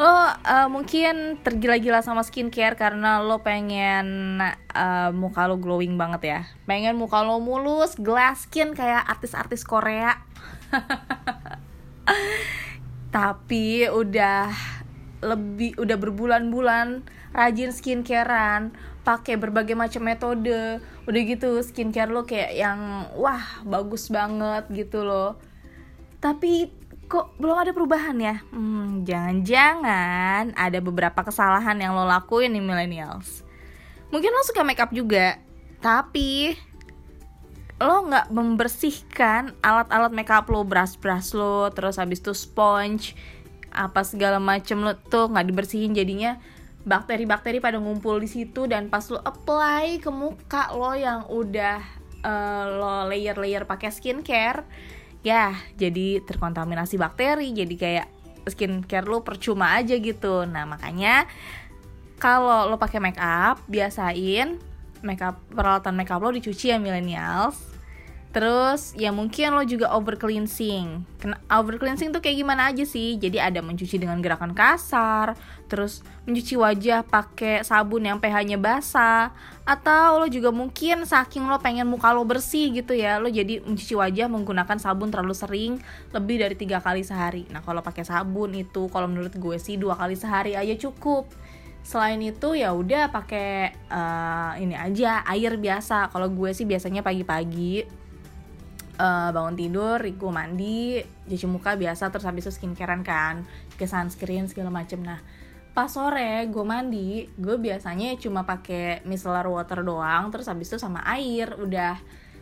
lo 0.00 0.08
uh, 0.08 0.32
mungkin 0.72 1.36
tergila-gila 1.44 2.00
sama 2.00 2.24
skincare 2.24 2.80
karena 2.80 3.20
lo 3.20 3.44
pengen 3.44 4.40
uh, 4.72 5.12
muka 5.12 5.52
lo 5.52 5.60
glowing 5.60 6.00
banget 6.00 6.22
ya. 6.24 6.40
Pengen 6.64 6.96
muka 6.96 7.28
lo 7.28 7.44
mulus, 7.44 7.92
glass 8.00 8.48
skin 8.48 8.72
kayak 8.72 9.04
artis-artis 9.04 9.68
Korea. 9.68 10.16
Tapi 13.20 13.84
udah 13.84 14.48
lebih 15.20 15.76
udah 15.76 15.96
berbulan-bulan 16.00 17.04
rajin 17.36 17.68
skincarean 17.68 18.72
pakai 19.02 19.40
berbagai 19.40 19.76
macam 19.76 20.02
metode. 20.04 20.80
Udah 21.08 21.20
gitu 21.24 21.60
skincare 21.60 22.12
lo 22.12 22.24
kayak 22.24 22.52
yang 22.56 23.10
wah 23.16 23.62
bagus 23.64 24.08
banget 24.12 24.68
gitu 24.72 25.04
loh. 25.04 25.36
Tapi 26.20 26.68
kok 27.10 27.34
belum 27.40 27.56
ada 27.66 27.72
perubahan 27.74 28.16
ya? 28.20 28.42
Hmm, 28.52 29.02
jangan-jangan 29.02 30.54
ada 30.54 30.78
beberapa 30.78 31.20
kesalahan 31.26 31.80
yang 31.80 31.96
lo 31.96 32.06
lakuin 32.06 32.52
nih 32.52 32.62
millennials. 32.62 33.42
Mungkin 34.10 34.30
lo 34.30 34.42
suka 34.46 34.62
makeup 34.66 34.90
juga 34.90 35.50
tapi 35.80 36.52
lo 37.80 38.04
nggak 38.04 38.28
membersihkan 38.28 39.56
alat-alat 39.64 40.12
makeup 40.12 40.44
lo 40.52 40.68
brush-brush 40.68 41.32
lo 41.32 41.72
terus 41.72 41.96
habis 41.96 42.20
itu 42.20 42.36
sponge 42.36 43.16
apa 43.72 44.04
segala 44.04 44.36
macem 44.36 44.84
lo 44.84 44.92
tuh 44.92 45.32
nggak 45.32 45.48
dibersihin 45.48 45.96
jadinya 45.96 46.36
bakteri-bakteri 46.80 47.60
pada 47.60 47.76
ngumpul 47.76 48.16
di 48.20 48.28
situ 48.28 48.64
dan 48.64 48.88
pas 48.88 49.04
lo 49.12 49.20
apply 49.20 50.00
ke 50.00 50.08
muka 50.08 50.72
lo 50.72 50.96
yang 50.96 51.28
udah 51.28 51.80
uh, 52.24 52.64
lo 52.72 52.94
layer-layer 53.12 53.68
pakai 53.68 53.92
skincare 53.92 54.64
ya 55.20 55.52
jadi 55.76 56.24
terkontaminasi 56.24 56.96
bakteri 56.96 57.52
jadi 57.52 57.74
kayak 57.76 58.08
skincare 58.48 59.04
lo 59.04 59.20
percuma 59.20 59.76
aja 59.76 59.92
gitu 60.00 60.48
nah 60.48 60.64
makanya 60.64 61.28
kalau 62.16 62.72
lo 62.72 62.80
pakai 62.80 63.00
make 63.00 63.20
up 63.20 63.60
biasain 63.68 64.56
makeup 65.04 65.36
peralatan 65.52 65.92
makeup 65.96 66.24
lo 66.24 66.32
dicuci 66.32 66.72
ya 66.72 66.80
millennials 66.80 67.70
Terus 68.30 68.94
ya 68.94 69.10
mungkin 69.10 69.58
lo 69.58 69.66
juga 69.66 69.90
over 69.90 70.14
cleansing. 70.14 71.02
Over 71.50 71.82
cleansing 71.82 72.14
tuh 72.14 72.22
kayak 72.22 72.38
gimana 72.38 72.70
aja 72.70 72.86
sih? 72.86 73.18
Jadi 73.18 73.42
ada 73.42 73.58
mencuci 73.58 73.98
dengan 73.98 74.22
gerakan 74.22 74.54
kasar, 74.54 75.34
terus 75.70 76.02
mencuci 76.26 76.58
wajah 76.58 77.06
pakai 77.06 77.62
sabun 77.62 78.02
yang 78.02 78.18
pH-nya 78.18 78.58
basah, 78.58 79.30
atau 79.62 80.18
lo 80.18 80.26
juga 80.26 80.50
mungkin 80.50 81.06
saking 81.06 81.46
lo 81.46 81.62
pengen 81.62 81.86
muka 81.86 82.10
lo 82.10 82.26
bersih 82.26 82.74
gitu 82.74 82.90
ya, 82.90 83.22
lo 83.22 83.30
jadi 83.30 83.62
mencuci 83.62 83.94
wajah 83.94 84.26
menggunakan 84.26 84.82
sabun 84.82 85.14
terlalu 85.14 85.38
sering, 85.38 85.78
lebih 86.10 86.42
dari 86.42 86.58
tiga 86.58 86.82
kali 86.82 87.06
sehari. 87.06 87.46
Nah 87.54 87.62
kalau 87.62 87.78
pakai 87.86 88.02
sabun 88.02 88.58
itu, 88.58 88.90
kalau 88.90 89.06
menurut 89.06 89.30
gue 89.30 89.56
sih 89.62 89.78
dua 89.78 89.94
kali 89.94 90.18
sehari 90.18 90.58
aja 90.58 90.74
cukup 90.74 91.30
selain 91.80 92.20
itu 92.20 92.52
ya 92.52 92.76
udah 92.76 93.08
pakai 93.08 93.72
uh, 93.88 94.52
ini 94.60 94.76
aja 94.76 95.24
air 95.24 95.56
biasa 95.56 96.12
kalau 96.12 96.28
gue 96.28 96.52
sih 96.52 96.68
biasanya 96.68 97.00
pagi-pagi 97.00 97.88
uh, 99.00 99.32
bangun 99.32 99.56
tidur, 99.56 99.96
gue 100.04 100.30
mandi, 100.30 101.00
cuci 101.24 101.46
muka 101.48 101.80
biasa, 101.80 102.12
terus 102.12 102.28
habis 102.28 102.44
itu 102.44 102.52
skincarean 102.52 103.00
kan, 103.00 103.48
ke 103.80 103.88
sunscreen 103.88 104.44
segala 104.44 104.68
macem. 104.68 105.00
Nah, 105.00 105.24
pas 105.70 105.88
sore 105.90 106.46
gue 106.50 106.64
mandi, 106.66 107.30
gue 107.38 107.56
biasanya 107.56 108.18
cuma 108.18 108.42
pakai 108.42 109.02
micellar 109.06 109.46
water 109.46 109.86
doang, 109.86 110.28
terus 110.34 110.50
habis 110.50 110.68
itu 110.70 110.78
sama 110.78 111.02
air, 111.06 111.54
udah. 111.56 111.98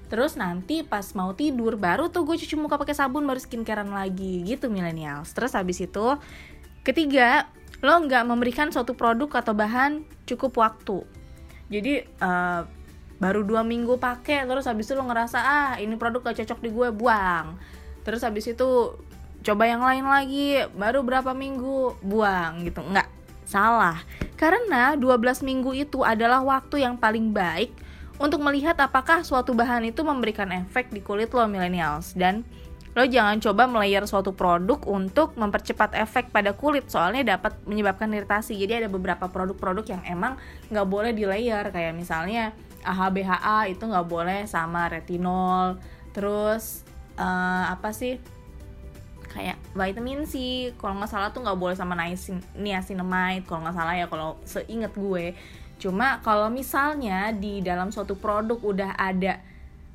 Terus 0.09 0.41
nanti 0.41 0.81
pas 0.81 1.05
mau 1.13 1.37
tidur 1.37 1.77
baru 1.77 2.09
tuh 2.09 2.25
gue 2.25 2.41
cuci 2.41 2.57
muka 2.57 2.81
pakai 2.81 2.97
sabun 2.97 3.29
baru 3.29 3.37
skincarean 3.37 3.93
lagi 3.93 4.41
gitu 4.49 4.73
millennials. 4.73 5.37
Terus 5.37 5.53
habis 5.53 5.85
itu 5.85 6.17
ketiga 6.81 7.53
lo 7.85 7.95
nggak 8.01 8.25
memberikan 8.25 8.73
suatu 8.73 8.97
produk 8.97 9.45
atau 9.45 9.53
bahan 9.53 10.09
cukup 10.25 10.57
waktu. 10.57 11.05
Jadi 11.69 12.09
uh, 12.25 12.65
baru 13.19 13.43
dua 13.43 13.67
minggu 13.67 13.99
pakai 13.99 14.47
terus 14.47 14.71
habis 14.71 14.87
itu 14.87 14.95
lo 14.95 15.03
ngerasa 15.11 15.39
ah 15.43 15.73
ini 15.83 15.99
produk 15.99 16.31
gak 16.31 16.39
cocok 16.43 16.59
di 16.63 16.71
gue 16.71 16.89
buang 16.95 17.59
terus 18.07 18.23
habis 18.23 18.47
itu 18.47 18.95
coba 19.43 19.65
yang 19.67 19.83
lain 19.83 20.07
lagi 20.07 20.63
baru 20.79 21.03
berapa 21.03 21.35
minggu 21.35 21.99
buang 22.07 22.63
gitu 22.63 22.79
nggak 22.79 23.18
salah. 23.49 24.05
Karena 24.37 24.93
12 24.93 25.41
minggu 25.41 25.73
itu 25.73 26.05
adalah 26.05 26.45
waktu 26.45 26.85
yang 26.85 27.01
paling 27.01 27.33
baik 27.33 27.73
untuk 28.21 28.45
melihat 28.45 28.77
apakah 28.77 29.25
suatu 29.25 29.57
bahan 29.57 29.89
itu 29.89 30.05
memberikan 30.05 30.53
efek 30.53 30.93
di 30.93 31.01
kulit 31.01 31.33
lo 31.33 31.49
millennials. 31.49 32.13
Dan 32.13 32.45
lo 32.93 33.09
jangan 33.09 33.41
coba 33.41 33.65
melayer 33.65 34.05
suatu 34.05 34.37
produk 34.37 34.85
untuk 34.85 35.33
mempercepat 35.41 35.97
efek 35.97 36.29
pada 36.29 36.53
kulit 36.53 36.91
soalnya 36.93 37.39
dapat 37.39 37.57
menyebabkan 37.65 38.13
iritasi. 38.13 38.53
Jadi 38.61 38.85
ada 38.85 38.89
beberapa 38.93 39.27
produk-produk 39.33 39.97
yang 39.97 40.03
emang 40.05 40.37
nggak 40.69 40.87
boleh 40.87 41.17
di 41.17 41.25
layer 41.25 41.73
kayak 41.73 41.97
misalnya 41.97 42.53
AHBHA 42.85 43.73
itu 43.73 43.83
nggak 43.89 44.07
boleh 44.07 44.41
sama 44.45 44.93
retinol. 44.93 45.81
Terus 46.13 46.83
uh, 47.19 47.71
apa 47.71 47.95
sih 47.95 48.38
kayak 49.29 49.61
vitamin 49.77 50.25
C 50.25 50.35
kalau 50.81 50.99
nggak 50.99 51.11
salah 51.13 51.29
tuh 51.31 51.45
nggak 51.45 51.59
boleh 51.61 51.77
sama 51.77 51.95
niacinamide 52.57 53.45
kalau 53.45 53.61
nggak 53.65 53.77
salah 53.77 53.95
ya 53.95 54.07
kalau 54.09 54.41
seinget 54.49 54.93
gue. 54.97 55.37
Cuma 55.79 56.19
kalau 56.27 56.51
misalnya 56.51 57.31
di 57.31 57.63
dalam 57.63 57.95
suatu 57.95 58.19
produk 58.19 58.59
udah 58.59 58.99
ada 58.99 59.39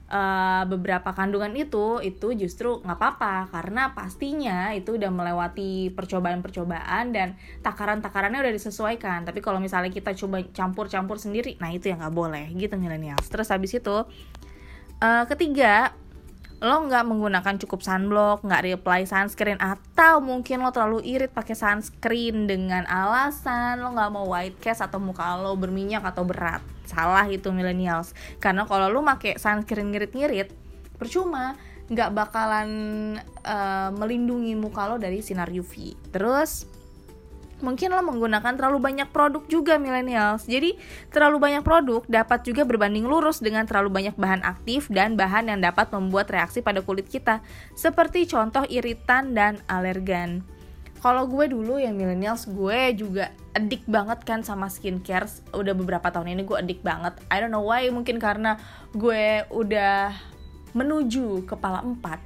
uh, 0.07 0.63
beberapa 0.63 1.11
kandungan 1.11 1.51
itu 1.59 1.99
itu 1.99 2.31
justru 2.39 2.79
nggak 2.79 2.95
apa-apa. 2.95 3.51
Karena 3.51 3.91
pastinya 3.91 4.71
itu 4.71 4.95
udah 4.95 5.11
melewati 5.11 5.91
percobaan-percobaan 5.91 7.11
dan 7.11 7.36
takaran-takarannya 7.59 8.39
udah 8.39 8.53
disesuaikan. 8.55 9.27
Tapi 9.27 9.43
kalau 9.43 9.59
misalnya 9.59 9.91
kita 9.91 10.15
coba 10.15 10.39
campur-campur 10.55 11.19
sendiri 11.19 11.59
nah 11.59 11.73
itu 11.73 11.91
yang 11.91 11.99
nggak 11.99 12.15
boleh 12.15 12.45
gitu 12.55 12.75
millennials 12.79 13.27
terus 13.27 13.51
habis 13.51 13.75
itu 13.75 14.07
uh, 15.03 15.23
ketiga 15.27 15.91
lo 16.64 16.88
nggak 16.88 17.03
menggunakan 17.03 17.59
cukup 17.59 17.84
sunblock, 17.84 18.47
nggak 18.47 18.64
reapply 18.64 19.03
sunscreen 19.03 19.59
atau 19.59 20.24
mungkin 20.24 20.64
lo 20.64 20.72
terlalu 20.72 21.03
irit 21.03 21.36
pakai 21.36 21.59
sunscreen 21.59 22.47
dengan 22.47 22.88
alasan 22.88 23.84
lo 23.84 23.91
nggak 23.91 24.11
mau 24.16 24.24
white 24.32 24.64
cast 24.64 24.80
atau 24.80 24.95
muka 25.03 25.36
lo 25.43 25.59
berminyak 25.59 25.99
atau 26.07 26.24
berat. 26.24 26.64
Salah 26.88 27.28
itu 27.28 27.51
millennials. 27.51 28.16
Karena 28.39 28.64
kalau 28.64 28.88
lo 28.88 29.03
pakai 29.03 29.36
sunscreen 29.36 29.91
ngirit-ngirit, 29.91 30.55
percuma 30.95 31.59
nggak 31.91 32.16
bakalan 32.16 32.70
uh, 33.43 33.91
melindungi 33.91 34.55
muka 34.55 34.88
lo 34.88 34.95
dari 34.95 35.20
sinar 35.20 35.51
UV. 35.51 35.99
Terus 36.16 36.64
mungkin 37.64 37.95
lo 37.95 38.03
menggunakan 38.03 38.53
terlalu 38.59 38.84
banyak 38.84 39.09
produk 39.09 39.41
juga 39.47 39.80
millennials. 39.80 40.43
Jadi 40.45 40.76
terlalu 41.09 41.39
banyak 41.39 41.64
produk 41.64 42.03
dapat 42.05 42.43
juga 42.43 42.68
berbanding 42.68 43.07
lurus 43.07 43.39
dengan 43.39 43.64
terlalu 43.64 43.89
banyak 43.89 44.16
bahan 44.20 44.43
aktif 44.43 44.91
dan 44.91 45.16
bahan 45.16 45.47
yang 45.47 45.64
dapat 45.64 45.89
membuat 45.95 46.28
reaksi 46.30 46.59
pada 46.59 46.84
kulit 46.84 47.07
kita, 47.07 47.39
seperti 47.74 48.28
contoh 48.28 48.68
iritan 48.68 49.32
dan 49.32 49.64
alergan. 49.72 50.43
Kalau 50.99 51.28
gue 51.28 51.51
dulu 51.51 51.80
ya 51.80 51.91
millennials 51.91 52.47
gue 52.47 52.95
juga 52.95 53.32
edik 53.51 53.84
banget 53.88 54.24
kan 54.24 54.39
sama 54.39 54.72
skincare. 54.72 55.28
Udah 55.51 55.76
beberapa 55.76 56.07
tahun 56.07 56.32
ini 56.32 56.47
gue 56.47 56.57
edik 56.64 56.80
banget. 56.80 57.20
I 57.28 57.43
don't 57.43 57.51
know 57.51 57.64
why, 57.64 57.88
mungkin 57.91 58.24
karena 58.24 58.55
gue 58.95 59.43
udah 59.51 60.16
menuju 60.72 61.43
kepala 61.43 61.84
empat. 61.84 62.24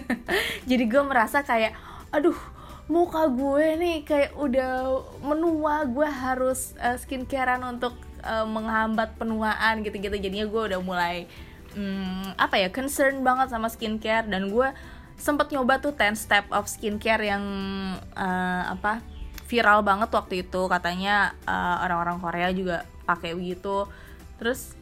Jadi 0.70 0.84
gue 0.84 1.00
merasa 1.00 1.40
kayak, 1.40 1.72
aduh 2.12 2.36
muka 2.90 3.30
gue 3.30 3.78
nih 3.78 3.96
kayak 4.02 4.34
udah 4.34 4.98
menua 5.22 5.86
gue 5.86 6.04
harus 6.10 6.74
uh, 6.82 6.98
skincarean 6.98 7.62
untuk 7.62 7.94
uh, 8.26 8.42
menghambat 8.42 9.14
penuaan 9.14 9.86
gitu-gitu. 9.86 10.18
Jadinya 10.18 10.50
gue 10.50 10.62
udah 10.74 10.80
mulai 10.82 11.30
um, 11.78 12.34
apa 12.34 12.58
ya 12.58 12.68
concern 12.74 13.22
banget 13.22 13.54
sama 13.54 13.70
skincare. 13.70 14.26
Dan 14.26 14.50
gue 14.50 14.74
sempet 15.14 15.54
nyoba 15.54 15.78
tuh 15.78 15.94
10 15.94 16.18
step 16.18 16.50
of 16.50 16.66
skincare 16.66 17.22
yang 17.22 17.44
uh, 18.18 18.74
apa 18.74 19.06
viral 19.46 19.86
banget 19.86 20.10
waktu 20.10 20.42
itu. 20.42 20.66
Katanya 20.66 21.38
orang-orang 21.86 22.18
uh, 22.18 22.22
Korea 22.26 22.50
juga 22.50 22.90
pakai 23.06 23.38
begitu. 23.38 23.86
Terus 24.42 24.74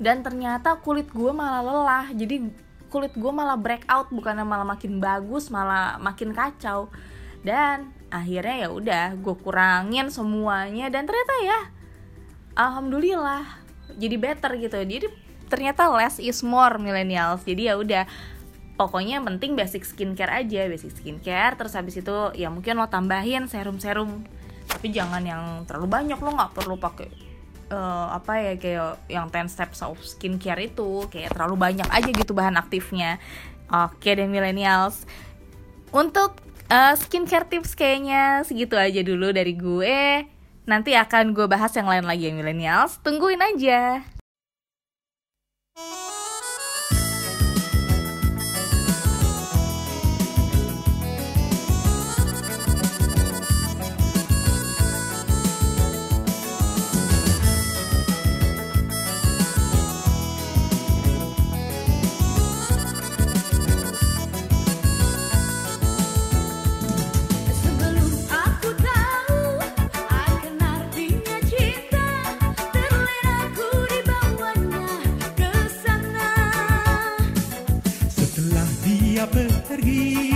dan 0.00 0.24
ternyata 0.24 0.80
kulit 0.80 1.12
gue 1.12 1.28
malah 1.28 1.60
lelah. 1.60 2.08
Jadi 2.16 2.48
kulit 2.92 3.16
gue 3.16 3.32
malah 3.32 3.56
breakout 3.56 4.12
bukannya 4.12 4.44
malah 4.44 4.68
makin 4.68 5.00
bagus 5.00 5.48
malah 5.48 5.96
makin 5.96 6.36
kacau. 6.36 6.92
Dan 7.40 7.90
akhirnya 8.12 8.68
ya 8.68 8.68
udah 8.68 9.04
gue 9.16 9.34
kurangin 9.40 10.12
semuanya 10.12 10.92
dan 10.92 11.08
ternyata 11.08 11.34
ya 11.40 11.60
alhamdulillah 12.54 13.48
jadi 13.96 14.16
better 14.20 14.60
gitu. 14.60 14.76
Jadi 14.76 15.08
ternyata 15.48 15.88
less 15.88 16.20
is 16.20 16.44
more 16.44 16.76
millennials. 16.76 17.40
Jadi 17.48 17.72
ya 17.72 17.80
udah 17.80 18.04
pokoknya 18.76 19.18
yang 19.18 19.26
penting 19.26 19.56
basic 19.56 19.88
skincare 19.88 20.44
aja 20.44 20.68
basic 20.68 20.92
skincare. 20.92 21.56
Terus 21.56 21.72
habis 21.72 21.96
itu 21.96 22.16
ya 22.36 22.52
mungkin 22.52 22.76
lo 22.76 22.92
tambahin 22.92 23.48
serum 23.48 23.80
serum 23.80 24.22
tapi 24.68 24.88
jangan 24.94 25.22
yang 25.26 25.44
terlalu 25.66 25.88
banyak 25.90 26.18
lo 26.22 26.30
nggak 26.32 26.52
perlu 26.54 26.78
pakai 26.78 27.31
eh, 27.72 28.06
apa 28.12 28.32
ya 28.38 28.52
kayak 28.60 29.08
yang 29.08 29.26
10 29.32 29.48
steps 29.48 29.80
of 29.80 29.96
skincare 30.04 30.68
itu 30.68 31.08
kayak 31.08 31.32
terlalu 31.32 31.56
banyak 31.56 31.88
aja 31.88 32.10
gitu 32.12 32.36
bahan 32.36 32.60
aktifnya. 32.60 33.16
Oke 33.72 34.12
deh 34.12 34.28
millennials. 34.28 35.08
Untuk 35.88 36.36
eh, 36.68 36.94
skincare 37.00 37.48
tips 37.48 37.72
kayaknya 37.72 38.44
segitu 38.44 38.76
aja 38.76 39.00
dulu 39.00 39.32
dari 39.32 39.56
gue. 39.56 40.28
Nanti 40.62 40.94
akan 40.94 41.34
gue 41.34 41.50
bahas 41.50 41.74
yang 41.74 41.88
lain 41.88 42.06
lagi 42.06 42.30
ya 42.30 42.36
millennials. 42.36 43.00
Tungguin 43.00 43.40
aja. 43.40 44.04
Pergi 79.26 80.31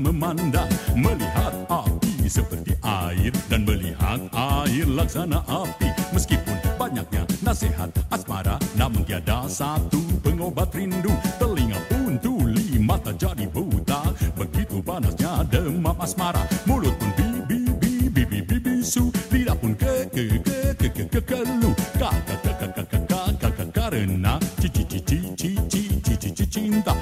memandang 0.00 0.68
Melihat 0.96 1.52
api 1.68 2.24
seperti 2.24 2.72
air 2.80 3.30
dan 3.52 3.68
melihat 3.68 4.20
air 4.32 4.88
laksana 4.88 5.44
api 5.44 5.92
Meskipun 6.16 6.56
banyaknya 6.80 7.28
nasihat 7.44 7.92
asmara 8.08 8.56
namun 8.74 9.04
tiada 9.04 9.44
satu 9.46 10.00
pengobat 10.24 10.72
rindu 10.72 11.12
Telinga 11.36 11.78
pun 11.92 12.16
tuli, 12.18 12.80
mata 12.80 13.12
jadi 13.12 13.44
buta 13.46 14.16
Begitu 14.34 14.80
panasnya 14.80 15.44
demam 15.52 15.94
asmara 16.00 16.42
Mulut 16.64 16.96
pun 16.96 17.10
bibi 17.14 17.68
bibi 17.76 18.22
bibi 18.26 18.56
bisu 18.58 19.12
Lidah 19.30 19.54
pun 19.54 19.76
ke 19.76 20.08
ke 20.08 20.40
ke 20.40 20.58
ke 20.80 20.88
ke 20.88 21.04
ke 21.06 21.20
kelu 21.22 21.70
Kakak 22.00 22.40
kakak 22.42 22.70
kakak 22.74 23.04
kakak 23.08 23.32
kakak 23.38 23.68
karena 23.90 24.38
cici 24.62 24.86
cici 24.86 25.18
cici 25.34 25.50
cici 25.72 26.14
cici 26.18 26.44
cinta 26.46 26.94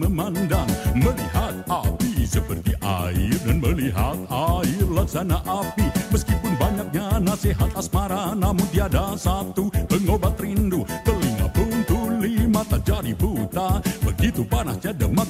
Memandang 0.04 0.68
Melihat 0.92 1.64
api 1.72 2.14
seperti 2.28 2.74
air 2.82 3.38
dan 3.46 3.62
melihat 3.62 4.18
air 4.28 4.86
laksana 4.90 5.38
api. 5.46 5.86
Meskipun 6.10 6.54
banyaknya 6.58 7.22
nasihat 7.22 7.70
asmara 7.78 8.34
namun 8.34 8.66
tiada 8.74 9.14
satu 9.14 9.70
pengobat 9.86 10.34
rindu. 10.42 10.82
Telinga 11.06 11.48
pun 11.54 11.72
tuli, 11.86 12.50
mata 12.50 12.82
jadi 12.82 13.14
buta. 13.14 13.80
Begitu 14.02 14.42
panasnya 14.50 14.98
demam 14.98 15.28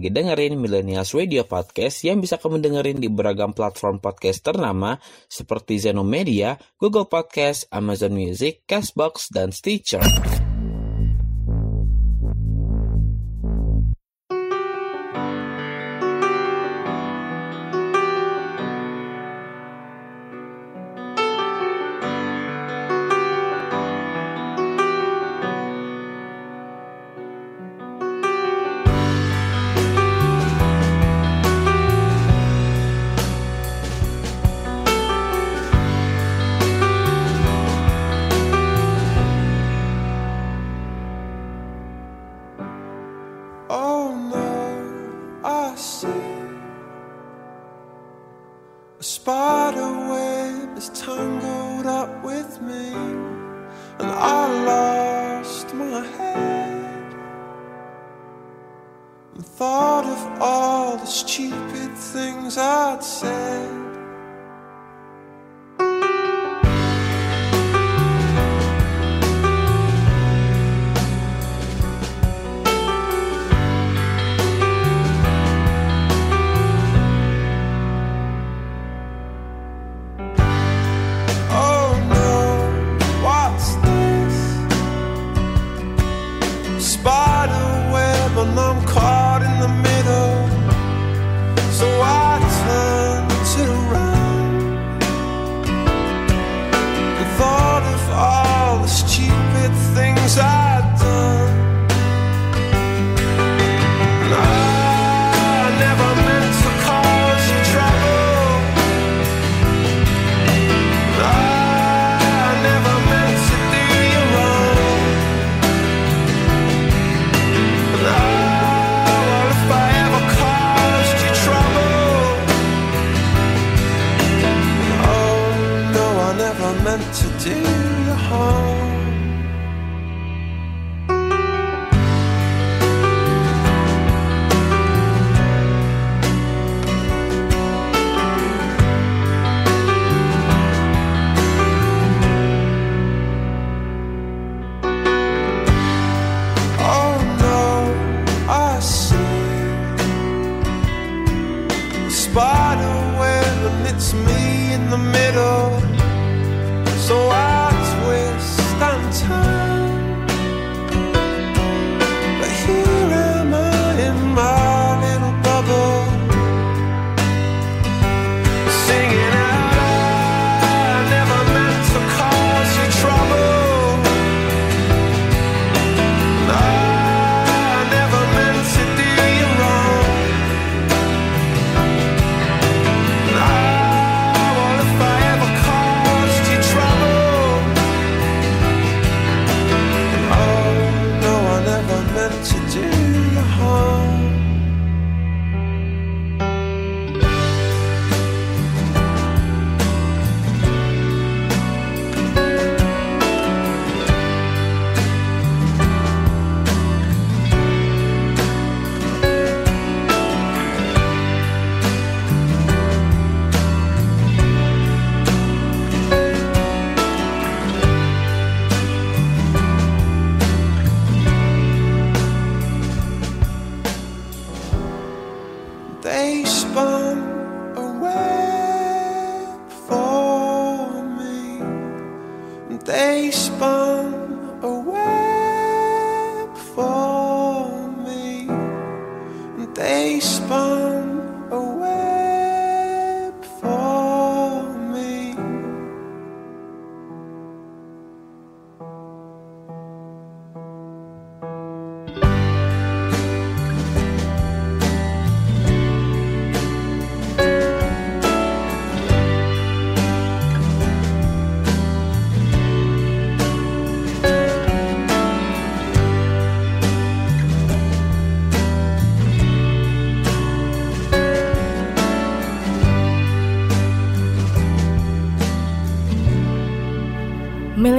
lagi 0.00 0.16
dengerin 0.16 0.56
Millennials 0.56 1.12
Radio 1.12 1.44
Podcast 1.44 2.00
yang 2.08 2.24
bisa 2.24 2.40
kamu 2.40 2.64
dengerin 2.64 3.04
di 3.04 3.12
beragam 3.12 3.52
platform 3.52 4.00
podcast 4.00 4.40
ternama 4.40 4.96
seperti 5.28 5.76
Zeno 5.76 6.08
Media, 6.08 6.56
Google 6.80 7.04
Podcast, 7.04 7.68
Amazon 7.68 8.16
Music, 8.16 8.64
Castbox, 8.64 9.28
dan 9.28 9.52
Stitcher. 9.52 10.00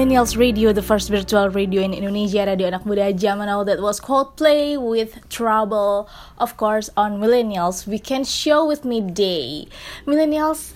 Millennials 0.01 0.33
Radio, 0.33 0.73
the 0.73 0.81
first 0.81 1.13
virtual 1.13 1.53
radio 1.53 1.85
in 1.85 1.93
Indonesia, 1.93 2.41
radio 2.41 2.73
anak 2.73 2.89
muda 2.89 3.13
zaman 3.13 3.45
now 3.45 3.61
that 3.61 3.77
was 3.77 4.01
Coldplay 4.01 4.73
with 4.73 5.13
Trouble, 5.29 6.09
of 6.41 6.57
course 6.57 6.89
on 6.97 7.21
Millennials. 7.21 7.85
Weekend 7.85 8.25
Show 8.25 8.65
with 8.65 8.81
me 8.81 9.05
Day. 9.05 9.69
Millennials, 10.09 10.73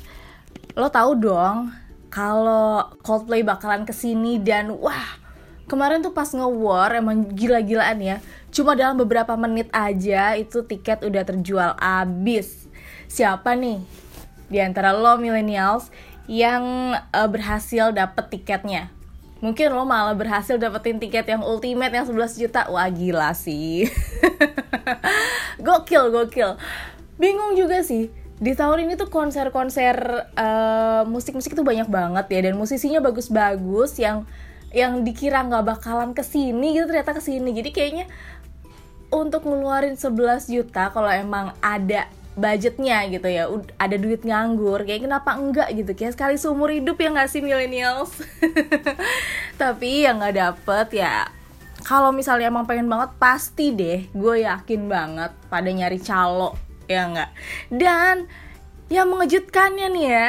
lo 0.77 0.93
tahu 0.93 1.17
dong 1.17 1.73
kalau 2.13 2.93
Coldplay 3.01 3.41
bakalan 3.41 3.81
ke 3.81 3.97
sini 3.97 4.37
dan 4.37 4.77
wah 4.77 5.17
kemarin 5.65 6.05
tuh 6.05 6.13
pas 6.13 6.29
nge-war 6.29 6.93
emang 6.93 7.25
gila-gilaan 7.25 7.97
ya. 8.05 8.17
Cuma 8.53 8.77
dalam 8.77 8.93
beberapa 8.93 9.33
menit 9.33 9.73
aja 9.73 10.37
itu 10.37 10.61
tiket 10.61 11.01
udah 11.01 11.25
terjual 11.25 11.73
abis 11.81 12.69
siapa 13.09 13.57
nih 13.57 13.81
di 14.53 14.61
antara 14.61 14.93
lo 14.93 15.17
millennials 15.17 15.89
yang 16.29 16.93
eh, 16.93 17.25
berhasil 17.25 17.89
dapet 17.89 18.29
tiketnya 18.29 18.93
mungkin 19.43 19.75
lo 19.75 19.83
malah 19.83 20.15
berhasil 20.15 20.55
dapetin 20.55 20.99
tiket 20.99 21.27
yang 21.27 21.43
ultimate 21.43 21.91
yang 21.91 22.07
11 22.07 22.39
juta. 22.39 22.67
Wah 22.71 22.87
gila 22.87 23.35
sih. 23.35 23.89
Gokil 25.65 26.11
gokil. 26.11 26.55
Bingung 27.19 27.55
juga 27.55 27.83
sih. 27.83 28.11
Di 28.35 28.51
tahun 28.51 28.83
ini 28.87 28.99
tuh 28.99 29.07
konser-konser 29.07 29.95
eh, 30.35 31.03
musik-musik 31.07 31.55
tuh 31.55 31.63
banyak 31.63 31.87
banget 31.87 32.25
ya. 32.31 32.39
Dan 32.51 32.59
musisinya 32.59 32.99
bagus-bagus 32.99 33.99
yang 33.99 34.27
yang 34.75 35.07
dikira 35.07 35.39
nggak 35.39 35.63
bakalan 35.63 36.11
ke 36.11 36.19
sini 36.19 36.75
gitu 36.75 36.91
ternyata 36.91 37.15
ke 37.15 37.23
sini. 37.23 37.55
Jadi 37.55 37.69
kayaknya 37.71 38.05
untuk 39.13 39.47
ngeluarin 39.47 39.95
11 39.95 40.51
juta 40.51 40.91
kalau 40.91 41.07
emang 41.07 41.55
ada 41.63 42.11
budgetnya 42.35 43.07
gitu 43.09 43.27
ya. 43.27 43.47
Ada 43.79 43.95
duit 43.95 44.21
nganggur 44.27 44.83
kayak 44.83 45.07
kenapa 45.07 45.35
enggak 45.39 45.71
gitu? 45.73 45.91
Kayak 45.95 46.13
sekali 46.19 46.35
seumur 46.35 46.69
hidup 46.71 46.99
ya 46.99 47.09
nggak 47.11 47.31
sih 47.31 47.41
millennials? 47.41 48.15
Tapi 49.61 50.05
yang 50.07 50.19
nggak 50.19 50.35
dapet 50.35 50.99
ya 50.99 51.31
kalau 51.85 52.09
misalnya 52.09 52.49
emang 52.49 52.65
pengen 52.65 52.89
banget 52.89 53.13
pasti 53.21 53.69
deh 53.69 54.09
gue 54.09 54.41
yakin 54.41 54.89
banget 54.89 55.31
pada 55.47 55.69
nyari 55.69 56.01
calo 56.01 56.57
ya 56.89 57.05
nggak? 57.09 57.31
Dan 57.69 58.25
yang 58.89 59.09
mengejutkannya 59.13 59.87
nih 59.93 60.05
ya 60.09 60.27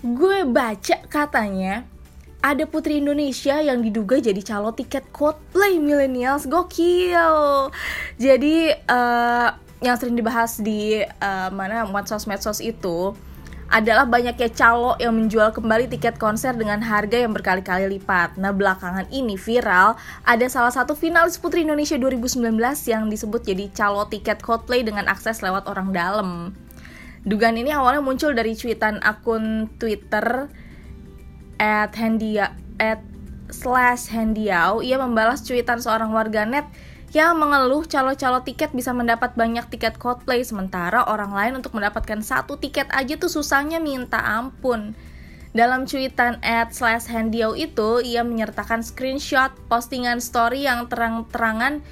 gue 0.00 0.38
baca 0.48 0.96
katanya 1.06 1.86
ada 2.40 2.64
putri 2.64 2.98
Indonesia 2.98 3.60
yang 3.60 3.84
diduga 3.84 4.16
jadi 4.16 4.40
calo 4.40 4.72
tiket 4.72 5.12
Coldplay 5.12 5.76
millennials. 5.76 6.48
Gokil. 6.48 7.68
Jadi 8.16 8.72
eh, 8.72 9.48
yang 9.80 9.96
sering 9.96 10.16
dibahas 10.16 10.60
di 10.60 11.00
eh, 11.04 11.50
mana 11.52 11.88
medsos-medsos 11.88 12.60
itu 12.60 13.16
adalah 13.70 14.02
banyaknya 14.02 14.50
calo 14.50 14.98
yang 14.98 15.14
menjual 15.14 15.54
kembali 15.54 15.86
tiket 15.86 16.18
konser 16.18 16.50
dengan 16.58 16.82
harga 16.82 17.22
yang 17.22 17.30
berkali-kali 17.30 17.86
lipat. 17.96 18.34
Nah, 18.34 18.50
belakangan 18.50 19.06
ini 19.14 19.38
viral 19.38 19.94
ada 20.26 20.46
salah 20.50 20.74
satu 20.74 20.98
finalis 20.98 21.38
Putri 21.38 21.62
Indonesia 21.62 21.94
2019 21.94 22.50
yang 22.90 23.06
disebut 23.06 23.46
jadi 23.46 23.70
calo 23.70 24.10
tiket 24.10 24.42
Coldplay 24.42 24.82
dengan 24.82 25.06
akses 25.06 25.38
lewat 25.38 25.70
orang 25.70 25.94
dalam. 25.94 26.50
Dugaan 27.22 27.62
ini 27.62 27.70
awalnya 27.70 28.02
muncul 28.02 28.34
dari 28.34 28.58
cuitan 28.58 28.98
akun 29.06 29.70
Twitter 29.78 30.50
at 31.62 31.94
handia 31.94 32.58
at 32.82 33.04
slash 33.54 34.10
handiau 34.10 34.80
ia 34.80 34.96
membalas 34.96 35.44
cuitan 35.44 35.78
seorang 35.78 36.10
warganet 36.10 36.64
yang 37.10 37.42
mengeluh 37.42 37.82
calo-calo 37.90 38.46
tiket 38.46 38.70
bisa 38.70 38.94
mendapat 38.94 39.34
banyak 39.34 39.66
tiket 39.66 39.98
Coldplay 39.98 40.46
sementara 40.46 41.02
orang 41.10 41.34
lain 41.34 41.52
untuk 41.58 41.74
mendapatkan 41.74 42.22
satu 42.22 42.54
tiket 42.54 42.86
aja 42.94 43.18
tuh 43.18 43.26
susahnya 43.26 43.82
minta 43.82 44.22
ampun. 44.22 44.94
Dalam 45.50 45.82
cuitan 45.82 46.38
at 46.46 46.70
slash 46.70 47.10
handiau 47.10 47.58
itu, 47.58 47.98
ia 48.06 48.22
menyertakan 48.22 48.86
screenshot 48.86 49.50
postingan 49.66 50.22
story 50.22 50.62
yang 50.62 50.86
terang-terangan 50.86 51.82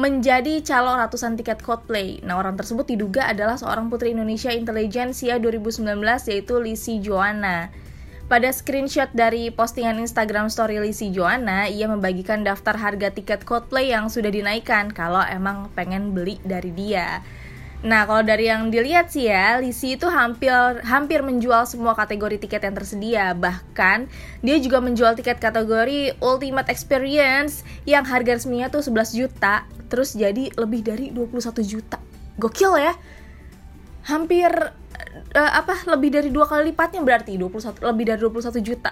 menjadi 0.00 0.64
calo 0.64 0.96
ratusan 0.96 1.36
tiket 1.36 1.60
Coldplay. 1.60 2.24
Nah, 2.24 2.40
orang 2.40 2.56
tersebut 2.56 2.88
diduga 2.88 3.28
adalah 3.28 3.60
seorang 3.60 3.92
putri 3.92 4.16
Indonesia 4.16 4.48
Intelligentsia 4.48 5.36
2019 5.36 5.84
yaitu 6.32 6.56
Lisi 6.56 7.04
Joanna. 7.04 7.68
Pada 8.24 8.48
screenshot 8.48 9.12
dari 9.12 9.52
postingan 9.52 10.00
Instagram 10.00 10.48
story 10.48 10.80
Lisi 10.80 11.12
Joanna, 11.12 11.68
ia 11.68 11.84
membagikan 11.84 12.40
daftar 12.40 12.72
harga 12.72 13.12
tiket 13.12 13.44
Coldplay 13.44 13.92
yang 13.92 14.08
sudah 14.08 14.32
dinaikkan 14.32 14.88
kalau 14.96 15.20
emang 15.28 15.68
pengen 15.76 16.16
beli 16.16 16.40
dari 16.40 16.72
dia. 16.72 17.20
Nah, 17.84 18.08
kalau 18.08 18.24
dari 18.24 18.48
yang 18.48 18.72
dilihat 18.72 19.12
sih 19.12 19.28
ya, 19.28 19.60
Lisi 19.60 20.00
itu 20.00 20.08
hampir 20.08 20.56
hampir 20.88 21.20
menjual 21.20 21.68
semua 21.68 21.92
kategori 21.92 22.40
tiket 22.40 22.64
yang 22.64 22.72
tersedia. 22.72 23.36
Bahkan 23.36 24.08
dia 24.40 24.56
juga 24.56 24.80
menjual 24.80 25.20
tiket 25.20 25.36
kategori 25.36 26.16
Ultimate 26.24 26.72
Experience 26.72 27.60
yang 27.84 28.08
harga 28.08 28.40
resminya 28.40 28.72
tuh 28.72 28.80
11 28.80 29.20
juta, 29.20 29.68
terus 29.92 30.16
jadi 30.16 30.48
lebih 30.56 30.80
dari 30.80 31.12
21 31.12 31.60
juta. 31.60 32.00
Gokil 32.40 32.72
ya. 32.80 32.96
Hampir 34.08 34.48
eh, 35.34 35.52
apa 35.52 35.74
lebih 35.90 36.14
dari 36.14 36.30
dua 36.30 36.46
kali 36.46 36.70
lipatnya 36.70 37.02
berarti 37.02 37.34
21 37.36 37.82
lebih 37.82 38.04
dari 38.06 38.20
21 38.22 38.62
juta. 38.62 38.90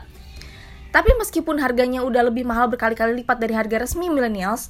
Tapi 0.92 1.10
meskipun 1.16 1.56
harganya 1.62 2.04
udah 2.04 2.28
lebih 2.28 2.44
mahal 2.44 2.68
berkali-kali 2.68 3.24
lipat 3.24 3.40
dari 3.40 3.56
harga 3.56 3.80
resmi 3.80 4.12
millennials, 4.12 4.68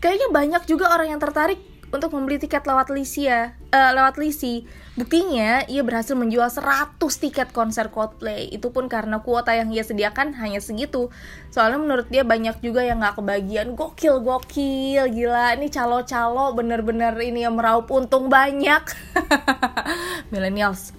kayaknya 0.00 0.32
banyak 0.32 0.62
juga 0.64 0.88
orang 0.88 1.12
yang 1.12 1.20
tertarik 1.20 1.60
untuk 1.90 2.14
membeli 2.14 2.38
tiket 2.38 2.62
lewat 2.64 2.88
Lisi 2.94 3.26
ya, 3.26 3.52
eh, 3.74 3.90
lewat 3.92 4.16
Lisi. 4.16 4.64
Buktinya 4.94 5.66
ia 5.66 5.82
berhasil 5.82 6.14
menjual 6.14 6.46
100 6.46 7.18
tiket 7.18 7.50
konser 7.50 7.90
Coldplay. 7.90 8.46
Itu 8.50 8.70
pun 8.70 8.86
karena 8.86 9.22
kuota 9.22 9.54
yang 9.54 9.74
ia 9.74 9.82
sediakan 9.82 10.38
hanya 10.38 10.62
segitu. 10.62 11.10
Soalnya 11.50 11.82
menurut 11.82 12.06
dia 12.06 12.22
banyak 12.22 12.62
juga 12.62 12.86
yang 12.86 13.02
nggak 13.02 13.18
kebagian. 13.18 13.74
Gokil, 13.74 14.22
gokil, 14.22 15.04
gila. 15.10 15.58
Ini 15.58 15.66
calo-calo 15.70 16.54
bener-bener 16.54 17.14
ini 17.20 17.42
yang 17.42 17.58
meraup 17.58 17.90
untung 17.90 18.30
banyak. 18.30 18.82
Millennials, 20.32 20.94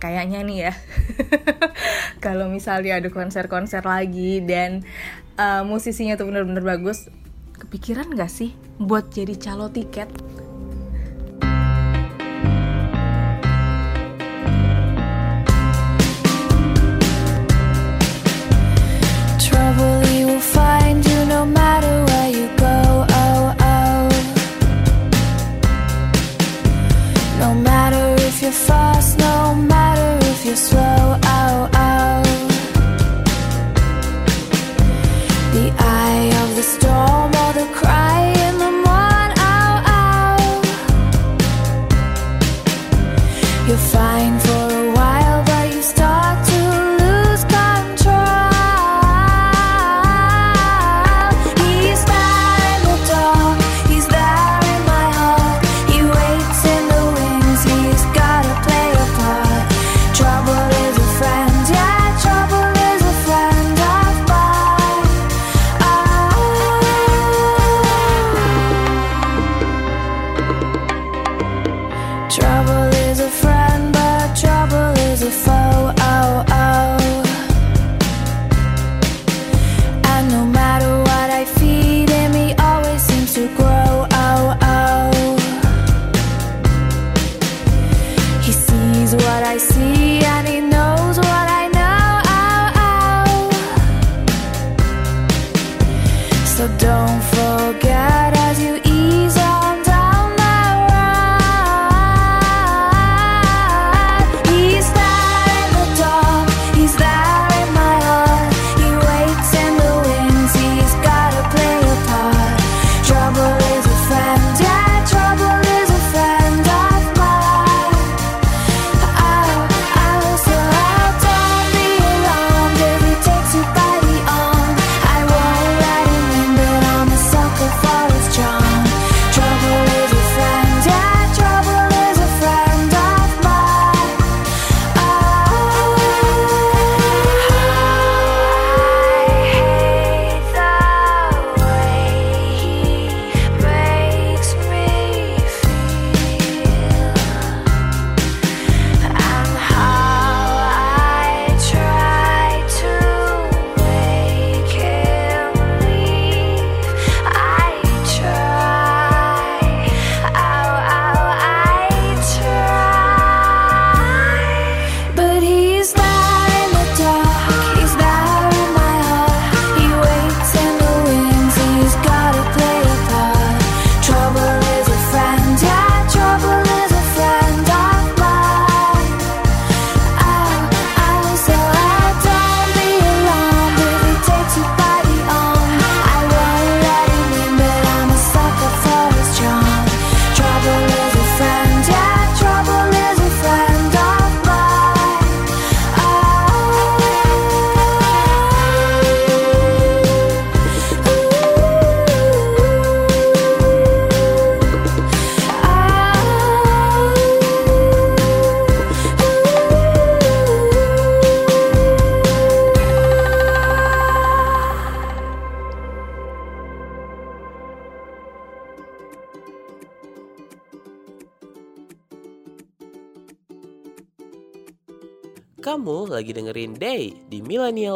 kayaknya 0.00 0.40
nih 0.40 0.58
ya 0.66 0.72
kalau 2.24 2.48
misalnya 2.48 2.98
ada 2.98 3.12
konser-konser 3.12 3.84
lagi 3.84 4.40
dan 4.40 4.82
uh, 5.36 5.62
musisinya 5.62 6.16
tuh 6.16 6.32
bener-bener 6.32 6.64
bagus 6.64 7.12
kepikiran 7.60 8.08
gak 8.16 8.32
sih 8.32 8.56
buat 8.80 9.12
jadi 9.12 9.36
calo 9.36 9.68
tiket. 9.68 10.08
Oh, 23.10 23.54
oh. 23.60 24.08
No 27.40 27.54
matter 27.54 28.16
if 28.24 28.42
you're 28.42 28.52
fast, 28.52 29.18
no 29.18 29.54
matter 29.54 29.89
you're 30.50 30.56
slow. 30.56 31.20
Oh. 31.22 31.79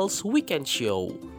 Millennials 0.05 0.23
Weekend 0.23 0.69
Show. 0.69 1.34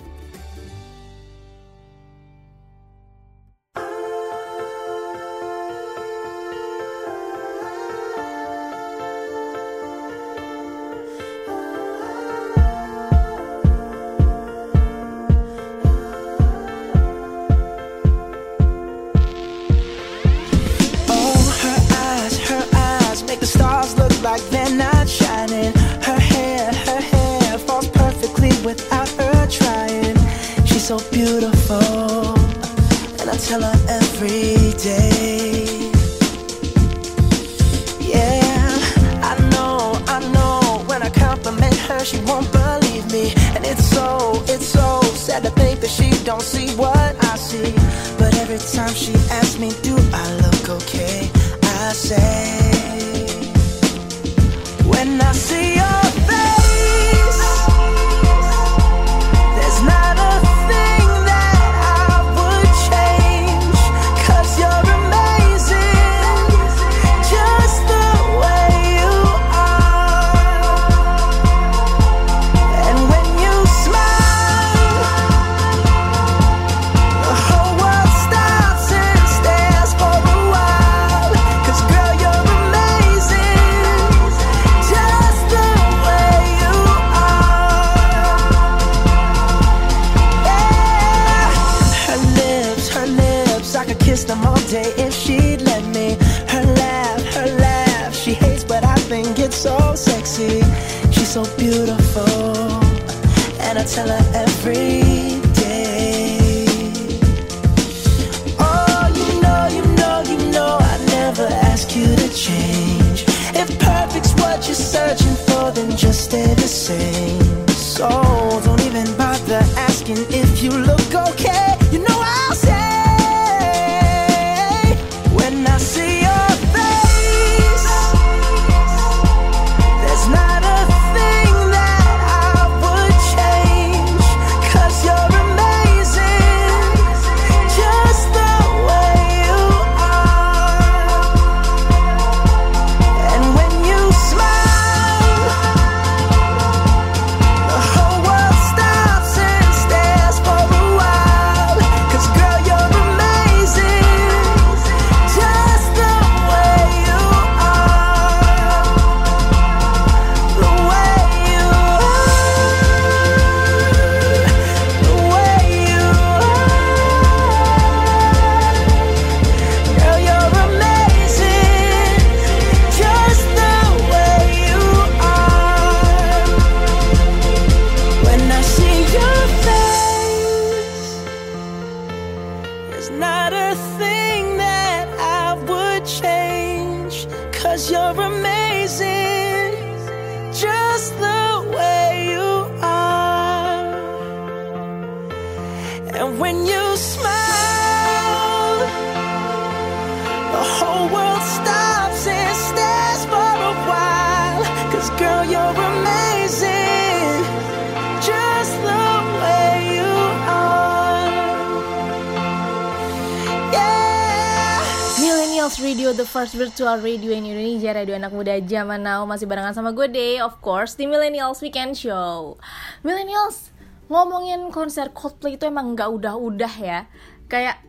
Virtual 216.53 217.01
radio 217.01 217.33
in 217.33 217.49
Indonesia, 217.49 217.95
radio 217.95 218.13
anak 218.13 218.29
muda 218.29 218.53
zaman 218.61 219.01
now. 219.01 219.25
Masih 219.25 219.49
barengan 219.49 219.73
sama 219.73 219.95
gue 219.95 220.05
Day, 220.05 220.37
of 220.37 220.61
course, 220.61 220.93
di 220.93 221.09
Millennials 221.09 221.57
Weekend 221.65 221.97
Show. 221.97 222.61
Millennials, 223.01 223.73
ngomongin 224.11 224.69
konser 224.69 225.09
Coldplay 225.09 225.57
itu 225.57 225.65
emang 225.65 225.97
nggak 225.97 226.05
udah-udah 226.05 226.73
ya. 226.77 227.09
Kayak 227.49 227.81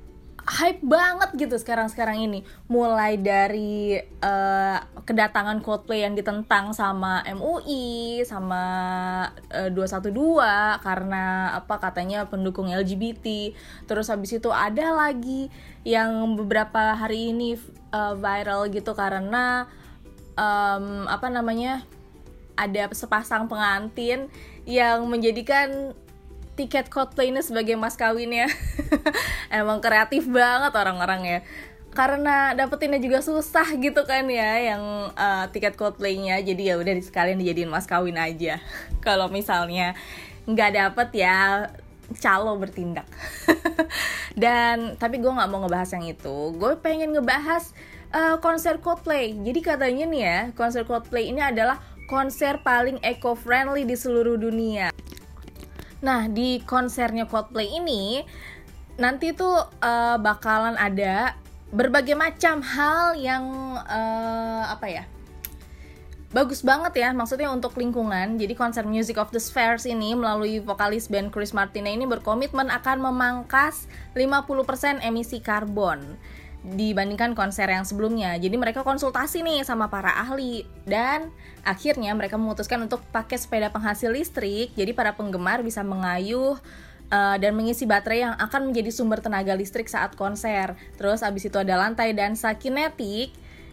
hype 0.47 0.79
banget 0.81 1.35
gitu 1.37 1.59
sekarang-sekarang 1.59 2.23
ini. 2.23 2.47
Mulai 2.71 3.19
dari 3.21 3.99
eh, 4.01 4.79
kedatangan 5.05 5.61
Coldplay 5.61 6.07
yang 6.07 6.17
ditentang 6.17 6.73
sama 6.73 7.27
MUI, 7.27 8.23
sama 8.25 8.63
eh, 9.51 9.69
212 9.75 10.15
Karena 10.81 11.53
apa 11.59 11.83
katanya 11.83 12.31
pendukung 12.31 12.71
LGBT 12.71 13.53
Terus 13.91 14.07
habis 14.07 14.39
itu 14.39 14.49
ada 14.55 14.95
lagi 14.95 15.51
yang 15.83 16.39
beberapa 16.39 16.95
hari 16.95 17.35
ini 17.35 17.59
eh, 17.97 18.15
viral 18.21 18.69
gitu 18.69 18.93
karena 18.93 19.65
em, 20.37 21.09
apa 21.09 21.33
namanya 21.33 21.81
ada 22.57 22.93
sepasang 22.93 23.49
pengantin 23.49 24.29
yang 24.69 25.09
menjadikan 25.09 25.97
tiket 26.57 26.89
Coldplay 26.89 27.29
ini 27.29 27.45
sebagai 27.45 27.77
mas 27.77 27.97
kawinnya. 27.97 28.49
Emang 29.53 29.81
kreatif 29.81 30.25
banget 30.29 30.73
orang-orang 30.73 31.23
ya 31.25 31.41
karena 31.97 32.53
dapetinnya 32.53 33.01
juga 33.01 33.25
susah 33.25 33.65
gitu 33.81 34.05
kan 34.05 34.29
ya 34.29 34.77
yang 34.77 35.11
eh, 35.17 35.45
tiket 35.51 35.81
Coldplay-nya. 35.81 36.45
Jadi 36.45 36.69
ya 36.69 36.77
udah 36.77 36.93
sekalian 37.01 37.41
dijadiin 37.41 37.73
mas 37.73 37.89
kawin 37.89 38.21
aja. 38.21 38.61
Kalau 39.07 39.33
misalnya 39.33 39.97
nggak 40.45 40.71
dapet 40.77 41.09
ya 41.25 41.73
calo 42.21 42.55
bertindak. 42.59 43.07
Dan 44.43 44.95
tapi 45.01 45.19
gue 45.19 45.31
nggak 45.31 45.51
mau 45.51 45.65
ngebahas 45.67 45.91
yang 45.99 46.07
itu. 46.07 46.55
Gue 46.55 46.79
pengen 46.79 47.11
ngebahas 47.15 47.75
eh, 48.15 48.37
konser 48.39 48.79
Coldplay. 48.79 49.35
Jadi 49.35 49.61
katanya 49.63 50.05
nih 50.07 50.23
ya 50.23 50.39
konser 50.55 50.87
Coldplay 50.87 51.31
ini 51.31 51.43
adalah 51.43 51.83
konser 52.07 52.63
paling 52.63 53.03
eco-friendly 53.03 53.83
di 53.83 53.99
seluruh 53.99 54.39
dunia. 54.39 54.95
Nah, 56.05 56.31
di 56.31 56.63
konsernya 56.63 57.27
Coldplay 57.27 57.67
ini 57.75 58.23
nanti 58.97 59.35
tuh 59.35 59.59
eh, 59.83 60.17
bakalan 60.23 60.79
ada 60.79 61.35
berbagai 61.75 62.15
macam 62.15 62.63
hal 62.63 63.19
yang 63.19 63.45
eh, 63.83 64.65
apa 64.71 64.87
ya? 64.87 65.05
Bagus 66.35 66.63
banget 66.67 66.99
ya 66.99 67.11
maksudnya 67.15 67.51
untuk 67.53 67.79
lingkungan. 67.79 68.39
Jadi 68.39 68.55
konser 68.59 68.83
Music 68.83 69.19
of 69.19 69.31
the 69.31 69.39
Spheres 69.39 69.87
ini 69.87 70.15
melalui 70.19 70.59
vokalis 70.59 71.07
band 71.07 71.31
Chris 71.31 71.55
Martina 71.55 71.91
ini 71.91 72.07
berkomitmen 72.07 72.71
akan 72.71 72.99
memangkas 73.03 73.87
50% 74.19 75.07
emisi 75.07 75.39
karbon 75.39 76.19
dibandingkan 76.67 77.39
konser 77.39 77.71
yang 77.71 77.87
sebelumnya. 77.87 78.35
Jadi 78.43 78.59
mereka 78.59 78.83
konsultasi 78.83 79.47
nih 79.47 79.63
sama 79.63 79.87
para 79.87 80.11
ahli 80.19 80.67
dan 80.83 81.31
akhirnya 81.63 82.11
mereka 82.11 82.35
memutuskan 82.35 82.83
untuk 82.83 83.07
pakai 83.15 83.39
sepeda 83.39 83.71
penghasil 83.71 84.11
listrik. 84.11 84.75
Jadi 84.75 84.91
para 84.91 85.15
penggemar 85.15 85.63
bisa 85.63 85.87
mengayuh 85.87 86.59
uh, 87.11 87.37
dan 87.39 87.55
mengisi 87.55 87.87
baterai 87.87 88.27
yang 88.27 88.35
akan 88.35 88.75
menjadi 88.75 88.91
sumber 88.91 89.23
tenaga 89.23 89.55
listrik 89.55 89.87
saat 89.87 90.19
konser. 90.19 90.75
Terus 90.99 91.23
abis 91.23 91.47
itu 91.47 91.57
ada 91.61 91.79
lantai 91.79 92.11
dansa 92.11 92.51
kinetik 92.59 93.31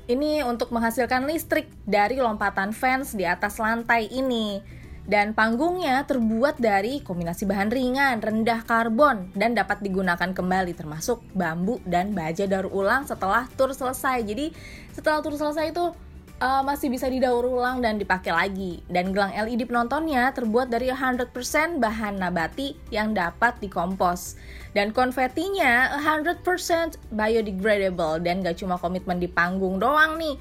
ini 0.07 0.43
untuk 0.43 0.69
menghasilkan 0.75 1.23
listrik 1.23 1.71
dari 1.88 2.19
lompatan 2.19 2.75
fans 2.75 3.15
di 3.15 3.23
atas 3.23 3.59
lantai 3.59 4.11
ini. 4.11 4.59
Dan 5.03 5.35
panggungnya 5.35 6.07
terbuat 6.07 6.63
dari 6.63 7.03
kombinasi 7.03 7.43
bahan 7.43 7.67
ringan, 7.75 8.23
rendah 8.23 8.63
karbon, 8.63 9.35
dan 9.35 9.51
dapat 9.51 9.84
digunakan 9.84 10.31
kembali 10.31 10.71
termasuk 10.71 11.19
bambu 11.35 11.84
dan 11.84 12.15
baja 12.15 12.47
daur 12.47 12.71
ulang 12.71 13.03
setelah 13.03 13.51
tur 13.59 13.75
selesai. 13.75 14.23
Jadi 14.23 14.55
setelah 14.95 15.19
tur 15.19 15.35
selesai 15.35 15.75
itu 15.75 15.91
uh, 16.39 16.61
masih 16.65 16.89
bisa 16.89 17.05
didaur 17.11 17.45
ulang 17.45 17.84
dan 17.84 17.99
dipakai 18.01 18.34
lagi. 18.34 18.81
Dan 18.89 19.14
gelang 19.14 19.35
LED 19.35 19.69
penontonnya 19.69 20.31
terbuat 20.34 20.72
dari 20.72 20.89
100% 20.89 21.30
bahan 21.77 22.18
nabati 22.18 22.73
yang 22.89 23.14
dapat 23.14 23.60
dikompos. 23.61 24.39
Dan 24.73 24.89
konfetinya 24.89 26.01
100% 26.01 26.41
biodegradable 27.14 28.26
dan 28.26 28.41
gak 28.41 28.57
cuma 28.57 28.81
komitmen 28.81 29.22
di 29.22 29.30
panggung 29.30 29.77
doang 29.77 30.18
nih. 30.18 30.34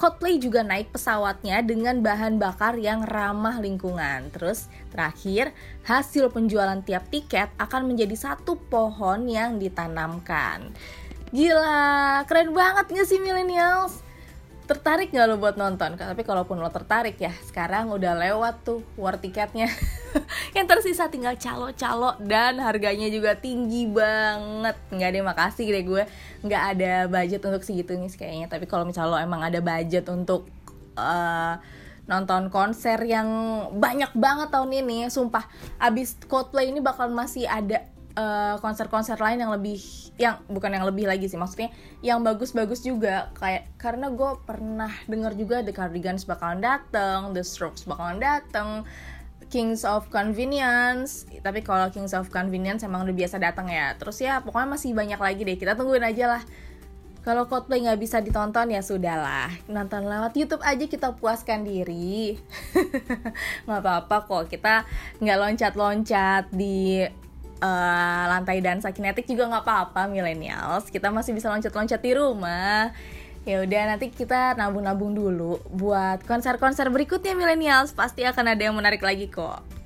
Coldplay 0.00 0.40
juga 0.40 0.64
naik 0.64 0.96
pesawatnya 0.96 1.60
dengan 1.60 2.00
bahan 2.00 2.40
bakar 2.40 2.80
yang 2.80 3.04
ramah 3.04 3.60
lingkungan. 3.60 4.32
Terus 4.32 4.72
terakhir, 4.88 5.52
hasil 5.84 6.32
penjualan 6.32 6.80
tiap 6.80 7.04
tiket 7.12 7.52
akan 7.60 7.92
menjadi 7.92 8.16
satu 8.16 8.56
pohon 8.56 9.28
yang 9.28 9.60
ditanamkan. 9.60 10.72
Gila, 11.30 12.24
keren 12.26 12.56
banget 12.56 12.90
gak 12.90 13.06
sih 13.06 13.20
millennials? 13.20 14.09
Tertarik 14.70 15.10
nggak 15.10 15.26
lo 15.26 15.36
buat 15.42 15.58
nonton? 15.58 15.98
Tapi 15.98 16.22
kalaupun 16.22 16.62
lo 16.62 16.70
tertarik 16.70 17.18
ya, 17.18 17.34
sekarang 17.42 17.90
udah 17.90 18.14
lewat 18.14 18.62
tuh 18.62 18.86
war 18.94 19.18
tiketnya. 19.18 19.66
yang 20.56 20.70
tersisa 20.70 21.10
tinggal 21.10 21.34
calo-calo 21.34 22.14
dan 22.22 22.62
harganya 22.62 23.10
juga 23.10 23.34
tinggi 23.34 23.90
banget. 23.90 24.78
Nggak 24.94 25.08
ada 25.10 25.20
makasih 25.26 25.66
deh 25.74 25.82
gue, 25.82 26.02
nggak 26.46 26.62
ada 26.78 26.92
budget 27.10 27.42
untuk 27.42 27.66
segitu 27.66 27.98
nih 27.98 28.14
kayaknya. 28.14 28.46
Tapi 28.46 28.70
kalau 28.70 28.86
misalnya 28.86 29.10
lo 29.10 29.18
emang 29.18 29.42
ada 29.42 29.58
budget 29.58 30.06
untuk 30.06 30.46
uh, 30.94 31.58
nonton 32.06 32.46
konser 32.54 33.02
yang 33.02 33.26
banyak 33.74 34.14
banget 34.14 34.54
tahun 34.54 34.70
ini, 34.70 35.10
sumpah 35.10 35.50
abis 35.82 36.14
Coldplay 36.30 36.70
ini 36.70 36.78
bakal 36.78 37.10
masih 37.10 37.50
ada 37.50 37.89
konser-konser 38.60 39.14
uh, 39.14 39.22
lain 39.22 39.38
yang 39.38 39.52
lebih 39.54 39.78
yang 40.18 40.42
bukan 40.50 40.74
yang 40.74 40.84
lebih 40.84 41.06
lagi 41.06 41.30
sih 41.30 41.38
maksudnya 41.38 41.70
yang 42.02 42.20
bagus-bagus 42.20 42.82
juga. 42.82 43.30
Kayak 43.38 43.70
karena 43.78 44.10
gue 44.10 44.30
pernah 44.44 44.92
dengar 45.06 45.32
juga 45.38 45.62
The 45.62 45.72
Cardigans 45.72 46.26
bakalan 46.26 46.60
dateng, 46.60 47.32
The 47.32 47.42
Strokes 47.46 47.86
bakalan 47.86 48.18
dateng, 48.18 48.84
Kings 49.48 49.82
of 49.82 50.10
Convenience. 50.10 51.26
Tapi 51.42 51.64
kalau 51.64 51.88
Kings 51.90 52.14
of 52.14 52.28
Convenience 52.28 52.86
emang 52.86 53.06
udah 53.06 53.16
biasa 53.16 53.42
datang 53.42 53.70
ya. 53.70 53.94
Terus 53.96 54.20
ya 54.22 54.42
pokoknya 54.42 54.68
masih 54.78 54.90
banyak 54.92 55.20
lagi 55.20 55.42
deh. 55.42 55.56
Kita 55.58 55.74
tungguin 55.74 56.04
aja 56.06 56.38
lah. 56.38 56.42
Kalau 57.20 57.44
Coldplay 57.44 57.84
nggak 57.84 58.00
bisa 58.00 58.24
ditonton 58.24 58.72
ya 58.72 58.80
sudahlah. 58.80 59.52
Nonton 59.68 60.08
lewat 60.08 60.32
YouTube 60.40 60.64
aja 60.64 60.88
kita 60.88 61.12
puaskan 61.20 61.68
diri. 61.68 62.40
Nggak 63.68 63.80
apa-apa 63.84 64.16
kok 64.24 64.44
kita 64.48 64.88
nggak 65.20 65.36
loncat-loncat 65.36 66.48
di 66.48 67.04
uh, 67.60 68.24
lantai 68.26 68.64
dansa 68.64 68.90
kinetik 68.90 69.28
juga 69.28 69.46
nggak 69.48 69.64
apa-apa 69.64 70.08
millennials. 70.08 70.88
Kita 70.88 71.12
masih 71.12 71.36
bisa 71.36 71.52
loncat-loncat 71.52 72.00
di 72.00 72.12
rumah. 72.16 72.92
Ya 73.48 73.64
udah 73.64 73.96
nanti 73.96 74.12
kita 74.12 74.52
nabung-nabung 74.60 75.16
dulu 75.16 75.64
buat 75.72 76.20
konser-konser 76.28 76.92
berikutnya 76.92 77.32
millennials. 77.32 77.96
Pasti 77.96 78.24
akan 78.24 78.52
ada 78.52 78.62
yang 78.68 78.76
menarik 78.76 79.00
lagi 79.00 79.32
kok 79.32 79.79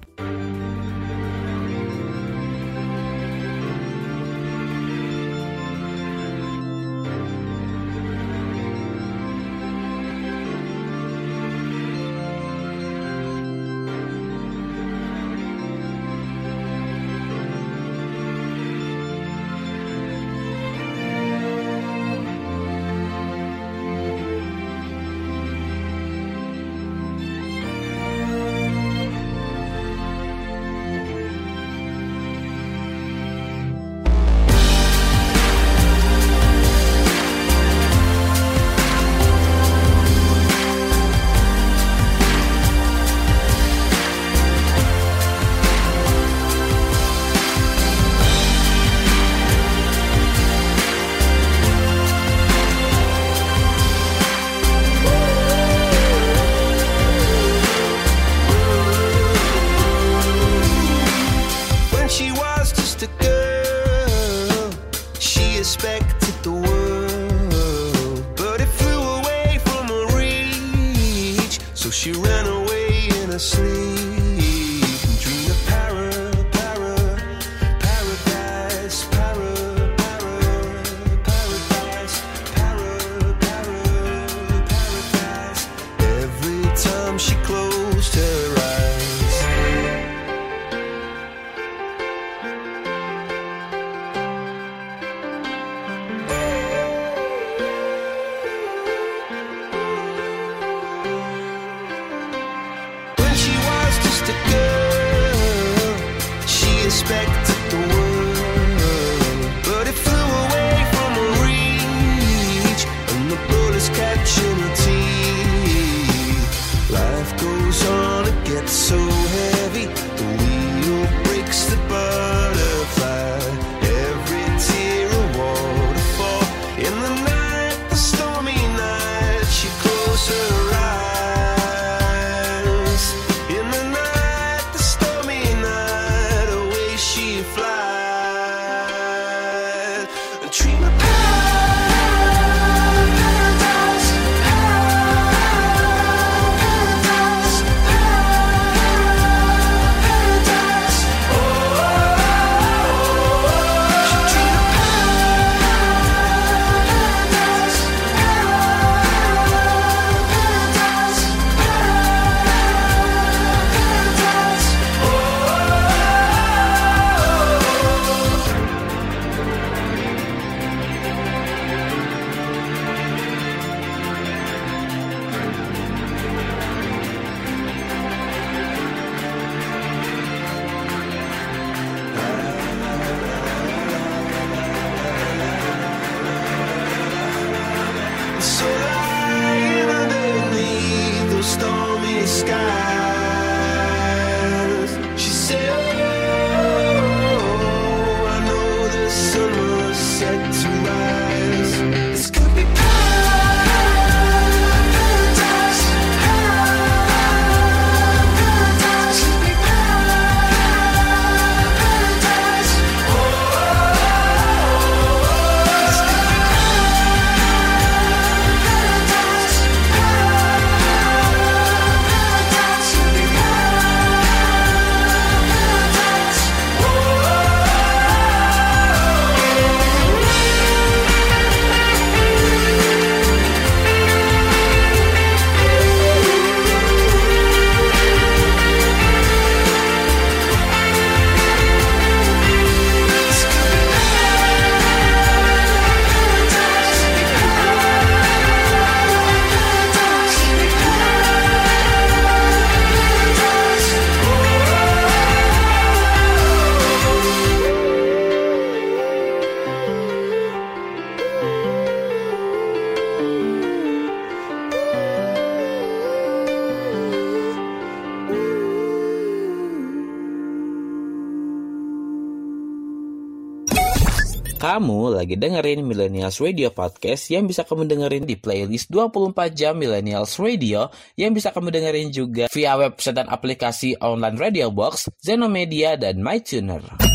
Kamu 274.84 275.16
lagi 275.16 275.40
dengerin 275.40 275.80
Millennials 275.80 276.44
Radio 276.44 276.68
Podcast 276.68 277.32
yang 277.32 277.48
bisa 277.48 277.64
kamu 277.64 277.88
dengerin 277.88 278.28
di 278.28 278.36
playlist 278.36 278.92
24 278.92 279.56
jam 279.56 279.80
Millennials 279.80 280.36
Radio 280.36 280.92
yang 281.16 281.32
bisa 281.32 281.56
kamu 281.56 281.72
dengerin 281.72 282.12
juga 282.12 282.52
via 282.52 282.76
website 282.76 283.16
dan 283.16 283.32
aplikasi 283.32 283.96
online 284.04 284.36
Radio 284.36 284.68
Box, 284.68 285.08
Zenomedia, 285.24 285.96
dan 285.96 286.20
MyTuner. 286.20 287.13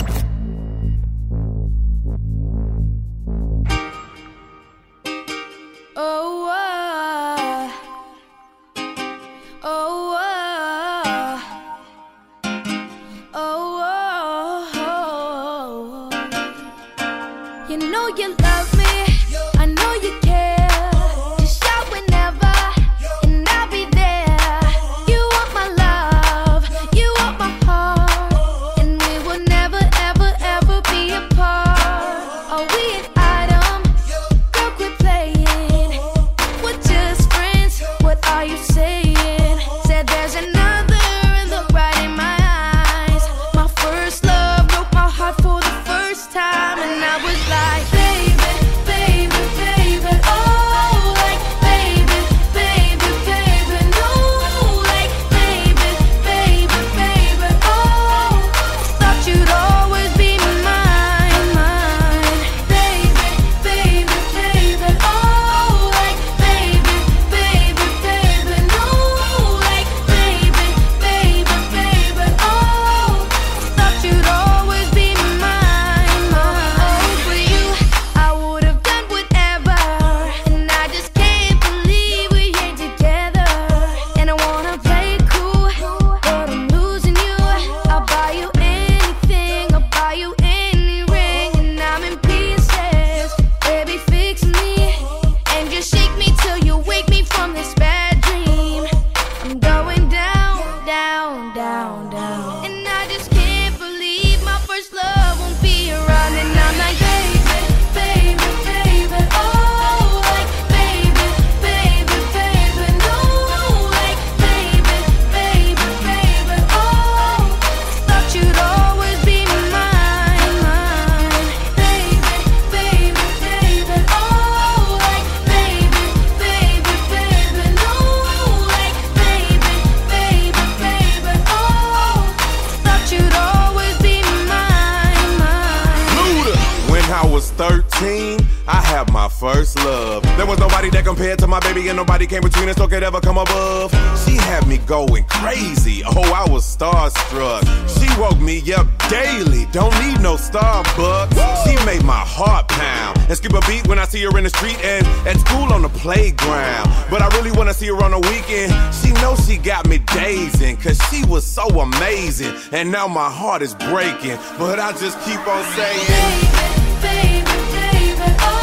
and 162.89 162.93
now 162.93 163.07
my 163.07 163.29
heart 163.29 163.61
is 163.61 163.75
breaking. 163.75 164.37
But 164.57 164.79
I 164.79 164.91
just 164.93 165.19
keep 165.21 165.39
on 165.47 165.63
saying, 165.75 166.07
baby, 166.09 167.45
baby, 167.45 168.15
baby. 168.17 168.35
Oh. 168.41 168.58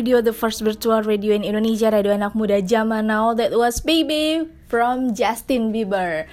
Radio, 0.00 0.24
the 0.24 0.32
first 0.32 0.64
virtual 0.64 1.04
radio 1.04 1.36
in 1.36 1.44
Indonesia, 1.44 1.92
radio 1.92 2.16
anak 2.16 2.32
muda 2.32 2.56
zaman 2.64 3.12
now. 3.12 3.36
That 3.36 3.52
was 3.52 3.84
Baby 3.84 4.48
from 4.64 5.12
Justin 5.12 5.76
Bieber. 5.76 6.24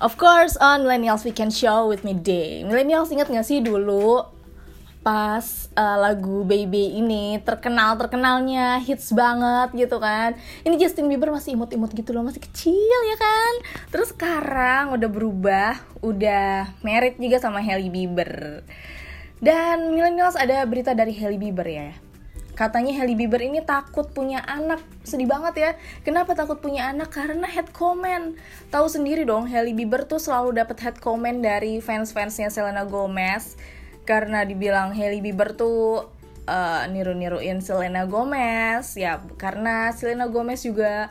Of 0.00 0.16
course, 0.16 0.56
on 0.56 0.88
Millennials 0.88 1.20
Weekend 1.28 1.52
Show 1.52 1.84
with 1.84 2.00
me 2.00 2.16
Day. 2.16 2.64
Millennials 2.64 3.12
ingat 3.12 3.28
gak 3.28 3.44
sih 3.44 3.60
dulu 3.60 4.24
pas 5.04 5.44
uh, 5.76 6.00
lagu 6.00 6.48
Baby 6.48 6.96
ini 6.96 7.36
terkenal 7.44 8.00
terkenalnya 8.00 8.80
hits 8.80 9.12
banget 9.12 9.76
gitu 9.76 10.00
kan. 10.00 10.32
Ini 10.64 10.80
Justin 10.80 11.12
Bieber 11.12 11.28
masih 11.28 11.60
imut-imut 11.60 11.92
gitu 11.92 12.16
loh, 12.16 12.24
masih 12.24 12.40
kecil 12.40 13.00
ya 13.04 13.20
kan. 13.20 13.52
Terus 13.92 14.16
sekarang 14.16 14.96
udah 14.96 15.10
berubah, 15.12 15.76
udah 16.00 16.72
married 16.80 17.20
juga 17.20 17.36
sama 17.36 17.60
Hailey 17.60 17.92
Bieber. 17.92 18.64
Dan 19.44 19.92
Millennials 19.92 20.40
ada 20.40 20.64
berita 20.64 20.96
dari 20.96 21.12
Hailey 21.12 21.36
Bieber 21.36 21.68
ya. 21.68 21.92
Katanya 22.60 22.92
Hailey 23.00 23.16
Bieber 23.16 23.40
ini 23.40 23.64
takut 23.64 24.12
punya 24.12 24.44
anak. 24.44 24.84
Sedih 25.00 25.24
banget 25.24 25.54
ya. 25.56 25.70
Kenapa 26.04 26.36
takut 26.36 26.60
punya 26.60 26.92
anak? 26.92 27.08
Karena 27.08 27.48
head 27.48 27.72
comment. 27.72 28.36
Tahu 28.68 28.84
sendiri 28.84 29.24
dong, 29.24 29.48
Hailey 29.48 29.72
Bieber 29.72 30.04
tuh 30.04 30.20
selalu 30.20 30.60
dapat 30.60 30.76
head 30.84 31.00
comment 31.00 31.40
dari 31.40 31.80
fans-fansnya 31.80 32.52
Selena 32.52 32.84
Gomez. 32.84 33.56
Karena 34.04 34.44
dibilang 34.44 34.92
Hailey 34.92 35.24
Bieber 35.24 35.56
tuh 35.56 36.12
uh, 36.44 36.84
niru-niruin 36.92 37.64
Selena 37.64 38.04
Gomez. 38.04 38.92
Ya, 38.92 39.24
karena 39.40 39.96
Selena 39.96 40.28
Gomez 40.28 40.60
juga 40.60 41.08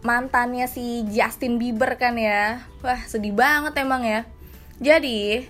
mantannya 0.00 0.72
si 0.72 1.04
Justin 1.12 1.60
Bieber 1.60 2.00
kan 2.00 2.16
ya. 2.16 2.64
Wah, 2.80 3.04
sedih 3.04 3.36
banget 3.36 3.76
emang 3.76 4.08
ya. 4.08 4.24
Jadi, 4.80 5.44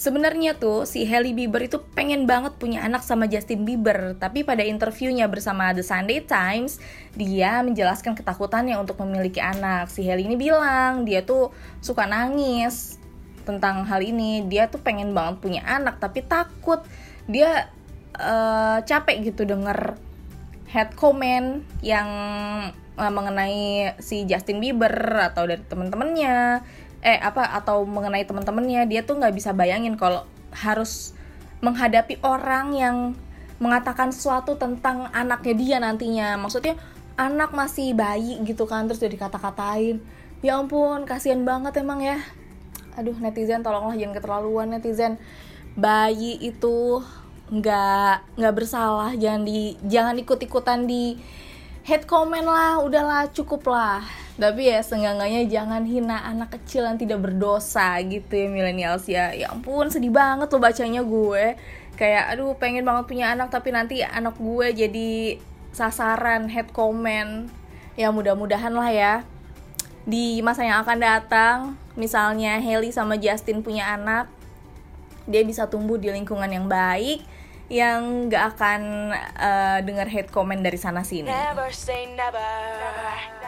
Sebenarnya 0.00 0.56
tuh 0.56 0.88
si 0.88 1.04
Hailey 1.04 1.36
Bieber 1.36 1.60
itu 1.60 1.76
pengen 1.92 2.24
banget 2.24 2.56
punya 2.56 2.80
anak 2.80 3.04
sama 3.04 3.28
Justin 3.28 3.68
Bieber, 3.68 4.16
tapi 4.16 4.48
pada 4.48 4.64
interviewnya 4.64 5.28
bersama 5.28 5.76
The 5.76 5.84
Sunday 5.84 6.24
Times, 6.24 6.80
dia 7.12 7.60
menjelaskan 7.60 8.16
ketakutannya 8.16 8.80
untuk 8.80 8.96
memiliki 9.04 9.44
anak. 9.44 9.92
Si 9.92 10.00
Hailey 10.08 10.24
ini 10.24 10.40
bilang 10.40 11.04
dia 11.04 11.20
tuh 11.20 11.52
suka 11.84 12.08
nangis 12.08 12.96
tentang 13.44 13.84
hal 13.84 14.00
ini. 14.00 14.40
Dia 14.48 14.72
tuh 14.72 14.80
pengen 14.80 15.12
banget 15.12 15.36
punya 15.44 15.60
anak, 15.68 16.00
tapi 16.00 16.24
takut 16.24 16.80
dia 17.28 17.68
uh, 18.16 18.80
capek 18.80 19.36
gitu 19.36 19.44
denger 19.44 20.00
head 20.72 20.96
comment 20.96 21.60
yang 21.84 22.08
uh, 22.96 23.12
mengenai 23.12 24.00
si 24.00 24.24
Justin 24.24 24.64
Bieber 24.64 24.92
atau 25.28 25.44
dari 25.44 25.60
temen-temennya 25.60 26.64
eh 27.00 27.16
apa 27.16 27.56
atau 27.56 27.88
mengenai 27.88 28.28
teman-temannya 28.28 28.84
dia 28.84 29.00
tuh 29.04 29.16
nggak 29.16 29.32
bisa 29.32 29.56
bayangin 29.56 29.96
kalau 29.96 30.28
harus 30.52 31.16
menghadapi 31.64 32.20
orang 32.24 32.76
yang 32.76 32.96
mengatakan 33.60 34.12
sesuatu 34.12 34.56
tentang 34.56 35.08
anaknya 35.12 35.54
dia 35.54 35.76
nantinya. 35.80 36.40
Maksudnya 36.40 36.76
anak 37.20 37.52
masih 37.52 37.92
bayi 37.92 38.40
gitu 38.48 38.64
kan 38.64 38.88
terus 38.88 39.00
jadi 39.04 39.20
kata-katain 39.20 40.00
ya 40.40 40.56
ampun 40.56 41.04
kasihan 41.04 41.44
banget 41.44 41.84
emang 41.84 42.00
ya. 42.00 42.16
Aduh 42.96 43.16
netizen 43.20 43.60
tolonglah 43.60 43.96
jangan 43.96 44.16
keterlaluan 44.16 44.72
netizen. 44.72 45.20
Bayi 45.76 46.40
itu 46.40 47.04
nggak 47.50 48.38
nggak 48.40 48.54
bersalah 48.54 49.12
jangan 49.18 49.42
di 49.42 49.74
jangan 49.84 50.16
ikut 50.16 50.38
ikutan 50.38 50.86
di 50.86 51.18
head 51.84 52.04
comment 52.04 52.44
lah 52.46 52.80
udahlah 52.82 53.28
cukup 53.32 53.68
lah. 53.70 54.04
Tapi 54.40 54.72
ya 54.72 54.80
seenggaknya 54.80 55.44
jangan 55.48 55.84
hina 55.84 56.24
anak 56.24 56.56
kecil 56.56 56.88
yang 56.88 56.96
tidak 56.96 57.20
berdosa 57.20 58.00
gitu 58.04 58.32
ya 58.32 58.48
millennials 58.48 59.04
ya. 59.04 59.36
Ya 59.36 59.52
ampun 59.52 59.92
sedih 59.92 60.12
banget 60.12 60.48
loh 60.48 60.60
bacanya 60.60 61.04
gue. 61.04 61.56
Kayak 62.00 62.32
aduh 62.32 62.56
pengen 62.56 62.88
banget 62.88 63.04
punya 63.04 63.36
anak 63.36 63.52
tapi 63.52 63.68
nanti 63.72 64.00
anak 64.00 64.40
gue 64.40 64.72
jadi 64.72 65.10
sasaran 65.76 66.48
head 66.48 66.72
comment. 66.72 67.52
Ya 68.00 68.08
mudah-mudahan 68.08 68.72
lah 68.72 68.88
ya. 68.88 69.14
Di 70.08 70.40
masa 70.40 70.64
yang 70.64 70.80
akan 70.80 70.98
datang 70.98 71.58
misalnya 72.00 72.56
Haley 72.56 72.96
sama 72.96 73.20
Justin 73.20 73.60
punya 73.60 73.92
anak 73.92 74.32
dia 75.28 75.46
bisa 75.46 75.70
tumbuh 75.70 76.00
di 76.00 76.10
lingkungan 76.10 76.48
yang 76.50 76.66
baik 76.66 77.22
yang 77.70 78.26
gak 78.26 78.58
akan 78.58 79.14
uh, 79.38 79.78
dengar 79.86 80.10
hate 80.10 80.28
comment 80.34 80.58
dari 80.58 80.74
sana 80.74 81.06
sini. 81.06 81.30
Never 81.30 81.70
say 81.70 82.10
never. 82.18 82.42
See, 82.42 83.39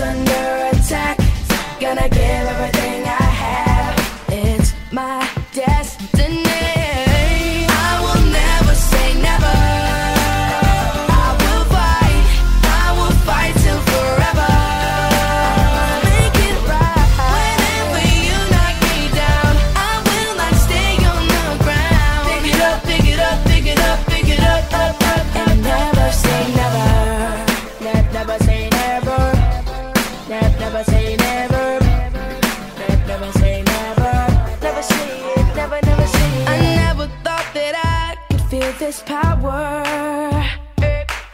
under 0.00 0.70
attack. 0.72 1.16
Gonna 1.80 2.08
give 2.08 2.25
this 38.86 39.02
power. 39.02 39.82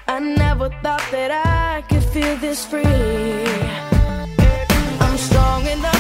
I 0.08 0.18
never 0.20 0.70
thought 0.82 1.04
that 1.10 1.30
I 1.30 1.82
could 1.82 2.02
feel 2.04 2.34
this 2.38 2.64
free. 2.64 2.82
I'm 5.04 5.16
strong 5.18 5.66
enough 5.66 5.91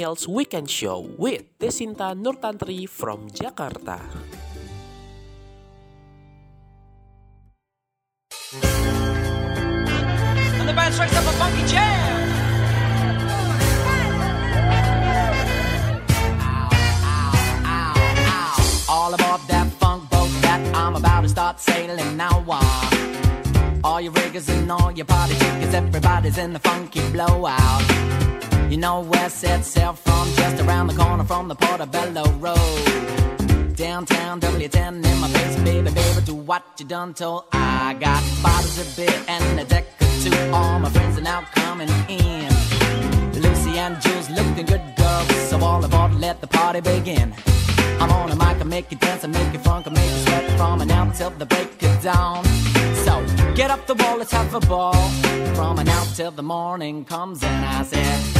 Millennials 0.00 0.26
Weekend 0.26 0.70
Show 0.70 1.00
with 1.18 1.58
Desinta 1.58 2.14
Nurtantri 2.14 2.88
from 2.88 3.28
Jakarta. 3.28 4.00
And 10.58 10.68
the 10.68 10.72
band 10.72 10.94
strikes 10.94 11.14
up 11.14 11.24
a 11.24 11.32
funky 11.36 11.66
jam. 11.66 12.28
All 18.88 19.12
aboard 19.12 19.40
that 19.48 19.68
funk 19.78 20.08
boat 20.08 20.30
that 20.42 20.74
I'm 20.74 20.96
about 20.96 21.22
to 21.22 21.28
start 21.28 21.60
sailing 21.60 22.16
now. 22.16 22.42
Uh, 22.48 23.80
all 23.84 24.00
your 24.00 24.12
riggers 24.12 24.48
and 24.48 24.72
all 24.72 24.90
your 24.92 25.04
party 25.04 25.34
chickens, 25.34 25.74
everybody's 25.74 26.38
in 26.38 26.54
the 26.54 26.58
funky 26.58 27.02
blowout. 27.12 28.39
You 28.70 28.76
know 28.76 29.00
where 29.00 29.28
set 29.28 29.64
sail 29.64 29.94
from, 29.94 30.28
just 30.34 30.62
around 30.62 30.86
the 30.86 30.94
corner 30.94 31.24
from 31.24 31.48
the 31.48 31.56
Portobello 31.56 32.22
Road. 32.34 33.74
Downtown 33.74 34.40
W10 34.40 35.04
in 35.04 35.18
my 35.18 35.26
face, 35.26 35.56
baby, 35.64 35.90
baby, 35.90 36.20
do 36.24 36.36
what 36.36 36.62
you 36.78 36.86
done 36.86 37.12
told. 37.12 37.46
I 37.50 37.96
got 37.98 38.22
bottles 38.44 38.78
of 38.78 38.96
beer 38.96 39.24
and 39.26 39.58
a 39.58 39.64
deck 39.64 39.86
or 40.00 40.06
two. 40.22 40.52
All 40.52 40.78
my 40.78 40.88
friends 40.88 41.18
are 41.18 41.22
now 41.22 41.40
coming 41.52 41.88
in. 42.08 42.48
Lucy 43.42 43.76
and 43.76 44.00
Jules 44.00 44.30
looking 44.30 44.66
good 44.66 44.94
girls, 44.96 45.28
so 45.48 45.58
all 45.58 45.84
aboard, 45.84 46.14
let 46.20 46.40
the 46.40 46.46
party 46.46 46.80
begin. 46.80 47.34
I'm 47.98 48.12
on 48.12 48.30
a 48.30 48.36
mic, 48.36 48.60
I 48.60 48.64
make 48.64 48.88
you 48.92 48.98
dance, 48.98 49.24
I 49.24 49.26
make 49.26 49.52
you 49.52 49.58
funk, 49.58 49.88
I 49.88 49.90
make 49.90 50.08
you 50.08 50.18
sweat 50.26 50.48
from 50.56 50.80
and 50.80 50.88
now 50.88 51.10
till 51.10 51.30
the 51.30 51.46
break 51.46 51.82
of 51.82 52.02
dawn. 52.04 52.44
So 53.04 53.26
get 53.56 53.72
up 53.72 53.88
the 53.88 53.94
wall, 53.94 54.18
let's 54.18 54.30
have 54.30 54.54
a 54.54 54.60
ball. 54.60 54.94
From 55.56 55.74
now 55.74 56.04
till 56.14 56.30
the 56.30 56.44
morning 56.44 57.04
comes, 57.04 57.42
and 57.42 57.64
I 57.64 57.82
said, 57.82 58.39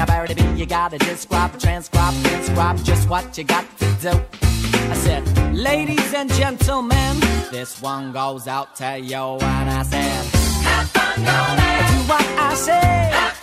Now, 0.00 0.06
Barry 0.06 0.32
B, 0.32 0.42
you 0.56 0.64
gotta 0.64 0.96
describe, 0.96 1.60
transcribe, 1.60 2.14
inscribe 2.32 2.82
just 2.82 3.06
what 3.10 3.36
you 3.36 3.44
got 3.44 3.66
to 3.80 3.84
do. 4.00 4.08
I 4.08 4.94
said, 4.94 5.54
ladies 5.54 6.14
and 6.14 6.32
gentlemen, 6.32 7.20
this 7.50 7.82
one 7.82 8.10
goes 8.10 8.48
out 8.48 8.74
to 8.76 8.98
you, 8.98 9.14
and 9.14 9.68
I 9.68 9.82
said, 9.82 10.24
Have 10.64 10.88
fun, 10.88 11.16
go 11.18 11.22
man. 11.22 11.92
Do 11.92 12.08
what 12.08 12.26
I 12.40 12.54
say. 12.54 13.39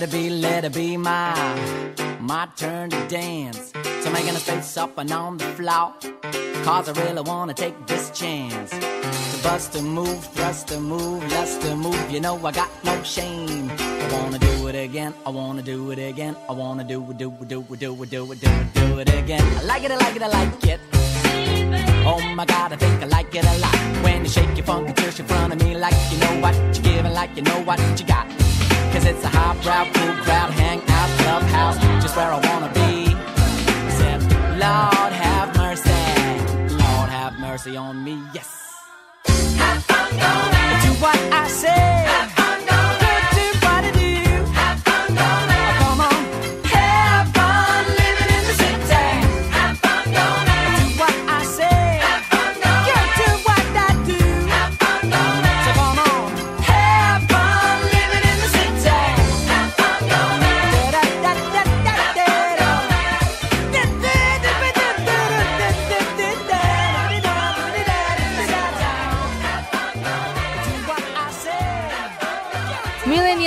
Let 0.00 0.08
it 0.08 0.16
be, 0.16 0.30
let 0.30 0.64
it 0.64 0.72
be 0.72 0.96
my 0.96 1.34
my 2.20 2.48
turn 2.56 2.88
to 2.88 3.08
dance. 3.08 3.70
So 4.00 4.10
making 4.10 4.30
a 4.30 4.38
space 4.38 4.78
up 4.78 4.96
and 4.96 5.12
on 5.12 5.36
the 5.36 5.44
floor. 5.58 5.92
Cause 6.64 6.88
I 6.88 6.92
really 7.04 7.20
wanna 7.20 7.52
take 7.52 7.74
this 7.86 8.10
chance. 8.10 8.70
To 8.70 9.42
bust 9.42 9.76
a 9.76 9.82
move, 9.82 10.24
thrust 10.32 10.70
a 10.70 10.80
move, 10.80 11.22
lust 11.32 11.62
a 11.64 11.76
move. 11.76 12.10
You 12.10 12.20
know 12.20 12.34
I 12.46 12.50
got 12.50 12.70
no 12.82 13.02
shame. 13.02 13.70
I 13.78 14.08
wanna 14.10 14.38
do 14.38 14.68
it 14.68 14.74
again, 14.74 15.12
I 15.26 15.28
wanna 15.28 15.60
do 15.60 15.90
it 15.90 15.98
again. 15.98 16.34
I 16.48 16.52
wanna 16.52 16.84
do 16.84 17.10
it, 17.10 17.18
do 17.18 17.30
it, 17.38 17.48
do 17.48 17.60
it, 17.60 17.78
do 17.78 18.02
it, 18.02 18.10
do 18.10 18.32
it, 18.32 18.40
do 18.40 18.52
it, 18.52 18.72
do 18.72 18.98
it 19.00 19.14
again. 19.14 19.44
I 19.58 19.62
like 19.64 19.84
it, 19.84 19.90
I 19.90 19.96
like 19.96 20.16
it, 20.16 20.22
I 20.22 20.28
like 20.28 20.64
it. 20.64 20.80
Oh 22.06 22.22
my 22.34 22.46
god, 22.46 22.72
I 22.72 22.76
think 22.76 23.02
I 23.02 23.06
like 23.06 23.34
it 23.34 23.44
a 23.44 23.58
lot. 23.58 23.76
When 24.02 24.24
you 24.24 24.30
shake 24.30 24.56
your 24.56 24.64
funky 24.64 24.94
tush 24.94 25.20
in 25.20 25.26
front 25.26 25.52
of 25.52 25.58
me 25.62 25.76
like 25.76 25.94
you 26.10 26.18
know 26.20 26.40
what 26.40 26.54
you're 26.54 26.84
giving, 26.84 27.12
like 27.12 27.36
you 27.36 27.42
know 27.42 27.60
what 27.64 27.78
you 28.00 28.06
got. 28.06 28.49
Cause 28.92 29.04
it's 29.06 29.24
a 29.24 29.28
highbrow, 29.28 29.84
cool 29.94 30.14
crowd, 30.24 30.50
hang 30.50 30.80
out, 30.88 31.10
clubhouse, 31.20 31.78
just 32.02 32.16
where 32.16 32.32
I 32.32 32.40
wanna 32.48 32.72
be. 32.74 33.14
Said, 33.98 34.20
Lord 34.58 35.12
have 35.12 35.54
mercy, 35.56 36.74
Lord 36.74 37.08
have 37.08 37.38
mercy 37.38 37.76
on 37.76 38.02
me, 38.02 38.20
yes. 38.34 38.50
Have 39.58 39.84
fun, 39.84 40.10
go 40.10 40.32
man. 40.52 40.86
Do 40.86 40.92
what 41.02 41.16
I 41.32 41.48
say. 41.48 42.39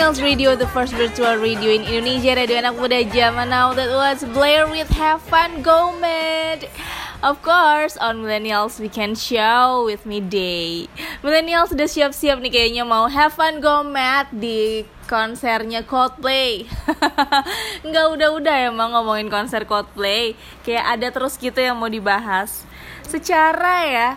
Millennials 0.03 0.19
Radio, 0.19 0.51
the 0.59 0.67
first 0.75 0.91
virtual 0.99 1.39
radio 1.39 1.71
in 1.71 1.87
Indonesia, 1.87 2.35
radio 2.35 2.59
anak 2.59 2.75
muda 2.75 3.07
zaman 3.07 3.47
now. 3.47 3.71
That 3.71 3.87
was 3.87 4.27
Blair 4.35 4.67
with 4.67 4.91
Have 4.99 5.23
Fun 5.31 5.63
Go 5.63 5.95
Mad. 5.95 6.67
Of 7.23 7.39
course, 7.39 7.95
on 7.95 8.19
Millennials 8.19 8.83
Weekend 8.83 9.15
Show 9.15 9.87
with 9.87 10.03
me 10.03 10.19
Day. 10.19 10.91
Millennials 11.23 11.71
sudah 11.71 11.87
siap-siap 11.87 12.43
nih 12.43 12.51
kayaknya 12.51 12.83
mau 12.83 13.07
have 13.07 13.31
fun 13.31 13.63
go 13.63 13.79
mad 13.79 14.27
di 14.35 14.83
konsernya 15.07 15.87
Coldplay. 15.87 16.67
Nggak 17.87 18.05
udah-udah 18.19 18.75
emang 18.75 18.91
ngomongin 18.99 19.31
konser 19.31 19.63
Coldplay. 19.63 20.35
Kayak 20.67 20.99
ada 20.99 21.07
terus 21.15 21.39
gitu 21.39 21.63
yang 21.63 21.79
mau 21.79 21.87
dibahas. 21.87 22.67
Secara 23.07 23.87
ya, 23.87 24.09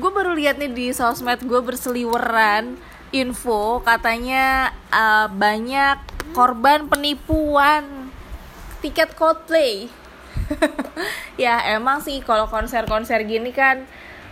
gue 0.00 0.08
baru 0.08 0.32
lihat 0.32 0.56
nih 0.56 0.72
di 0.72 0.86
sosmed 0.96 1.44
gue 1.44 1.60
berseliweran 1.60 2.80
info 3.22 3.80
katanya 3.80 4.74
uh, 4.92 5.28
banyak 5.32 5.98
korban 6.36 6.90
penipuan. 6.90 8.12
Tiket 8.84 9.16
Coldplay. 9.16 9.88
ya 11.42 11.58
emang 11.74 11.98
sih 12.04 12.22
kalau 12.22 12.46
konser-konser 12.46 13.26
gini 13.26 13.50
kan 13.50 13.82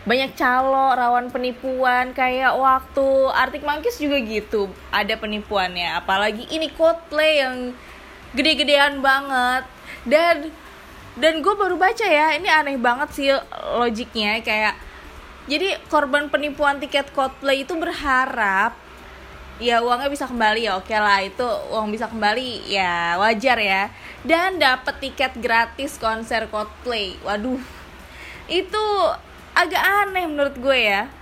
banyak 0.04 0.36
calo 0.36 0.92
rawan 0.92 1.32
penipuan 1.32 2.12
kayak 2.12 2.52
waktu 2.54 3.08
Arctic 3.32 3.64
Monkeys 3.64 3.96
juga 3.96 4.20
gitu 4.20 4.68
ada 4.92 5.16
penipuannya. 5.16 5.96
Apalagi 5.96 6.44
ini 6.52 6.68
Coldplay 6.70 7.40
yang 7.40 7.72
gede-gedean 8.36 9.00
banget. 9.00 9.64
Dan 10.04 10.52
dan 11.14 11.40
gue 11.40 11.54
baru 11.54 11.78
baca 11.78 12.04
ya 12.04 12.34
ini 12.34 12.50
aneh 12.50 12.74
banget 12.74 13.08
sih 13.14 13.30
logiknya 13.78 14.42
kayak 14.42 14.74
jadi 15.44 15.76
korban 15.92 16.32
penipuan 16.32 16.80
tiket 16.80 17.12
Coldplay 17.12 17.68
itu 17.68 17.76
berharap 17.76 18.72
ya 19.62 19.78
uangnya 19.84 20.10
bisa 20.10 20.26
kembali 20.26 20.66
ya 20.66 20.74
oke 20.74 20.90
lah 20.90 21.22
itu 21.22 21.46
uang 21.70 21.94
bisa 21.94 22.08
kembali 22.08 22.64
ya 22.66 23.20
wajar 23.20 23.58
ya. 23.60 23.82
Dan 24.24 24.56
dapat 24.56 25.04
tiket 25.04 25.36
gratis 25.36 26.00
konser 26.00 26.48
Coldplay 26.48 27.20
waduh. 27.20 27.60
Itu 28.48 28.84
agak 29.52 29.84
aneh 30.08 30.24
menurut 30.24 30.56
gue 30.56 30.78
ya. 30.80 31.12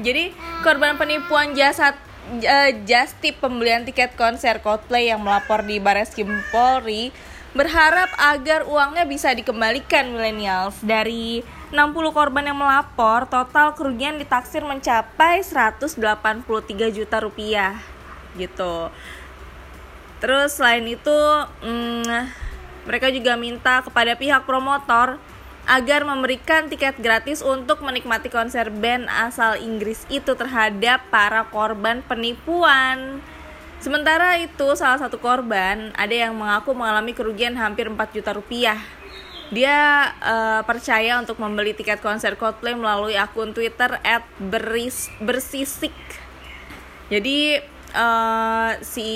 Jadi 0.00 0.32
korban 0.64 0.96
penipuan 0.96 1.52
jasa 1.52 1.92
eh, 2.40 2.80
just 2.88 3.20
tip 3.20 3.44
pembelian 3.44 3.84
tiket 3.84 4.16
konser 4.16 4.64
Coldplay 4.64 5.12
yang 5.12 5.20
melapor 5.20 5.60
di 5.60 5.76
Bareskrim 5.76 6.32
Polri 6.48 7.12
berharap 7.52 8.08
agar 8.16 8.64
uangnya 8.64 9.04
bisa 9.04 9.34
dikembalikan 9.34 10.14
millennials 10.14 10.78
dari 10.80 11.42
60 11.70 12.10
korban 12.10 12.44
yang 12.46 12.58
melapor 12.58 13.30
total 13.30 13.74
kerugian 13.78 14.18
ditaksir 14.18 14.66
mencapai 14.66 15.42
183 15.46 15.94
juta 16.90 17.16
rupiah 17.22 17.78
gitu 18.34 18.90
terus 20.18 20.58
selain 20.58 20.84
itu 20.84 21.18
mm, 21.62 22.50
mereka 22.90 23.08
juga 23.14 23.38
minta 23.38 23.86
kepada 23.86 24.18
pihak 24.18 24.42
promotor 24.44 25.22
agar 25.70 26.02
memberikan 26.02 26.66
tiket 26.66 26.98
gratis 26.98 27.44
untuk 27.44 27.84
menikmati 27.84 28.26
konser 28.26 28.74
band 28.74 29.06
asal 29.06 29.54
Inggris 29.54 30.02
itu 30.10 30.34
terhadap 30.34 31.04
para 31.14 31.46
korban 31.46 32.02
penipuan. 32.02 33.22
Sementara 33.80 34.36
itu, 34.36 34.76
salah 34.76 35.00
satu 35.00 35.16
korban 35.16 35.94
ada 35.96 36.12
yang 36.12 36.36
mengaku 36.36 36.74
mengalami 36.76 37.16
kerugian 37.16 37.56
hampir 37.56 37.88
4 37.88 37.96
juta 38.12 38.34
rupiah. 38.34 38.82
Dia 39.50 40.06
eh, 40.22 40.62
percaya 40.62 41.18
untuk 41.18 41.42
membeli 41.42 41.74
tiket 41.74 41.98
konser 41.98 42.38
Coldplay 42.38 42.78
melalui 42.78 43.18
akun 43.18 43.50
Twitter 43.50 43.98
@bersisik. 44.38 45.94
Jadi 47.10 47.58
eh, 47.90 48.70
si 48.86 49.10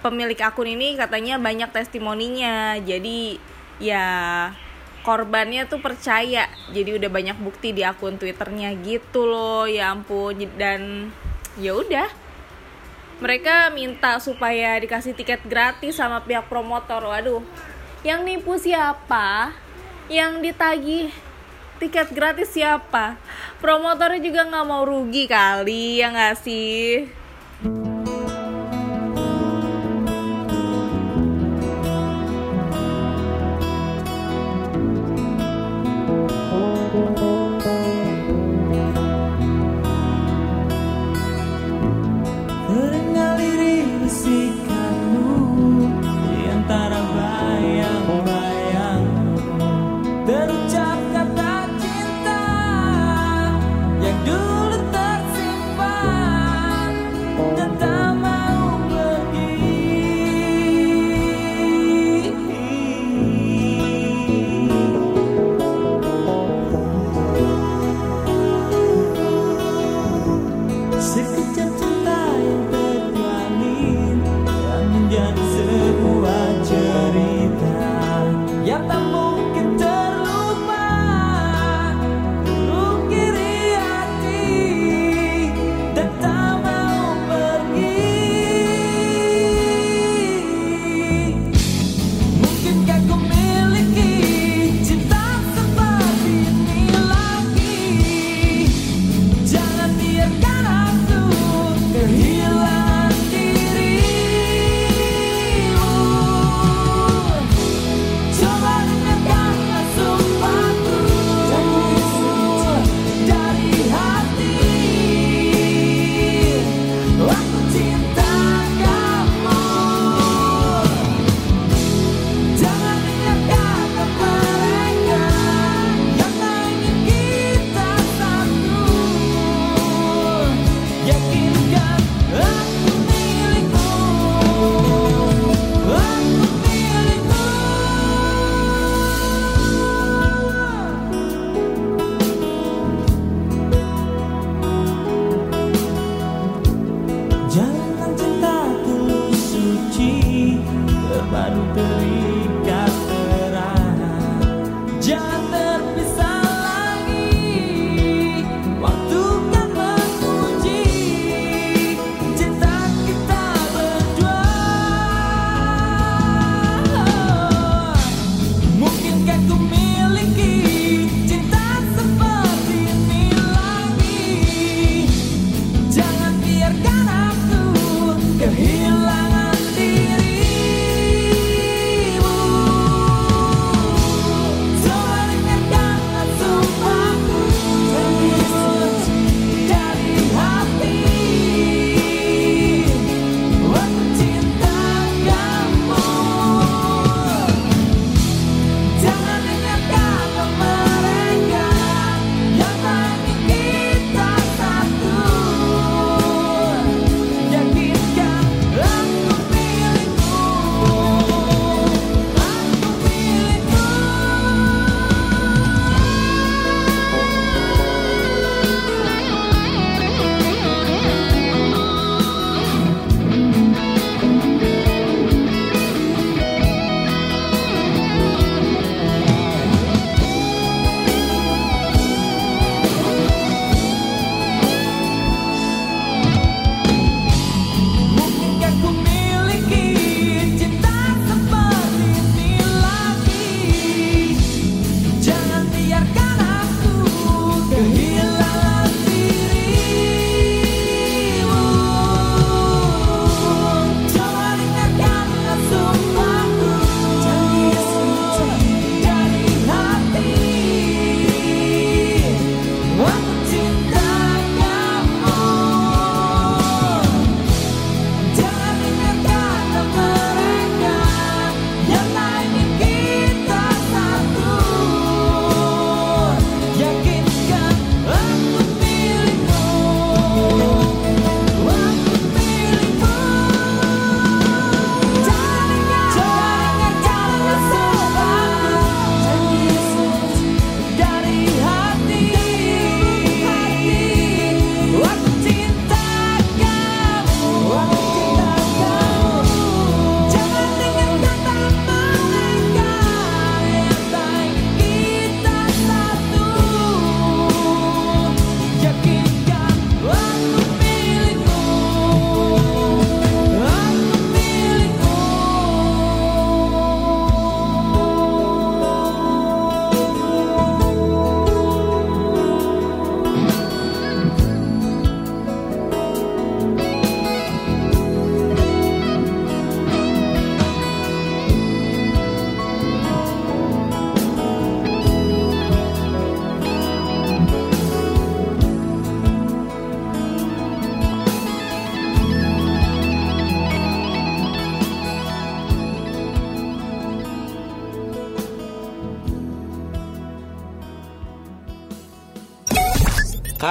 pemilik 0.00 0.40
akun 0.40 0.64
ini 0.64 0.96
katanya 0.96 1.36
banyak 1.36 1.68
testimoninya. 1.76 2.80
Jadi 2.80 3.36
ya 3.84 4.48
korbannya 5.04 5.68
tuh 5.68 5.84
percaya. 5.84 6.48
Jadi 6.72 6.96
udah 6.96 7.10
banyak 7.12 7.36
bukti 7.36 7.76
di 7.76 7.84
akun 7.84 8.16
twitternya. 8.16 8.72
Gitu 8.80 9.28
loh 9.28 9.68
ya 9.68 9.92
ampun. 9.92 10.40
Dan 10.56 11.12
ya 11.60 11.76
udah. 11.76 12.08
Mereka 13.20 13.76
minta 13.76 14.16
supaya 14.16 14.80
dikasih 14.80 15.12
tiket 15.12 15.44
gratis 15.44 16.00
sama 16.00 16.24
pihak 16.24 16.48
promotor. 16.48 17.04
Waduh 17.04 17.44
yang 18.00 18.24
nipu 18.24 18.56
siapa? 18.56 19.52
Yang 20.08 20.32
ditagih 20.50 21.06
tiket 21.78 22.08
gratis 22.10 22.50
siapa? 22.52 23.20
Promotornya 23.60 24.20
juga 24.20 24.48
nggak 24.48 24.66
mau 24.66 24.82
rugi 24.88 25.28
kali 25.28 26.00
ya 26.00 26.08
nggak 26.10 26.36
sih 26.40 27.10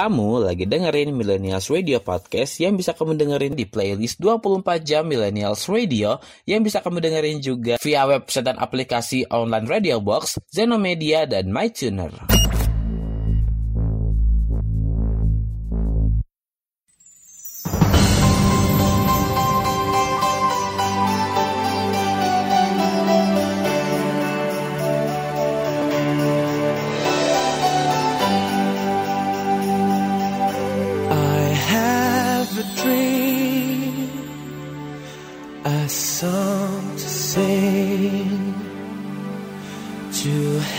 Kamu 0.00 0.48
lagi 0.48 0.64
dengerin 0.64 1.12
Millennials 1.12 1.68
Radio 1.68 2.00
Podcast 2.00 2.56
yang 2.56 2.72
bisa 2.72 2.96
kamu 2.96 3.20
dengerin 3.20 3.52
di 3.52 3.68
playlist 3.68 4.16
24 4.16 4.80
jam 4.80 5.04
Millennials 5.04 5.68
Radio 5.68 6.16
yang 6.48 6.64
bisa 6.64 6.80
kamu 6.80 7.04
dengerin 7.04 7.44
juga 7.44 7.76
via 7.76 8.08
website 8.08 8.48
dan 8.48 8.56
aplikasi 8.56 9.28
online 9.28 9.68
Radio 9.68 10.00
Box, 10.00 10.40
Zenomedia, 10.48 11.28
dan 11.28 11.52
MyTuner. 11.52 12.16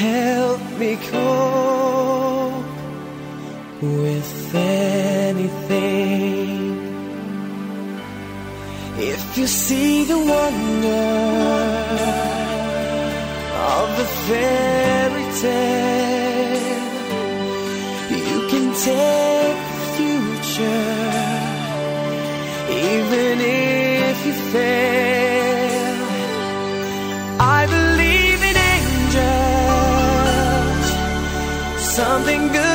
Help 0.01 0.61
me 0.79 0.95
cope 1.11 2.65
with 3.81 4.55
anything. 4.55 6.01
If 9.13 9.37
you 9.37 9.47
see 9.47 10.03
the 10.05 10.19
wonder 10.33 11.07
of 13.77 13.87
the 13.99 14.07
fairy 14.25 15.27
tale, 15.43 16.85
you 18.27 18.39
can 18.51 18.67
take 18.89 19.59
the 19.71 19.81
future, 19.97 20.97
even 22.89 23.35
if 23.39 24.17
you 24.25 24.33
fail. 24.53 25.20
Something 31.91 32.47
good 32.53 32.70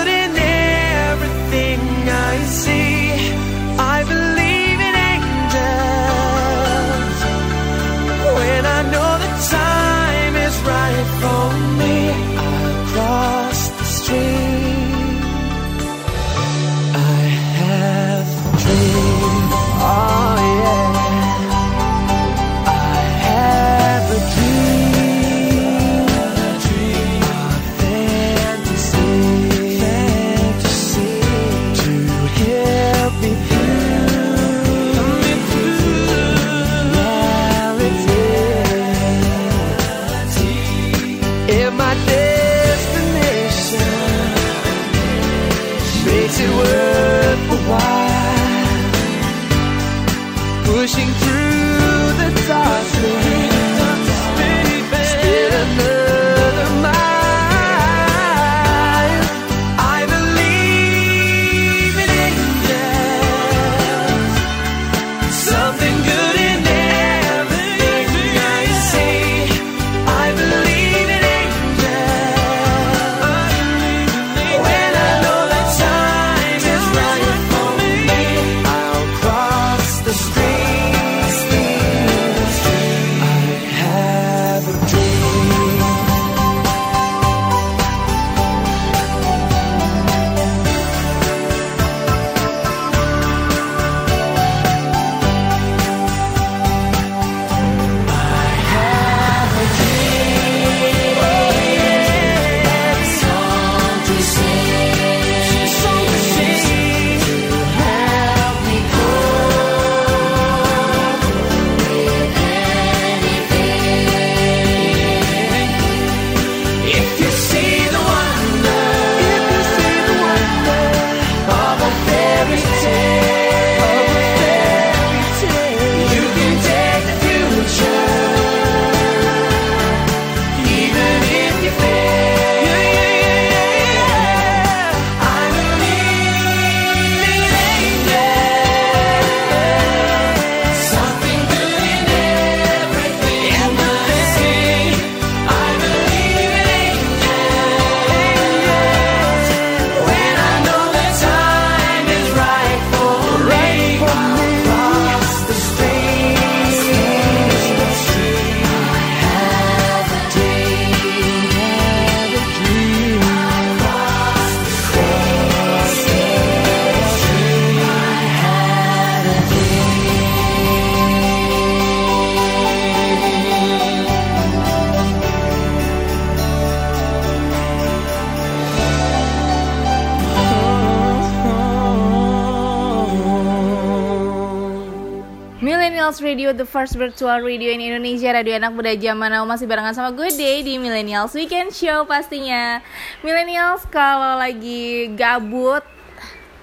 Radio, 186.37 186.53
the 186.53 186.69
first 186.69 187.01
virtual 187.01 187.41
radio 187.41 187.73
in 187.73 187.81
Indonesia 187.81 188.29
Radio 188.29 188.61
anak 188.61 188.77
muda 188.77 188.93
zaman 188.93 189.33
now. 189.33 189.49
Masih 189.49 189.65
barengan 189.65 189.97
sama 189.97 190.13
gue 190.13 190.29
Day 190.37 190.61
di 190.61 190.77
Millennials 190.77 191.33
Weekend 191.33 191.73
Show 191.73 192.05
pastinya. 192.05 192.85
Millennials 193.25 193.89
kalau 193.89 194.37
lagi 194.37 195.09
gabut 195.17 195.81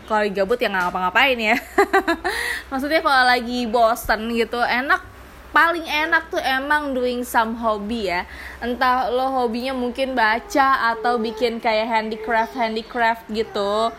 Kalau 0.06 0.22
lagi 0.22 0.34
gabut 0.38 0.62
ya 0.62 0.70
nggak 0.70 0.94
ngapa-ngapain 0.94 1.38
ya. 1.42 1.58
Maksudnya 2.70 3.02
kalau 3.02 3.26
lagi 3.26 3.66
bosen 3.66 4.30
gitu 4.38 4.62
Enak 4.62 5.02
paling 5.50 5.90
enak 5.90 6.30
tuh 6.30 6.38
emang 6.46 6.94
doing 6.94 7.26
some 7.26 7.58
hobby 7.58 8.14
ya. 8.14 8.30
Entah 8.62 9.10
lo 9.10 9.34
hobinya 9.42 9.74
mungkin 9.74 10.14
baca 10.14 10.94
atau 10.94 11.18
bikin 11.18 11.58
kayak 11.58 11.90
handicraft 11.90 12.54
handicraft 12.54 13.26
gitu 13.34 13.90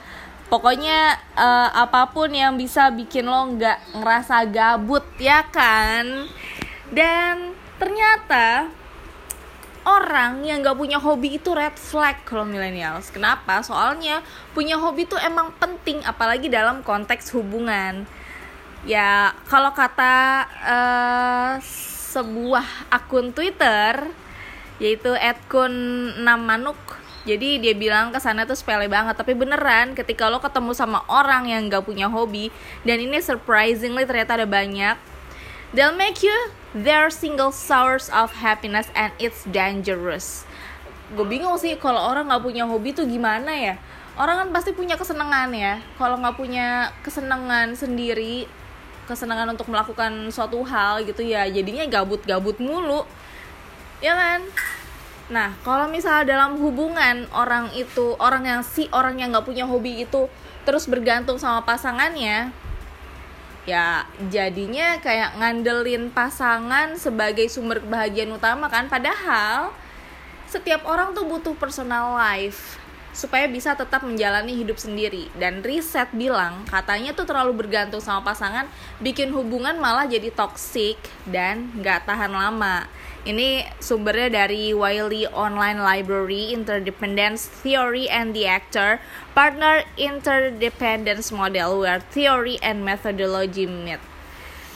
pokoknya 0.49 1.19
eh, 1.37 1.71
apa 1.73 2.11
pun 2.13 2.31
yang 2.31 2.55
bisa 2.55 2.93
bikin 2.93 3.27
lo 3.27 3.55
nggak 3.57 3.99
ngerasa 3.99 4.49
gabut 4.49 5.05
ya 5.19 5.45
kan 5.49 6.29
dan 6.93 7.57
ternyata 7.81 8.71
orang 9.85 10.41
yang 10.49 10.65
nggak 10.65 10.77
punya 10.81 10.97
hobi 10.97 11.37
itu 11.37 11.53
red 11.53 11.77
flag 11.77 12.25
kalau 12.25 12.49
millennials. 12.49 13.13
Kenapa? 13.13 13.61
Soalnya 13.61 14.25
punya 14.57 14.81
hobi 14.81 15.05
itu 15.05 15.17
emang 15.21 15.53
penting, 15.61 16.01
apalagi 16.09 16.49
dalam 16.49 16.81
konteks 16.81 17.31
hubungan. 17.37 18.09
Ya 18.89 19.33
kalau 19.49 19.73
kata 19.73 20.45
eh, 20.65 21.53
sebuah 22.13 22.93
akun 22.93 23.33
Twitter 23.33 24.13
yaitu 24.83 25.15
@kun6manuk 25.49 26.77
jadi 27.25 27.57
dia 27.57 27.73
bilang 27.73 28.13
kesannya 28.13 28.45
tuh 28.45 28.57
sepele 28.57 28.85
banget. 28.85 29.17
Tapi 29.17 29.33
beneran 29.33 29.97
ketika 29.97 30.29
lo 30.29 30.45
ketemu 30.45 30.77
sama 30.77 31.01
orang 31.09 31.49
yang 31.49 31.73
gak 31.73 31.89
punya 31.89 32.13
hobi 32.13 32.53
dan 32.85 33.01
ini 33.01 33.17
surprisingly 33.25 34.05
ternyata 34.05 34.37
ada 34.37 34.47
banyak 34.49 34.97
they'll 35.75 35.97
make 35.97 36.23
you 36.23 36.33
their 36.73 37.11
single 37.11 37.51
source 37.51 38.07
of 38.15 38.31
happiness 38.39 38.87
and 38.95 39.11
it's 39.19 39.43
dangerous. 39.51 40.47
Gue 41.13 41.27
bingung 41.27 41.59
sih 41.59 41.75
kalau 41.77 42.01
orang 42.01 42.31
nggak 42.31 42.43
punya 42.43 42.65
hobi 42.65 42.95
tuh 42.95 43.05
gimana 43.05 43.51
ya? 43.51 43.75
Orang 44.15 44.47
kan 44.47 44.49
pasti 44.55 44.71
punya 44.71 44.95
kesenangan 44.95 45.51
ya. 45.51 45.83
Kalau 45.99 46.15
nggak 46.23 46.39
punya 46.39 46.95
kesenangan 47.03 47.75
sendiri 47.75 48.47
kesenangan 49.05 49.53
untuk 49.53 49.69
melakukan 49.69 50.33
suatu 50.33 50.65
hal 50.65 51.05
gitu 51.05 51.21
ya 51.21 51.45
jadinya 51.51 51.85
gabut-gabut 51.91 52.57
mulu. 52.63 53.05
Ya 53.99 54.15
kan 54.15 54.41
Nah, 55.33 55.57
kalau 55.65 55.89
misalnya 55.89 56.37
dalam 56.37 56.61
hubungan 56.61 57.25
orang 57.33 57.73
itu, 57.73 58.13
orang 58.21 58.45
yang 58.45 58.61
si 58.61 58.93
orang 58.93 59.17
yang 59.17 59.33
nggak 59.33 59.49
punya 59.49 59.65
hobi 59.65 60.05
itu 60.05 60.29
terus 60.69 60.85
bergantung 60.85 61.41
sama 61.41 61.65
pasangannya, 61.65 62.53
ya 63.65 64.05
jadinya 64.29 65.01
kayak 65.01 65.41
ngandelin 65.41 66.13
pasangan 66.13 67.01
sebagai 67.01 67.49
sumber 67.49 67.81
kebahagiaan 67.81 68.37
utama 68.37 68.69
kan. 68.69 68.93
Padahal 68.93 69.73
setiap 70.45 70.85
orang 70.85 71.17
tuh 71.17 71.25
butuh 71.25 71.57
personal 71.57 72.13
life 72.21 72.77
supaya 73.15 73.47
bisa 73.47 73.79
tetap 73.79 74.03
menjalani 74.03 74.59
hidup 74.59 74.75
sendiri 74.75 75.31
dan 75.39 75.63
riset 75.63 76.11
bilang 76.11 76.67
katanya 76.67 77.15
tuh 77.15 77.23
terlalu 77.23 77.55
bergantung 77.55 78.03
sama 78.03 78.27
pasangan 78.27 78.67
bikin 78.99 79.31
hubungan 79.31 79.79
malah 79.79 80.03
jadi 80.03 80.35
toxic 80.35 80.99
dan 81.31 81.71
nggak 81.79 82.11
tahan 82.11 82.35
lama 82.35 82.91
ini 83.25 83.65
sumbernya 83.81 84.45
dari 84.45 84.77
Wiley 84.77 85.25
Online 85.33 85.81
Library, 85.81 86.53
Interdependence 86.53 87.49
Theory 87.49 88.05
and 88.05 88.37
the 88.37 88.45
Actor, 88.45 89.01
Partner 89.33 89.81
Interdependence 89.97 91.33
Model, 91.33 91.81
where 91.81 92.05
theory 92.13 92.61
and 92.61 92.85
methodology 92.85 93.65
meet. 93.65 94.01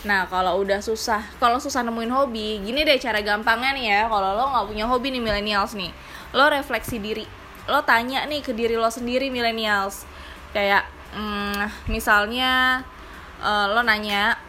Nah, 0.08 0.24
kalau 0.24 0.64
udah 0.64 0.80
susah, 0.80 1.28
kalau 1.36 1.60
susah 1.60 1.84
nemuin 1.84 2.08
hobi, 2.08 2.64
gini 2.64 2.88
deh 2.88 2.96
cara 2.96 3.20
gampangnya 3.20 3.76
nih 3.76 3.86
ya. 3.92 4.00
Kalau 4.08 4.30
lo 4.32 4.44
nggak 4.56 4.66
punya 4.72 4.84
hobi 4.88 5.12
nih 5.12 5.20
millennials 5.20 5.76
nih, 5.76 5.92
lo 6.32 6.48
refleksi 6.48 6.96
diri, 6.96 7.28
lo 7.68 7.84
tanya 7.84 8.24
nih 8.24 8.40
ke 8.40 8.56
diri 8.56 8.80
lo 8.80 8.88
sendiri 8.88 9.28
millennials. 9.28 10.08
Kayak, 10.56 10.88
hmm, 11.12 11.92
misalnya 11.92 12.80
uh, 13.44 13.68
lo 13.76 13.84
nanya, 13.84 14.40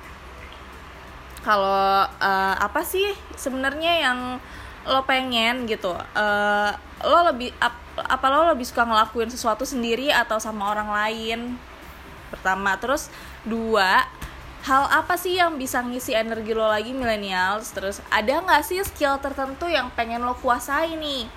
kalau 1.44 2.06
uh, 2.08 2.56
apa 2.60 2.84
sih 2.84 3.16
sebenarnya 3.40 4.10
yang 4.10 4.20
lo 4.88 5.02
pengen 5.08 5.68
gitu? 5.68 5.92
Uh, 6.16 6.72
lo 7.04 7.32
lebih 7.32 7.52
ap, 7.60 7.76
apa 7.96 8.26
lo 8.32 8.52
lebih 8.52 8.68
suka 8.68 8.84
ngelakuin 8.84 9.32
sesuatu 9.32 9.64
sendiri 9.64 10.12
atau 10.12 10.40
sama 10.40 10.72
orang 10.72 10.90
lain? 10.92 11.40
Pertama. 12.32 12.76
Terus 12.80 13.08
dua 13.48 14.04
hal 14.68 14.84
apa 14.92 15.16
sih 15.16 15.40
yang 15.40 15.56
bisa 15.56 15.80
ngisi 15.80 16.12
energi 16.16 16.52
lo 16.52 16.68
lagi 16.68 16.92
millennials? 16.92 17.72
Terus 17.72 18.04
ada 18.12 18.44
nggak 18.44 18.64
sih 18.64 18.84
skill 18.84 19.20
tertentu 19.24 19.68
yang 19.72 19.88
pengen 19.96 20.24
lo 20.24 20.36
kuasai 20.40 20.96
nih? 21.00 21.28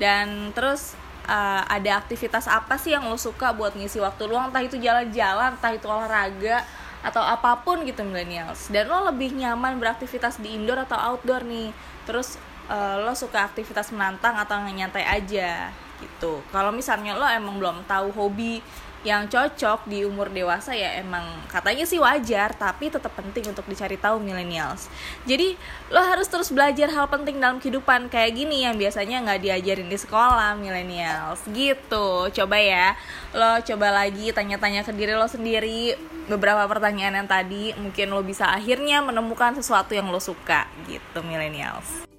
Dan 0.00 0.52
terus 0.56 0.96
uh, 1.28 1.62
ada 1.64 2.00
aktivitas 2.00 2.48
apa 2.48 2.76
sih 2.80 2.92
yang 2.92 3.08
lo 3.08 3.16
suka 3.16 3.52
buat 3.52 3.76
ngisi 3.76 4.00
waktu 4.00 4.28
luang 4.28 4.52
entah 4.52 4.64
itu 4.64 4.76
jalan-jalan 4.80 5.56
entah 5.56 5.72
itu 5.72 5.86
olahraga 5.86 6.64
atau 7.00 7.24
apa 7.24 7.60
pun 7.64 7.82
gitu 7.88 8.04
millennials. 8.04 8.68
Dan 8.68 8.88
lo 8.88 9.08
lebih 9.08 9.32
nyaman 9.32 9.80
beraktivitas 9.80 10.36
di 10.40 10.52
indoor 10.56 10.84
atau 10.84 10.96
outdoor 10.96 11.44
nih. 11.44 11.72
Terus 12.04 12.36
uh, 12.68 13.00
lo 13.00 13.16
suka 13.16 13.44
aktivitas 13.44 13.92
menantang 13.92 14.36
atau 14.36 14.60
nyantai 14.60 15.04
aja 15.04 15.72
gitu. 16.00 16.40
Kalau 16.52 16.72
misalnya 16.72 17.16
lo 17.16 17.24
emang 17.28 17.60
belum 17.60 17.84
tahu 17.84 18.12
hobi 18.16 18.64
yang 19.00 19.32
cocok 19.32 19.88
di 19.88 20.04
umur 20.04 20.28
dewasa 20.28 20.76
ya 20.76 21.00
emang 21.00 21.24
katanya 21.48 21.88
sih 21.88 21.96
wajar 21.96 22.52
tapi 22.52 22.92
tetap 22.92 23.16
penting 23.16 23.48
untuk 23.48 23.64
dicari 23.64 23.96
tahu 23.96 24.20
millennials. 24.20 24.92
Jadi 25.24 25.56
lo 25.88 26.04
harus 26.04 26.28
terus 26.28 26.52
belajar 26.52 26.92
hal 26.92 27.08
penting 27.08 27.40
dalam 27.40 27.56
kehidupan 27.56 28.12
kayak 28.12 28.36
gini 28.36 28.68
yang 28.68 28.76
biasanya 28.76 29.24
nggak 29.24 29.40
diajarin 29.40 29.88
di 29.88 29.98
sekolah 29.98 30.52
millennials. 30.60 31.40
Gitu. 31.48 32.28
Coba 32.28 32.56
ya 32.60 32.92
lo 33.32 33.64
coba 33.64 34.04
lagi 34.04 34.36
tanya-tanya 34.36 34.84
ke 34.84 34.92
diri 34.92 35.16
lo 35.16 35.24
sendiri 35.24 35.96
beberapa 36.28 36.68
pertanyaan 36.68 37.24
yang 37.24 37.28
tadi 37.28 37.72
mungkin 37.80 38.12
lo 38.12 38.20
bisa 38.20 38.52
akhirnya 38.52 39.00
menemukan 39.00 39.56
sesuatu 39.56 39.96
yang 39.96 40.12
lo 40.12 40.20
suka. 40.20 40.68
Gitu 40.84 41.24
millennials 41.24 42.10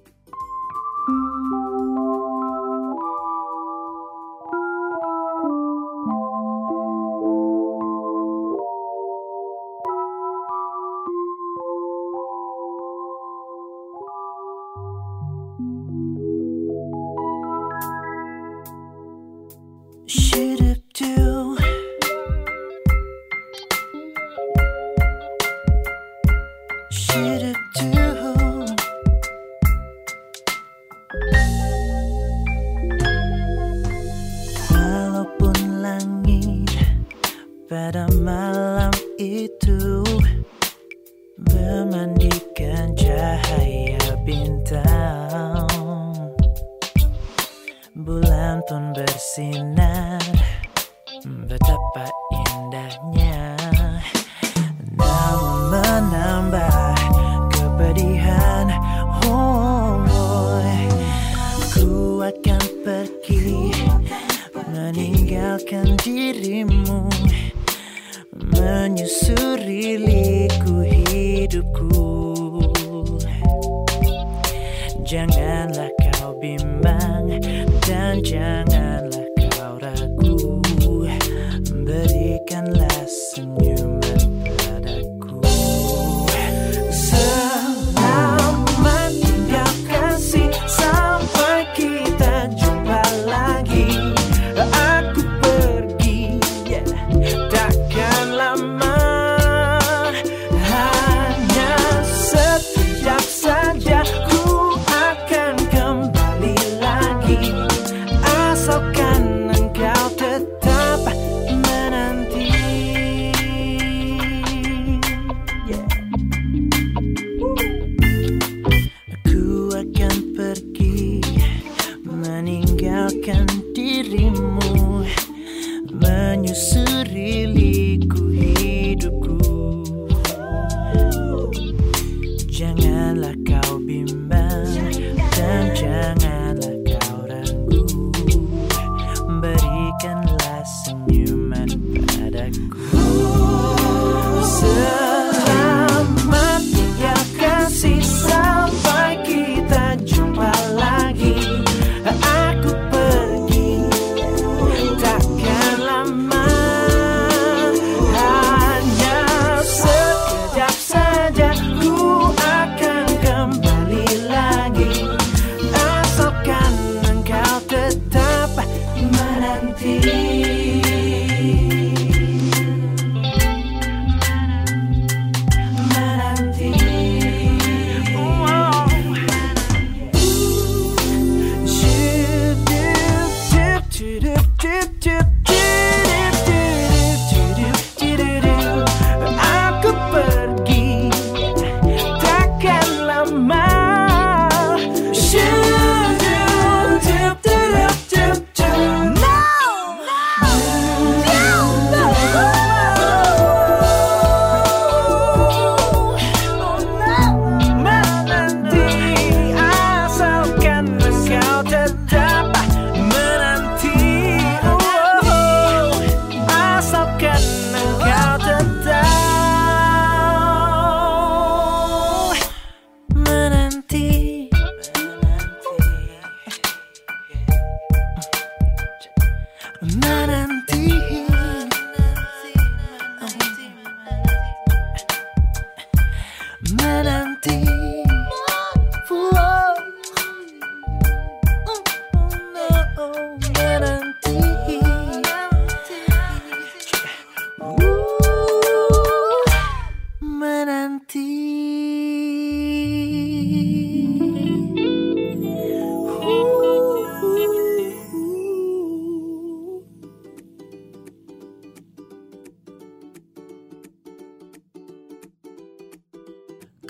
Shoot. 20.14 20.51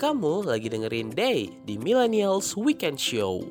Kamu 0.03 0.43
lagi 0.43 0.67
dengerin 0.67 1.15
Day 1.15 1.47
di 1.63 1.79
Millennials 1.79 2.59
Weekend 2.59 2.99
Show. 2.99 3.47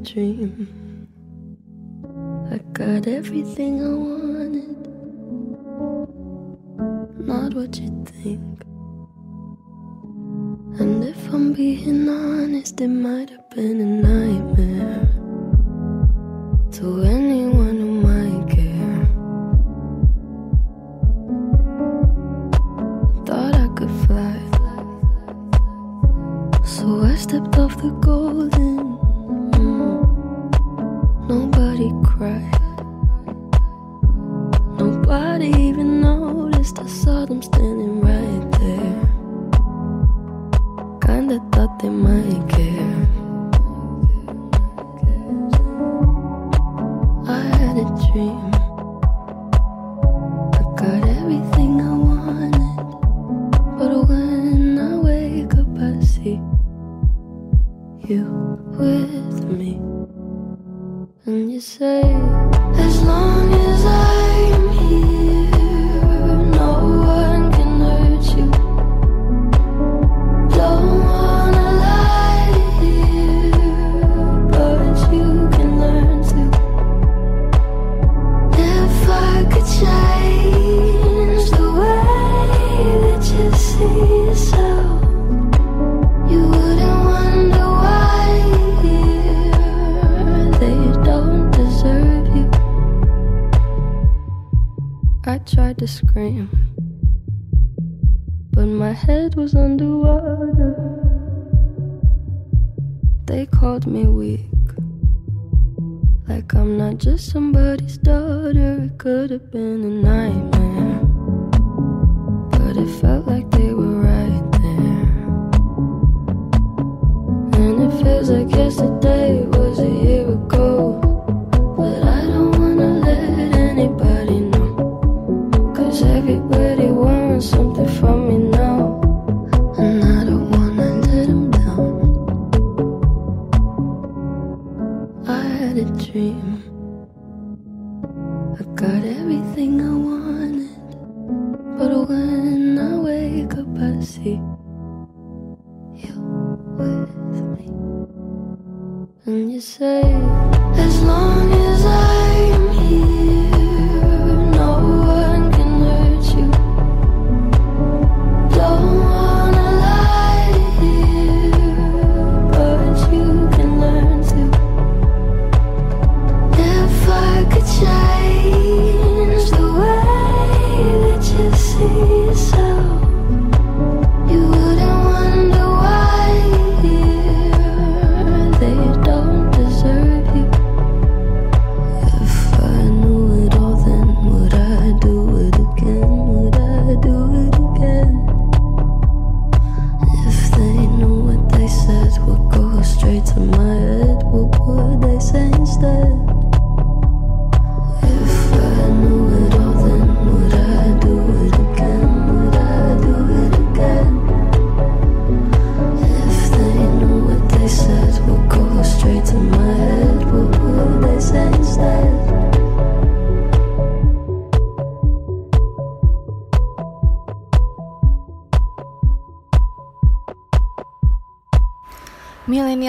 Dream. 0.00 1.06
I 2.50 2.58
got 2.72 3.06
everything 3.06 3.84
I 3.84 3.99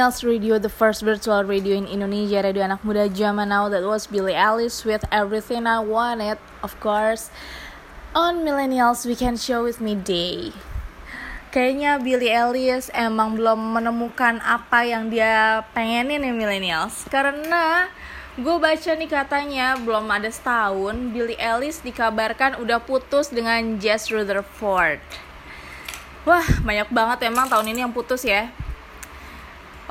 Millennials 0.01 0.25
Radio, 0.25 0.57
the 0.57 0.65
first 0.65 1.05
virtual 1.05 1.45
radio 1.45 1.77
in 1.77 1.85
Indonesia, 1.85 2.41
radio 2.41 2.65
anak 2.65 2.81
muda 2.81 3.05
zaman 3.05 3.53
now. 3.53 3.69
That 3.69 3.85
was 3.85 4.09
Billy 4.09 4.33
Alice 4.33 4.81
with 4.81 5.05
Everything 5.13 5.69
I 5.69 5.77
Wanted, 5.77 6.41
of 6.65 6.73
course. 6.81 7.29
On 8.17 8.41
Millennials 8.41 9.05
Weekend 9.05 9.37
Show 9.37 9.61
with 9.61 9.77
Me 9.77 9.93
Day. 9.93 10.57
Kayaknya 11.53 12.01
Billy 12.01 12.33
Ellis 12.33 12.89
emang 12.97 13.37
belum 13.37 13.77
menemukan 13.77 14.41
apa 14.41 14.89
yang 14.89 15.13
dia 15.13 15.69
pengenin 15.69 16.25
ya 16.25 16.33
Millennials. 16.33 17.05
Karena 17.05 17.85
gue 18.41 18.57
baca 18.57 18.91
nih 18.97 19.05
katanya 19.05 19.77
belum 19.77 20.09
ada 20.09 20.33
setahun 20.33 21.13
Billy 21.13 21.37
Ellis 21.37 21.77
dikabarkan 21.85 22.57
udah 22.57 22.81
putus 22.81 23.29
dengan 23.29 23.77
Jess 23.77 24.09
Rutherford. 24.09 24.97
Wah, 26.25 26.45
banyak 26.65 26.89
banget 26.89 27.29
emang 27.29 27.45
tahun 27.45 27.69
ini 27.69 27.85
yang 27.85 27.93
putus 27.93 28.25
ya. 28.25 28.49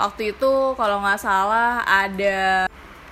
Waktu 0.01 0.32
itu 0.32 0.52
kalau 0.81 1.05
nggak 1.05 1.20
salah 1.20 1.85
ada 1.85 2.64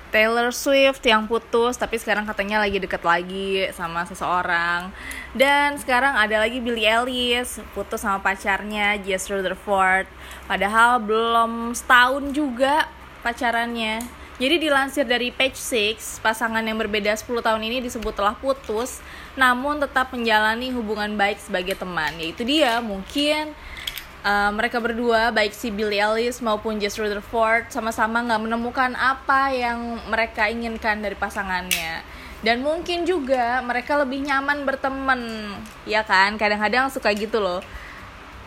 Taylor 0.09 0.49
Swift 0.57 1.05
yang 1.05 1.29
putus 1.29 1.77
tapi 1.77 2.01
sekarang 2.01 2.25
katanya 2.25 2.65
lagi 2.65 2.81
deket 2.81 3.05
lagi 3.05 3.69
sama 3.77 4.09
seseorang. 4.09 4.89
Dan 5.37 5.77
sekarang 5.77 6.17
ada 6.17 6.41
lagi 6.41 6.65
Billie 6.65 6.89
Eilish 6.89 7.61
putus 7.77 8.01
sama 8.01 8.25
pacarnya 8.25 8.97
Jess 9.05 9.29
Rutherford. 9.29 10.09
Padahal 10.49 10.97
belum 11.05 11.77
setahun 11.77 12.33
juga 12.33 12.89
pacarannya. 13.21 14.01
Jadi 14.39 14.71
dilansir 14.71 15.03
dari 15.05 15.35
page 15.35 15.59
6 15.59 16.23
pasangan 16.25 16.63
yang 16.63 16.79
berbeda 16.79 17.11
10 17.13 17.43
tahun 17.43 17.59
ini 17.59 17.85
disebut 17.85 18.15
telah 18.17 18.39
putus 18.39 19.03
namun 19.37 19.83
tetap 19.83 20.15
menjalani 20.15 20.73
hubungan 20.73 21.21
baik 21.21 21.37
sebagai 21.37 21.77
teman. 21.77 22.17
Yaitu 22.17 22.49
dia 22.49 22.81
mungkin 22.81 23.53
Uh, 24.19 24.51
mereka 24.51 24.83
berdua 24.83 25.31
baik 25.31 25.55
si 25.55 25.71
Billie 25.71 26.03
Eilish 26.03 26.43
maupun 26.43 26.83
Jess 26.83 26.99
Rutherford 26.99 27.71
sama-sama 27.71 28.19
nggak 28.27 28.51
menemukan 28.51 28.91
apa 28.99 29.55
yang 29.55 30.03
mereka 30.11 30.51
inginkan 30.51 30.99
dari 30.99 31.15
pasangannya. 31.15 32.03
Dan 32.43 32.67
mungkin 32.67 33.07
juga 33.07 33.63
mereka 33.63 33.95
lebih 33.95 34.27
nyaman 34.27 34.67
berteman 34.67 35.23
ya 35.87 36.03
kan? 36.03 36.35
Kadang-kadang 36.35 36.91
suka 36.91 37.15
gitu 37.15 37.39
loh. 37.39 37.63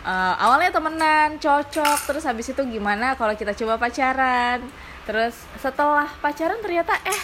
Uh, 0.04 0.36
awalnya 0.44 0.76
temenan 0.76 1.38
cocok 1.38 2.10
terus 2.10 2.26
habis 2.28 2.52
itu 2.52 2.62
gimana 2.68 3.16
kalau 3.16 3.32
kita 3.32 3.56
coba 3.56 3.80
pacaran? 3.80 4.60
Terus 5.08 5.40
setelah 5.56 6.12
pacaran 6.20 6.60
ternyata 6.60 7.00
eh 7.08 7.22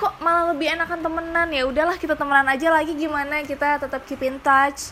kok 0.00 0.16
malah 0.24 0.56
lebih 0.56 0.72
enakan 0.72 1.04
temenan? 1.04 1.48
Ya 1.52 1.68
udahlah 1.68 2.00
kita 2.00 2.16
temenan 2.16 2.48
aja 2.48 2.72
lagi 2.72 2.96
gimana? 2.96 3.44
Kita 3.44 3.76
tetap 3.76 4.08
keep 4.08 4.24
in 4.24 4.40
touch 4.40 4.88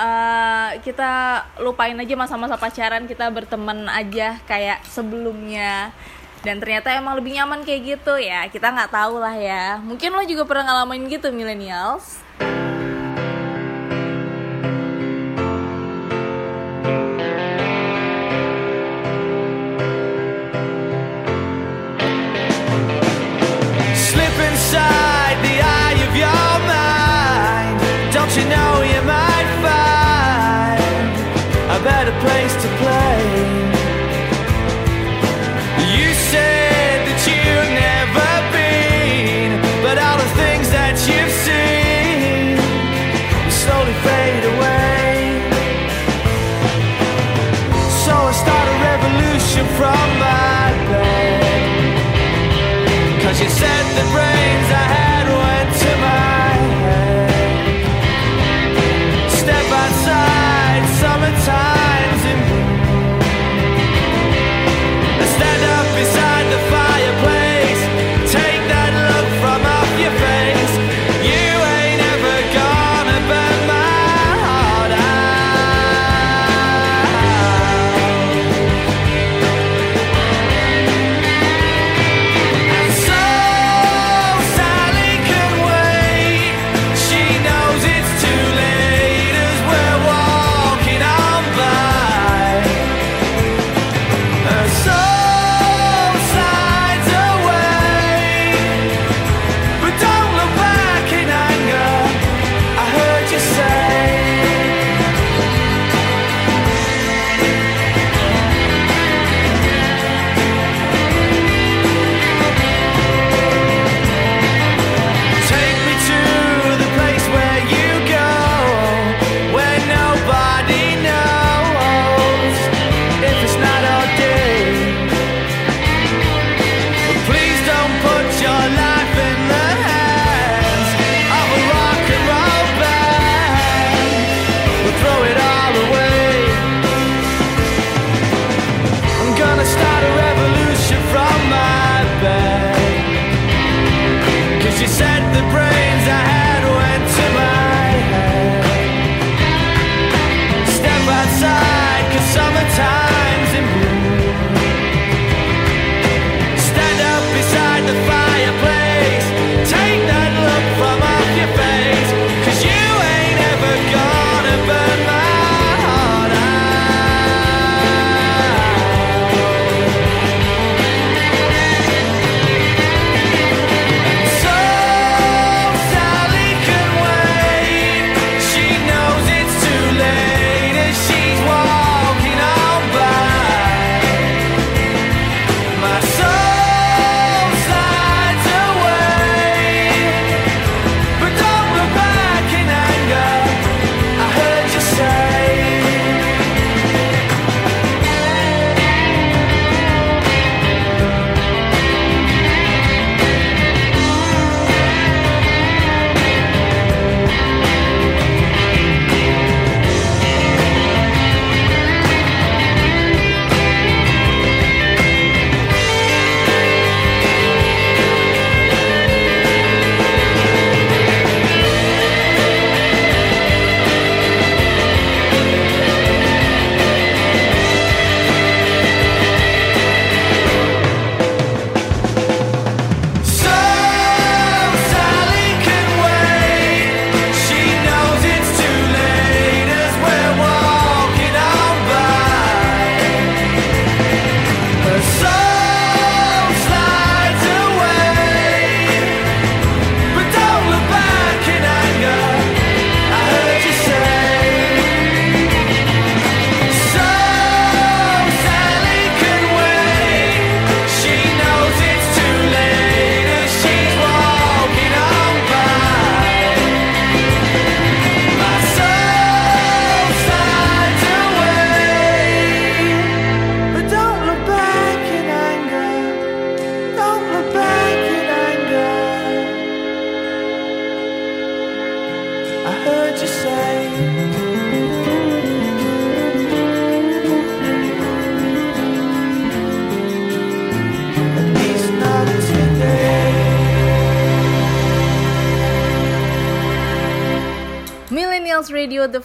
Uh, 0.00 0.80
kita 0.80 1.44
lupain 1.60 1.92
aja 1.92 2.16
masa-masa 2.16 2.56
pacaran 2.56 3.04
kita 3.04 3.28
berteman 3.28 3.84
aja 3.92 4.40
kayak 4.48 4.80
sebelumnya. 4.88 5.92
Dan 6.40 6.56
ternyata 6.56 6.96
emang 6.96 7.20
lebih 7.20 7.36
nyaman 7.36 7.60
kayak 7.68 8.00
gitu 8.00 8.16
ya. 8.16 8.48
Kita 8.48 8.72
nggak 8.72 8.96
tahu 8.96 9.20
lah 9.20 9.36
ya. 9.36 9.76
Mungkin 9.84 10.16
lo 10.16 10.24
juga 10.24 10.48
pernah 10.48 10.72
ngalamin 10.72 11.04
gitu 11.12 11.28
millennials 11.28 12.24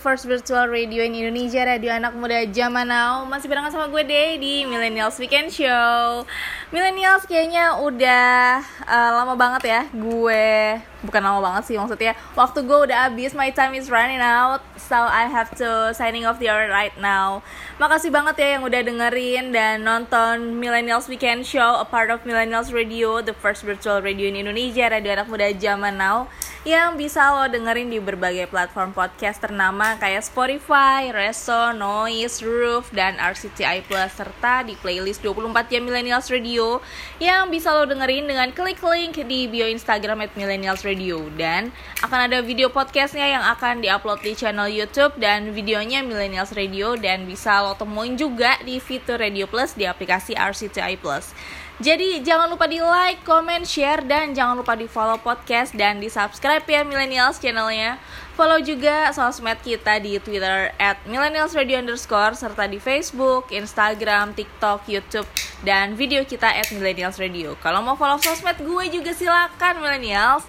first 0.06 0.30
virtual 0.30 0.70
radio 0.70 1.02
in 1.02 1.18
Indonesia, 1.18 1.66
radio 1.66 1.90
anak 1.90 2.14
muda 2.14 2.46
zaman 2.54 2.86
now. 2.86 3.26
Masih 3.26 3.50
barengan 3.50 3.74
sama 3.74 3.90
gue 3.90 4.06
Day 4.06 4.38
di 4.38 4.62
Millennials 4.62 5.18
Weekend 5.18 5.50
Show. 5.50 6.30
Millennials 6.70 7.26
kayaknya 7.26 7.82
udah 7.82 8.62
uh, 8.86 9.12
lama 9.18 9.34
banget 9.34 9.64
ya 9.70 9.82
gue 9.94 10.82
Bukan 11.06 11.22
lama 11.22 11.40
banget 11.40 11.70
sih 11.70 11.78
maksudnya 11.78 12.18
Waktu 12.34 12.66
gue 12.66 12.90
udah 12.90 13.08
habis, 13.08 13.38
my 13.38 13.54
time 13.54 13.78
is 13.78 13.88
running 13.88 14.20
out 14.20 14.66
So 14.82 14.98
I 14.98 15.30
have 15.30 15.54
to 15.62 15.94
signing 15.94 16.26
off 16.26 16.42
the 16.42 16.50
hour 16.50 16.66
right 16.68 16.94
now 16.98 17.46
Makasih 17.76 18.08
banget 18.08 18.40
ya 18.40 18.48
yang 18.56 18.64
udah 18.64 18.82
dengerin 18.88 19.52
dan 19.52 19.84
nonton 19.84 20.56
Millennials 20.64 21.12
Weekend 21.12 21.44
Show 21.44 21.76
A 21.76 21.84
part 21.84 22.08
of 22.08 22.24
Millennials 22.24 22.72
Radio, 22.72 23.20
the 23.20 23.36
first 23.36 23.68
virtual 23.68 24.00
radio 24.00 24.32
in 24.32 24.40
Indonesia, 24.40 24.88
radio 24.88 25.20
anak 25.20 25.28
muda 25.28 25.52
zaman 25.60 26.00
now 26.00 26.32
yang 26.64 26.96
bisa 26.96 27.22
lo 27.36 27.46
dengerin 27.52 27.92
di 27.92 28.00
berbagai 28.02 28.48
platform 28.48 28.96
podcast 28.96 29.44
ternama 29.44 30.00
kayak 30.00 30.24
Spotify, 30.24 31.12
Reso, 31.12 31.76
Noise, 31.76 32.42
Roof, 32.42 32.90
dan 32.96 33.20
RCTI 33.20 33.84
Plus 33.86 34.10
serta 34.16 34.64
di 34.64 34.80
playlist 34.80 35.20
24 35.22 35.68
jam 35.68 35.84
Millennials 35.84 36.32
Radio 36.32 36.80
yang 37.20 37.52
bisa 37.52 37.76
lo 37.76 37.84
dengerin 37.84 38.26
dengan 38.26 38.56
klik 38.56 38.80
link 38.80 39.20
di 39.28 39.52
bio 39.52 39.68
Instagram 39.68 40.26
at 40.26 40.32
Millennials 40.34 40.88
Radio. 40.88 41.28
Dan 41.36 41.76
akan 42.00 42.32
ada 42.32 42.40
video 42.40 42.72
podcastnya 42.72 43.36
yang 43.36 43.44
akan 43.46 43.84
diupload 43.84 44.24
di 44.24 44.34
channel 44.34 44.72
YouTube 44.72 45.14
dan 45.20 45.52
videonya 45.52 46.02
Millennials 46.02 46.56
Radio 46.56 46.98
dan 46.98 47.30
bisa 47.30 47.65
lo 47.66 47.74
temuin 47.74 48.14
juga 48.14 48.62
di 48.62 48.78
fitur 48.78 49.18
Radio 49.18 49.50
Plus 49.50 49.74
di 49.74 49.90
aplikasi 49.90 50.38
RCTI 50.38 51.02
Plus. 51.02 51.34
Jadi 51.76 52.24
jangan 52.24 52.48
lupa 52.48 52.72
di 52.72 52.80
like, 52.80 53.20
comment, 53.28 53.68
share, 53.68 54.00
dan 54.08 54.32
jangan 54.32 54.56
lupa 54.56 54.80
di 54.80 54.88
follow 54.88 55.20
podcast 55.20 55.76
dan 55.76 56.00
di 56.00 56.08
subscribe 56.08 56.64
ya 56.64 56.88
Millennials 56.88 57.36
channelnya. 57.36 58.00
Follow 58.40 58.64
juga 58.64 59.12
sosmed 59.12 59.60
kita 59.60 60.00
di 60.00 60.16
Twitter 60.24 60.72
at 60.80 60.96
Millennials 61.04 61.52
Radio 61.52 61.84
underscore 61.84 62.32
serta 62.32 62.64
di 62.72 62.80
Facebook, 62.80 63.52
Instagram, 63.52 64.32
TikTok, 64.32 64.88
YouTube, 64.88 65.28
dan 65.68 66.00
video 66.00 66.24
kita 66.24 66.48
at 66.48 66.72
Millennials 66.72 67.20
Radio. 67.20 67.60
Kalau 67.60 67.84
mau 67.84 68.00
follow 68.00 68.24
sosmed 68.24 68.56
gue 68.64 68.86
juga 68.88 69.12
silakan 69.12 69.84
Millennials. 69.84 70.48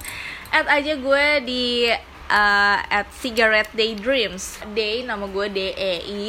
Add 0.55 0.70
aja 0.70 0.94
gue 0.94 1.26
di 1.43 1.90
uh, 2.30 2.78
at 2.86 3.10
Cigarette 3.18 3.74
Daydreams. 3.74 4.62
Day 4.78 5.02
nama 5.02 5.26
gue 5.26 5.47
D 5.51 5.74
E 5.74 5.93
I 6.06 6.24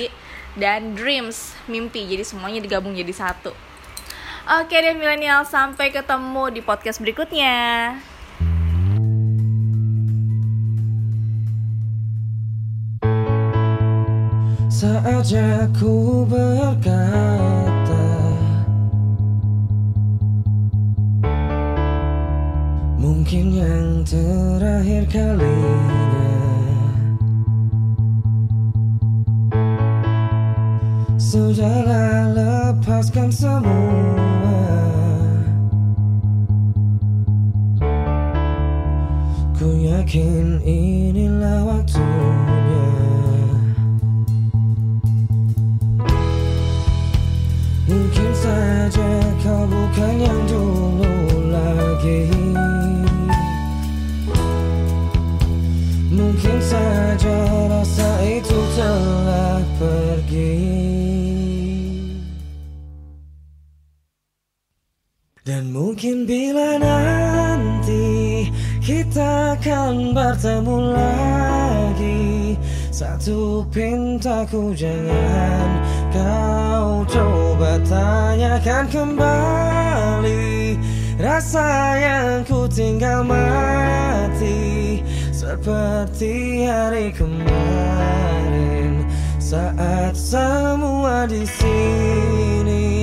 dan 0.57 0.97
Dreams 0.97 1.53
mimpi. 1.69 2.03
Jadi 2.09 2.25
semuanya 2.25 2.59
digabung 2.59 2.97
jadi 2.97 3.13
satu. 3.13 3.53
Oke 4.47 4.75
deh 4.79 4.95
milenial, 4.97 5.45
sampai 5.45 5.93
ketemu 5.93 6.43
di 6.51 6.61
podcast 6.65 6.97
berikutnya. 7.03 7.95
Saatnya 14.77 15.65
ku 15.73 16.21
berkata 16.29 18.05
Mungkin 23.01 23.45
yang 23.51 24.05
terakhir 24.07 25.03
kalinya 25.11 26.46
Sudahlah 31.27 32.31
lepaskan 32.31 33.27
semua. 33.27 34.63
Ku 39.51 39.67
yakin 39.75 40.63
inilah 40.63 41.67
waktunya. 41.67 42.87
Mungkin 47.91 48.31
saja 48.31 49.11
kau 49.43 49.67
bukan 49.67 50.15
yang 50.23 50.41
dulu 50.47 51.11
lagi 51.51 52.36
mungkin 65.97 66.29
bila 66.29 66.77
nanti 66.77 68.45
kita 68.85 69.57
akan 69.57 70.13
bertemu 70.13 70.93
lagi 70.93 72.53
Satu 72.93 73.65
pintaku 73.73 74.77
jangan 74.77 75.81
kau 76.13 77.01
coba 77.01 77.81
tanyakan 77.81 78.85
kembali. 78.93 80.77
Rasa 81.17 81.97
yang 81.97 82.45
ku 82.45 82.69
tinggal 82.69 83.25
mati 83.25 85.01
Seperti 85.33 86.61
hari 86.69 87.09
kemarin 87.09 89.01
Saat 89.41 90.13
semua 90.13 91.25
di 91.25 91.41
sini 91.41 92.96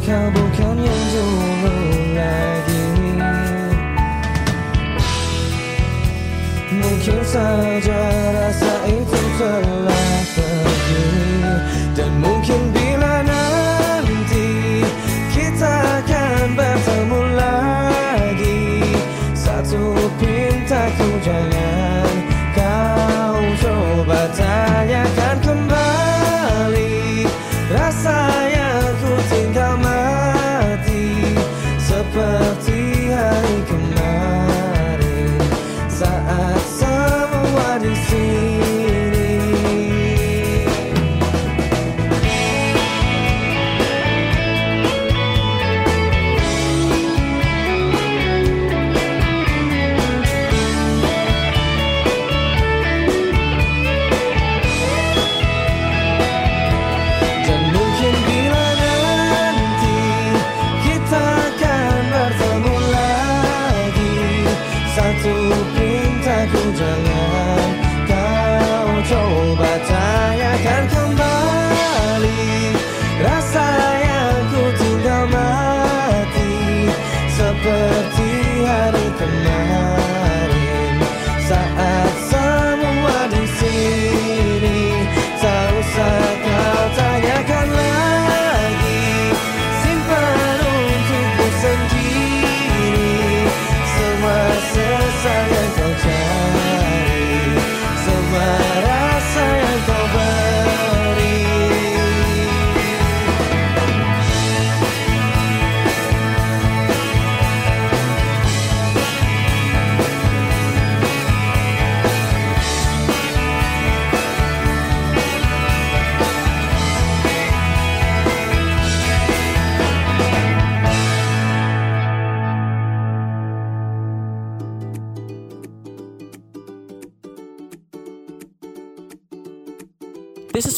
kau 0.00 0.26
bukan 0.32 0.76
yang 0.80 1.00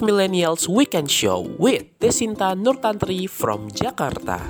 Millennials 0.03 0.67
Weekend 0.67 1.07
Show 1.07 1.47
with 1.63 1.87
Desinta 2.03 2.59
Nurtantri 2.59 3.31
from 3.31 3.71
Jakarta. 3.71 4.43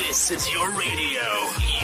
This 0.00 0.32
is 0.32 0.48
your 0.48 0.72
radio, 0.72 1.28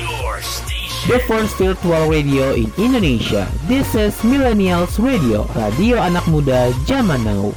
your 0.00 0.40
station. 0.40 1.04
The 1.04 1.20
first 1.28 1.60
virtual 1.60 2.08
radio 2.08 2.56
in 2.56 2.72
Indonesia. 2.80 3.44
This 3.68 3.92
is 3.92 4.16
Millennials 4.24 4.96
Radio, 4.96 5.44
radio 5.52 6.00
anak 6.00 6.24
muda 6.32 6.72
zaman 6.88 7.20
now. 7.20 7.52